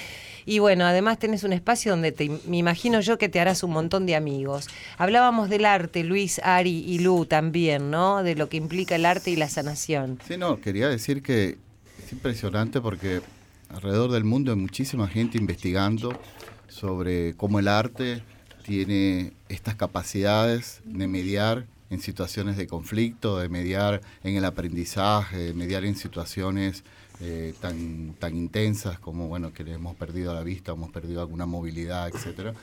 Y 0.45 0.59
bueno, 0.59 0.85
además 0.85 1.17
tenés 1.19 1.43
un 1.43 1.53
espacio 1.53 1.91
donde 1.91 2.11
te, 2.11 2.29
me 2.45 2.57
imagino 2.57 3.01
yo 3.01 3.17
que 3.17 3.27
te 3.27 3.39
harás 3.39 3.63
un 3.63 3.71
montón 3.71 4.05
de 4.05 4.15
amigos. 4.15 4.67
Hablábamos 4.97 5.49
del 5.49 5.65
arte, 5.65 6.03
Luis, 6.03 6.39
Ari 6.43 6.83
y 6.87 6.99
Lu 6.99 7.25
también, 7.25 7.89
¿no? 7.89 8.21
De 8.23 8.35
lo 8.35 8.49
que 8.49 8.57
implica 8.57 8.95
el 8.95 9.05
arte 9.05 9.31
y 9.31 9.35
la 9.35 9.49
sanación. 9.49 10.19
Sí, 10.27 10.37
no, 10.37 10.61
quería 10.61 10.89
decir 10.89 11.21
que 11.23 11.57
es 12.03 12.11
impresionante 12.11 12.81
porque 12.81 13.21
alrededor 13.69 14.11
del 14.11 14.25
mundo 14.25 14.51
hay 14.51 14.57
muchísima 14.57 15.07
gente 15.07 15.37
investigando 15.39 16.19
sobre 16.67 17.35
cómo 17.35 17.59
el 17.59 17.67
arte 17.67 18.21
tiene 18.69 19.33
estas 19.49 19.73
capacidades 19.73 20.81
de 20.85 21.07
mediar 21.07 21.65
en 21.89 21.99
situaciones 22.01 22.55
de 22.55 22.67
conflicto, 22.67 23.39
de 23.39 23.49
mediar 23.49 23.99
en 24.23 24.35
el 24.35 24.45
aprendizaje, 24.45 25.37
de 25.37 25.53
mediar 25.55 25.85
en 25.85 25.95
situaciones 25.95 26.83
eh, 27.19 27.55
tan, 27.61 28.13
tan 28.19 28.37
intensas 28.37 28.99
como 28.99 29.27
bueno 29.27 29.51
que 29.53 29.63
hemos 29.63 29.95
perdido 29.95 30.35
la 30.35 30.43
vista, 30.43 30.73
hemos 30.73 30.91
perdido 30.91 31.19
alguna 31.21 31.47
movilidad, 31.47 32.09
etcétera. 32.09 32.53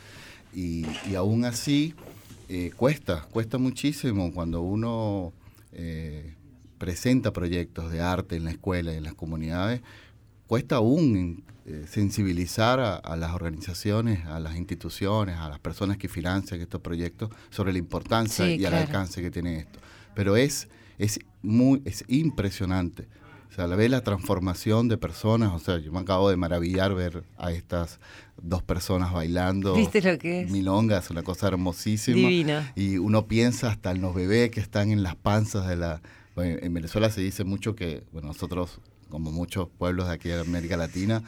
Y, 0.55 0.87
y 1.11 1.17
aún 1.17 1.45
así 1.45 1.93
eh, 2.49 2.71
cuesta, 2.77 3.27
cuesta 3.33 3.59
muchísimo 3.59 4.33
cuando 4.33 4.63
uno 4.63 5.33
eh, 5.73 6.35
presenta 6.79 7.33
proyectos 7.33 7.91
de 7.91 8.01
arte 8.01 8.37
en 8.37 8.45
la 8.45 8.53
escuela 8.53 8.95
y 8.95 8.99
en 8.99 9.03
las 9.03 9.15
comunidades, 9.15 9.81
cuesta 10.47 10.77
aún 10.77 11.43
eh, 11.69 11.85
sensibilizar 11.89 12.79
a, 12.79 12.95
a 12.95 13.17
las 13.17 13.35
organizaciones, 13.35 14.25
a 14.27 14.39
las 14.39 14.55
instituciones, 14.55 15.37
a 15.37 15.49
las 15.49 15.59
personas 15.59 15.97
que 15.97 16.09
financian 16.09 16.61
estos 16.61 16.81
proyectos 16.81 17.31
sobre 17.51 17.73
la 17.73 17.79
importancia 17.79 18.45
Sí, 18.45 18.57
y 18.57 18.65
el 18.65 18.73
alcance 18.73 19.21
que 19.21 19.33
tiene 19.33 19.59
esto. 19.59 19.81
Pero 20.15 20.37
es, 20.37 20.69
es, 20.97 21.19
muy, 21.43 21.83
es 21.85 22.05
impresionante. 22.07 23.09
O 23.51 23.53
sea, 23.53 23.67
la 23.67 23.75
ve 23.75 23.89
la 23.89 24.03
transformación 24.03 24.87
de 24.87 24.97
personas, 24.97 25.53
o 25.53 25.59
sea, 25.59 25.79
yo 25.79 25.91
me 25.91 25.99
acabo 25.99 26.31
de 26.31 26.37
maravillar 26.37 26.95
ver 26.95 27.25
a 27.37 27.51
estas 27.51 27.99
dos 28.41 28.63
personas 28.63 29.13
bailando. 29.13 29.75
¿Viste 29.75 30.01
lo 30.03 30.17
que 30.19 30.43
es? 30.43 30.51
Milonga, 30.51 30.99
es 30.99 31.11
una 31.11 31.25
cosa 31.25 31.49
hermosísima. 31.49 32.17
Divino. 32.17 32.63
Y 32.77 32.99
uno 32.99 33.27
piensa 33.27 33.71
hasta 33.71 33.91
en 33.91 34.03
los 34.03 34.15
bebés 34.15 34.51
que 34.51 34.61
están 34.61 34.93
en 34.93 35.03
las 35.03 35.17
panzas 35.17 35.67
de 35.67 35.75
la... 35.75 36.01
bueno, 36.37 36.59
en 36.63 36.75
Venezuela 36.75 37.11
se 37.11 37.23
dice 37.23 37.43
mucho 37.43 37.75
que, 37.75 38.05
bueno, 38.13 38.29
nosotros, 38.29 38.81
como 39.09 39.33
muchos 39.33 39.69
pueblos 39.69 40.07
de 40.07 40.15
aquí 40.15 40.29
de 40.29 40.41
América 40.41 40.77
Latina, 40.77 41.25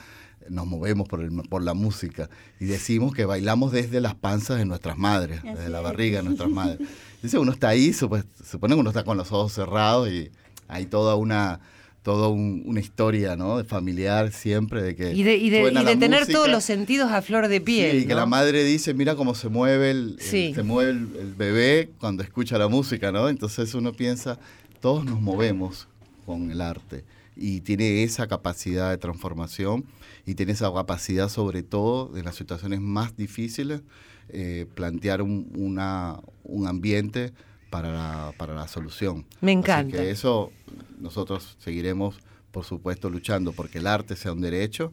nos 0.51 0.67
movemos 0.67 1.09
por, 1.09 1.21
el- 1.21 1.31
por 1.49 1.63
la 1.63 1.75
música 1.75 2.29
y 2.61 2.65
decimos 2.67 3.15
que 3.15 3.25
bailamos 3.25 3.73
desde 3.73 4.01
las 4.01 4.15
panzas 4.15 4.59
de 4.59 4.65
nuestras 4.65 4.97
madres, 4.99 5.43
desde 5.43 5.69
la 5.69 5.81
barriga 5.81 6.19
de 6.19 6.25
nuestras 6.25 6.51
madres. 6.51 6.79
Entonces 7.17 7.41
uno 7.41 7.53
está 7.53 7.69
ahí, 7.71 7.93
supo- 7.93 8.23
supone 8.49 8.75
que 8.75 8.81
uno 8.81 8.91
está 8.91 9.05
con 9.05 9.17
los 9.17 9.31
ojos 9.33 9.53
cerrados 9.53 10.09
y 10.11 10.31
hay 10.69 10.87
toda 10.87 11.15
una 11.17 11.61
toda 12.03 12.29
un- 12.29 12.63
una 12.65 12.81
historia 12.81 13.37
¿no? 13.37 13.63
familiar 13.65 14.33
siempre 14.33 14.81
de 14.83 14.97
que 14.97 15.13
Y 15.13 15.25
de, 15.25 15.37
y 15.37 15.51
de- 15.51 15.61
suena 15.61 15.83
y 15.83 15.85
de 15.85 15.97
tener 15.97 16.21
música. 16.21 16.39
todos 16.39 16.49
los 16.51 16.65
sentidos 16.65 17.11
a 17.13 17.21
flor 17.21 17.49
de 17.49 17.61
piel. 17.61 18.01
Sí, 18.01 18.07
que 18.07 18.15
¿no? 18.15 18.21
la 18.21 18.27
madre 18.27 18.65
dice, 18.65 18.95
mira 18.95 19.15
cómo 19.15 19.35
se 19.35 19.51
mueve 19.51 19.91
el, 19.91 20.17
el- 20.19 20.21
Sí. 20.21 20.53
se 20.55 20.63
mueve 20.63 20.93
el, 20.93 21.09
el 21.21 21.35
bebé 21.35 21.91
cuando 22.01 22.23
escucha 22.23 22.57
la 22.57 22.69
música, 22.69 23.13
¿no? 23.13 23.29
Entonces 23.29 23.75
uno 23.75 23.93
piensa, 23.93 24.39
todos 24.81 25.05
nos 25.05 25.21
movemos 25.21 25.87
con 26.25 26.51
el 26.51 26.63
arte 26.63 27.05
y 27.39 27.61
tiene 27.61 28.03
esa 28.03 28.27
capacidad 28.27 28.91
de 28.91 28.99
transformación 28.99 29.85
y 30.27 30.35
tiene 30.35 30.53
esa 30.53 30.73
capacidad 30.75 31.29
sobre 31.29 31.63
todo 31.63 32.09
de 32.09 32.23
las 32.23 32.35
situaciones 32.37 32.81
más 32.81 33.17
difíciles 33.17 33.83
eh, 34.31 34.67
plantear 34.75 35.23
un, 35.23 35.51
una- 35.57 36.21
un 36.45 36.67
ambiente 36.67 37.33
para 37.71 37.93
la, 37.93 38.33
para 38.37 38.55
la 38.55 38.67
solución. 38.69 39.25
Me 39.41 39.53
Así 39.53 39.59
encanta. 39.59 39.97
que 39.97 40.11
eso 40.11 40.51
nosotros 40.99 41.57
seguiremos, 41.61 42.17
por 42.51 42.65
supuesto, 42.65 43.09
luchando 43.09 43.53
porque 43.53 43.79
el 43.79 43.87
arte 43.87 44.17
sea 44.17 44.33
un 44.33 44.41
derecho 44.41 44.93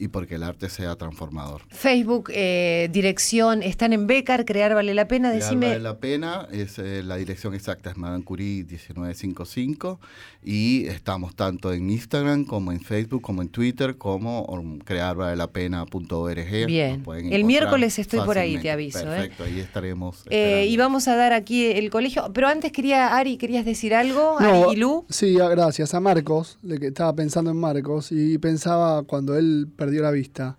y 0.00 0.08
porque 0.08 0.36
el 0.36 0.42
arte 0.42 0.68
sea 0.68 0.96
transformador. 0.96 1.62
Facebook, 1.68 2.30
eh, 2.34 2.88
dirección, 2.90 3.62
están 3.62 3.92
en 3.92 4.06
Becar, 4.06 4.44
crear 4.44 4.74
vale 4.74 4.94
la 4.94 5.06
pena, 5.06 5.28
Crear 5.28 5.42
decime. 5.44 5.68
Vale 5.68 5.80
la 5.80 5.98
pena, 5.98 6.48
es, 6.50 6.78
eh, 6.78 7.02
la 7.04 7.16
dirección 7.16 7.54
exacta 7.54 7.90
es 7.90 7.96
Madame 7.96 8.24
Curie 8.24 8.64
1955 8.64 10.00
y 10.42 10.86
estamos 10.86 11.36
tanto 11.36 11.72
en 11.72 11.90
Instagram 11.90 12.44
como 12.46 12.72
en 12.72 12.80
Facebook, 12.80 13.20
como 13.20 13.42
en 13.42 13.48
Twitter, 13.50 13.96
como 13.98 14.44
um, 14.46 14.78
crearvalelapena.org. 14.78 16.66
Bien. 16.66 16.96
Nos 16.96 17.04
pueden 17.04 17.32
El 17.32 17.44
miércoles 17.44 17.98
estoy 17.98 18.20
por 18.20 18.38
ahí, 18.38 18.58
te 18.58 18.70
aviso, 18.70 19.00
¿eh? 19.00 19.04
Perfecto, 19.04 19.44
ahí 19.44 19.60
estaremos. 19.60 20.24
Eh, 20.30 20.66
y 20.68 20.76
vamos 20.76 21.08
a 21.08 21.16
dar 21.16 21.32
aquí 21.32 21.66
el 21.66 21.90
colegio. 21.90 22.30
Pero 22.32 22.48
antes 22.48 22.72
quería, 22.72 23.16
Ari, 23.16 23.36
¿querías 23.36 23.64
decir 23.64 23.94
algo? 23.94 24.36
No, 24.40 24.64
Ari 24.68 24.72
y 24.72 24.76
Lu. 24.76 25.04
Sí, 25.10 25.38
a- 25.38 25.48
gracias. 25.48 25.94
A 25.94 26.00
Marcos, 26.00 26.58
de 26.62 26.78
que 26.78 26.86
estaba 26.86 27.14
pensando 27.14 27.50
en 27.50 27.56
Marcos 27.58 28.12
y 28.12 28.38
pensaba 28.38 29.02
cuando 29.02 29.36
él 29.36 29.68
perdió 29.76 29.89
la 29.98 30.10
vista. 30.10 30.56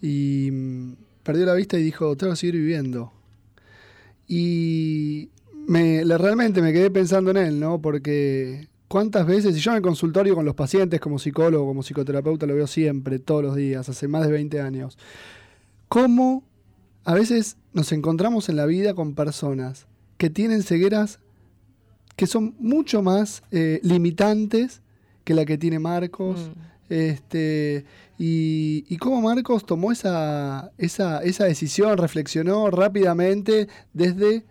Y 0.00 0.48
mm, 0.50 0.92
perdió 1.22 1.46
la 1.46 1.54
vista 1.54 1.78
y 1.78 1.82
dijo, 1.82 2.16
tengo 2.16 2.32
que 2.32 2.36
seguir 2.36 2.56
viviendo. 2.56 3.12
Y 4.26 5.30
me, 5.66 6.04
realmente 6.04 6.62
me 6.62 6.72
quedé 6.72 6.90
pensando 6.90 7.30
en 7.30 7.36
él, 7.36 7.60
¿no? 7.60 7.80
Porque 7.80 8.68
cuántas 8.88 9.26
veces, 9.26 9.56
y 9.56 9.60
yo 9.60 9.72
en 9.72 9.78
el 9.78 9.82
consultorio 9.82 10.34
con 10.34 10.44
los 10.44 10.54
pacientes 10.54 11.00
como 11.00 11.18
psicólogo, 11.18 11.66
como 11.66 11.82
psicoterapeuta, 11.82 12.46
lo 12.46 12.54
veo 12.54 12.66
siempre, 12.66 13.18
todos 13.18 13.42
los 13.42 13.56
días, 13.56 13.88
hace 13.88 14.08
más 14.08 14.26
de 14.26 14.32
20 14.32 14.60
años, 14.60 14.98
cómo 15.88 16.44
a 17.04 17.14
veces 17.14 17.56
nos 17.72 17.92
encontramos 17.92 18.48
en 18.48 18.56
la 18.56 18.66
vida 18.66 18.94
con 18.94 19.14
personas 19.14 19.86
que 20.16 20.30
tienen 20.30 20.62
cegueras 20.62 21.20
que 22.16 22.26
son 22.26 22.54
mucho 22.58 23.02
más 23.02 23.42
eh, 23.50 23.80
limitantes 23.82 24.82
que 25.24 25.34
la 25.34 25.44
que 25.44 25.58
tiene 25.58 25.78
Marcos. 25.78 26.50
Mm. 26.50 26.71
Este, 26.92 27.86
y, 28.18 28.84
y 28.86 28.98
cómo 28.98 29.22
Marcos 29.22 29.64
tomó 29.64 29.92
esa, 29.92 30.72
esa, 30.76 31.22
esa 31.22 31.44
decisión, 31.44 31.96
reflexionó 31.96 32.70
rápidamente 32.70 33.66
desde 33.94 34.44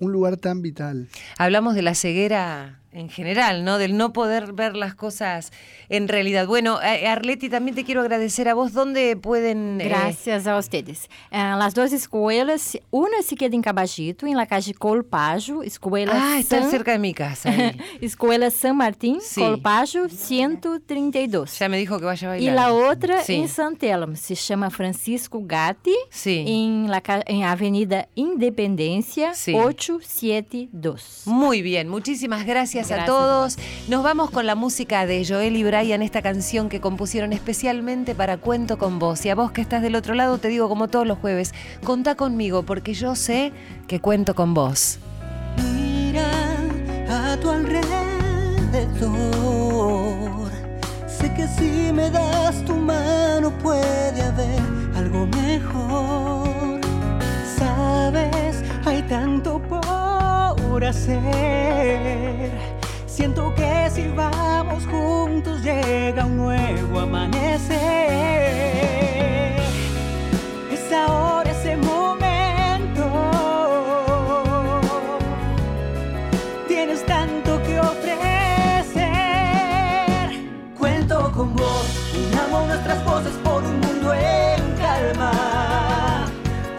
un 0.00 0.10
lugar 0.10 0.38
tan 0.38 0.62
vital. 0.62 1.08
Hablamos 1.36 1.74
de 1.74 1.82
la 1.82 1.94
ceguera 1.94 2.80
en 2.94 3.08
general, 3.10 3.64
¿no? 3.64 3.78
Del 3.78 3.96
no 3.96 4.12
poder 4.12 4.52
ver 4.52 4.76
las 4.76 4.94
cosas 4.94 5.50
en 5.88 6.08
realidad. 6.08 6.46
Bueno, 6.46 6.78
Arleti, 6.78 7.48
también 7.48 7.74
te 7.74 7.84
quiero 7.84 8.00
agradecer 8.00 8.48
a 8.48 8.54
vos. 8.54 8.72
¿Dónde 8.72 9.16
pueden...? 9.16 9.80
eh, 9.80 9.88
Gracias 9.88 10.46
a 10.46 10.56
ustedes. 10.56 11.08
Ah, 11.30 11.56
las 11.58 11.74
dos 11.74 11.92
escuelas, 11.92 12.78
una 12.90 13.22
se 13.22 13.36
queda 13.36 13.54
en 13.54 13.62
Caballito, 13.62 14.26
en 14.26 14.36
la 14.36 14.46
calle 14.46 14.72
Colpagio, 14.74 15.62
Escuela 15.62 16.12
ah, 16.14 16.38
está 16.38 16.60
San, 16.60 16.70
cerca 16.70 16.92
de 16.92 16.98
mi 16.98 17.12
casa. 17.14 17.52
Escuela 18.00 18.50
San 18.50 18.76
Martín, 18.76 19.18
Sí. 19.20 19.40
Colpagio 19.40 20.08
132. 20.08 21.58
ya 21.58 21.68
me 21.68 21.76
dijo 21.78 21.98
que 21.98 22.04
vaya 22.04 22.30
a 22.32 22.38
Y 22.38 22.46
bailar. 22.46 22.54
la 22.54 22.72
otra 22.72 23.22
Sí. 23.22 23.34
en 23.34 23.48
San 23.48 23.76
Telmo, 23.76 24.16
se 24.16 24.34
llama 24.34 24.70
Francisco 24.70 25.40
Gatti, 25.44 25.94
Sí. 26.10 26.44
en 26.46 26.90
la 26.90 27.02
en 27.26 27.42
Avenida 27.44 28.08
Independencia 28.14 29.34
Sí. 29.34 29.54
872. 29.54 31.22
Muy 31.26 31.62
bien, 31.62 31.88
muchísimas 31.88 32.44
gracias, 32.46 32.83
a 32.92 32.96
Gracias, 32.96 33.06
todos. 33.06 33.56
Nos 33.88 34.02
vamos 34.02 34.30
con 34.30 34.46
la 34.46 34.54
música 34.54 35.06
de 35.06 35.24
Joel 35.26 35.56
y 35.56 35.64
Brian, 35.64 36.02
esta 36.02 36.22
canción 36.22 36.68
que 36.68 36.80
compusieron 36.80 37.32
especialmente 37.32 38.14
para 38.14 38.36
Cuento 38.36 38.78
con 38.78 38.98
vos. 38.98 39.24
Y 39.24 39.30
a 39.30 39.34
vos 39.34 39.52
que 39.52 39.60
estás 39.60 39.82
del 39.82 39.96
otro 39.96 40.14
lado, 40.14 40.38
te 40.38 40.48
digo 40.48 40.68
como 40.68 40.88
todos 40.88 41.06
los 41.06 41.18
jueves, 41.18 41.54
contá 41.82 42.14
conmigo 42.14 42.62
porque 42.64 42.94
yo 42.94 43.14
sé 43.14 43.52
que 43.86 44.00
cuento 44.00 44.34
con 44.34 44.54
vos. 44.54 44.98
Mira 45.62 46.30
a 47.08 47.36
tu 47.36 47.50
alrededor. 47.50 47.84
Sé 51.06 51.32
que 51.34 51.46
si 51.48 51.92
me 51.92 52.10
das 52.10 52.64
tu 52.64 52.74
mano 52.74 53.50
puede 53.58 54.22
haber 54.22 54.60
algo 54.96 55.26
mejor. 55.26 56.80
Sabes, 57.58 58.62
hay 58.84 59.02
tanto 59.02 59.58
por 59.60 60.03
hacer. 60.82 62.50
Siento 63.06 63.54
que 63.54 63.88
si 63.90 64.08
vamos 64.08 64.84
juntos 64.86 65.62
llega 65.62 66.24
un 66.26 66.36
nuevo 66.36 66.98
amanecer. 66.98 67.78
Es 70.72 70.92
ahora 70.92 71.50
ese 71.50 71.76
momento. 71.76 73.04
Tienes 76.66 77.06
tanto 77.06 77.62
que 77.62 77.78
ofrecer. 77.78 79.04
Cuento 80.76 81.30
con 81.32 81.54
vos, 81.54 81.86
unamos 82.32 82.66
nuestras 82.66 83.04
voces 83.04 83.34
por 83.44 83.62
un 83.62 83.78
mundo 83.78 84.12
en 84.12 84.60
calma. 84.76 86.26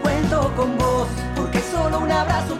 Cuento 0.02 0.52
con 0.54 0.76
vos, 0.76 1.08
porque 1.34 1.60
solo 1.60 2.00
un 2.00 2.12
abrazo 2.12 2.56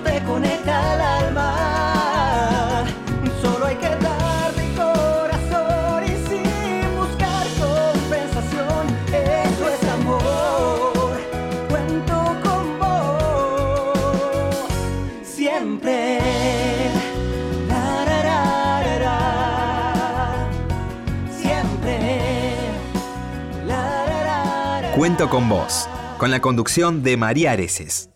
Cuento 25.06 25.30
con 25.30 25.48
vos, 25.48 25.88
con 26.18 26.32
la 26.32 26.40
conducción 26.40 27.04
de 27.04 27.16
María 27.16 27.52
Areces. 27.52 28.10